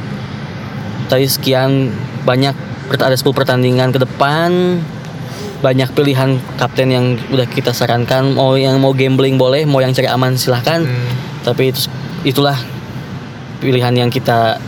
[1.10, 1.90] tadi sekian
[2.30, 2.54] banyak
[2.96, 4.80] ada 10 pertandingan ke depan.
[5.58, 8.38] Banyak pilihan kapten yang udah kita sarankan.
[8.38, 10.86] Mau yang mau gambling boleh mau yang cari aman silahkan.
[10.86, 11.12] Hmm.
[11.48, 11.88] tapi itu
[12.28, 12.60] itulah
[13.64, 14.60] pilihan yang kita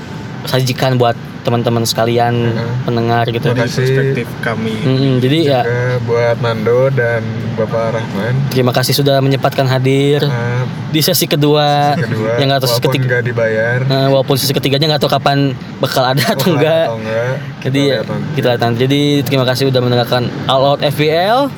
[0.48, 1.16] sajikan buat
[1.50, 2.86] teman-teman sekalian Mhm.
[2.86, 3.82] pendengar gitu Terima Dari kasih.
[3.82, 4.74] perspektif kami.
[4.80, 5.62] Mm-mm, jadi ya
[6.00, 8.34] buat Nando dan Bapak Rahman.
[8.48, 13.06] terima kasih sudah menyempatkan hadir Nah, di sesi kedua, kedua, yang nggak tahu sesi ketiga
[13.10, 17.34] nggak dibayar Nah, walaupun sesi ketiganya nggak tahu kapan bakal ada atau enggak atau enggak
[17.60, 18.30] jadi kita ya, lihat nanti.
[18.32, 18.78] kita lihat nanti.
[18.80, 21.50] jadi terima kasih sudah mendengarkan All Out FPL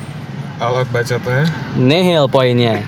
[0.58, 1.42] all out bacotnya
[1.74, 2.80] nihil poinnya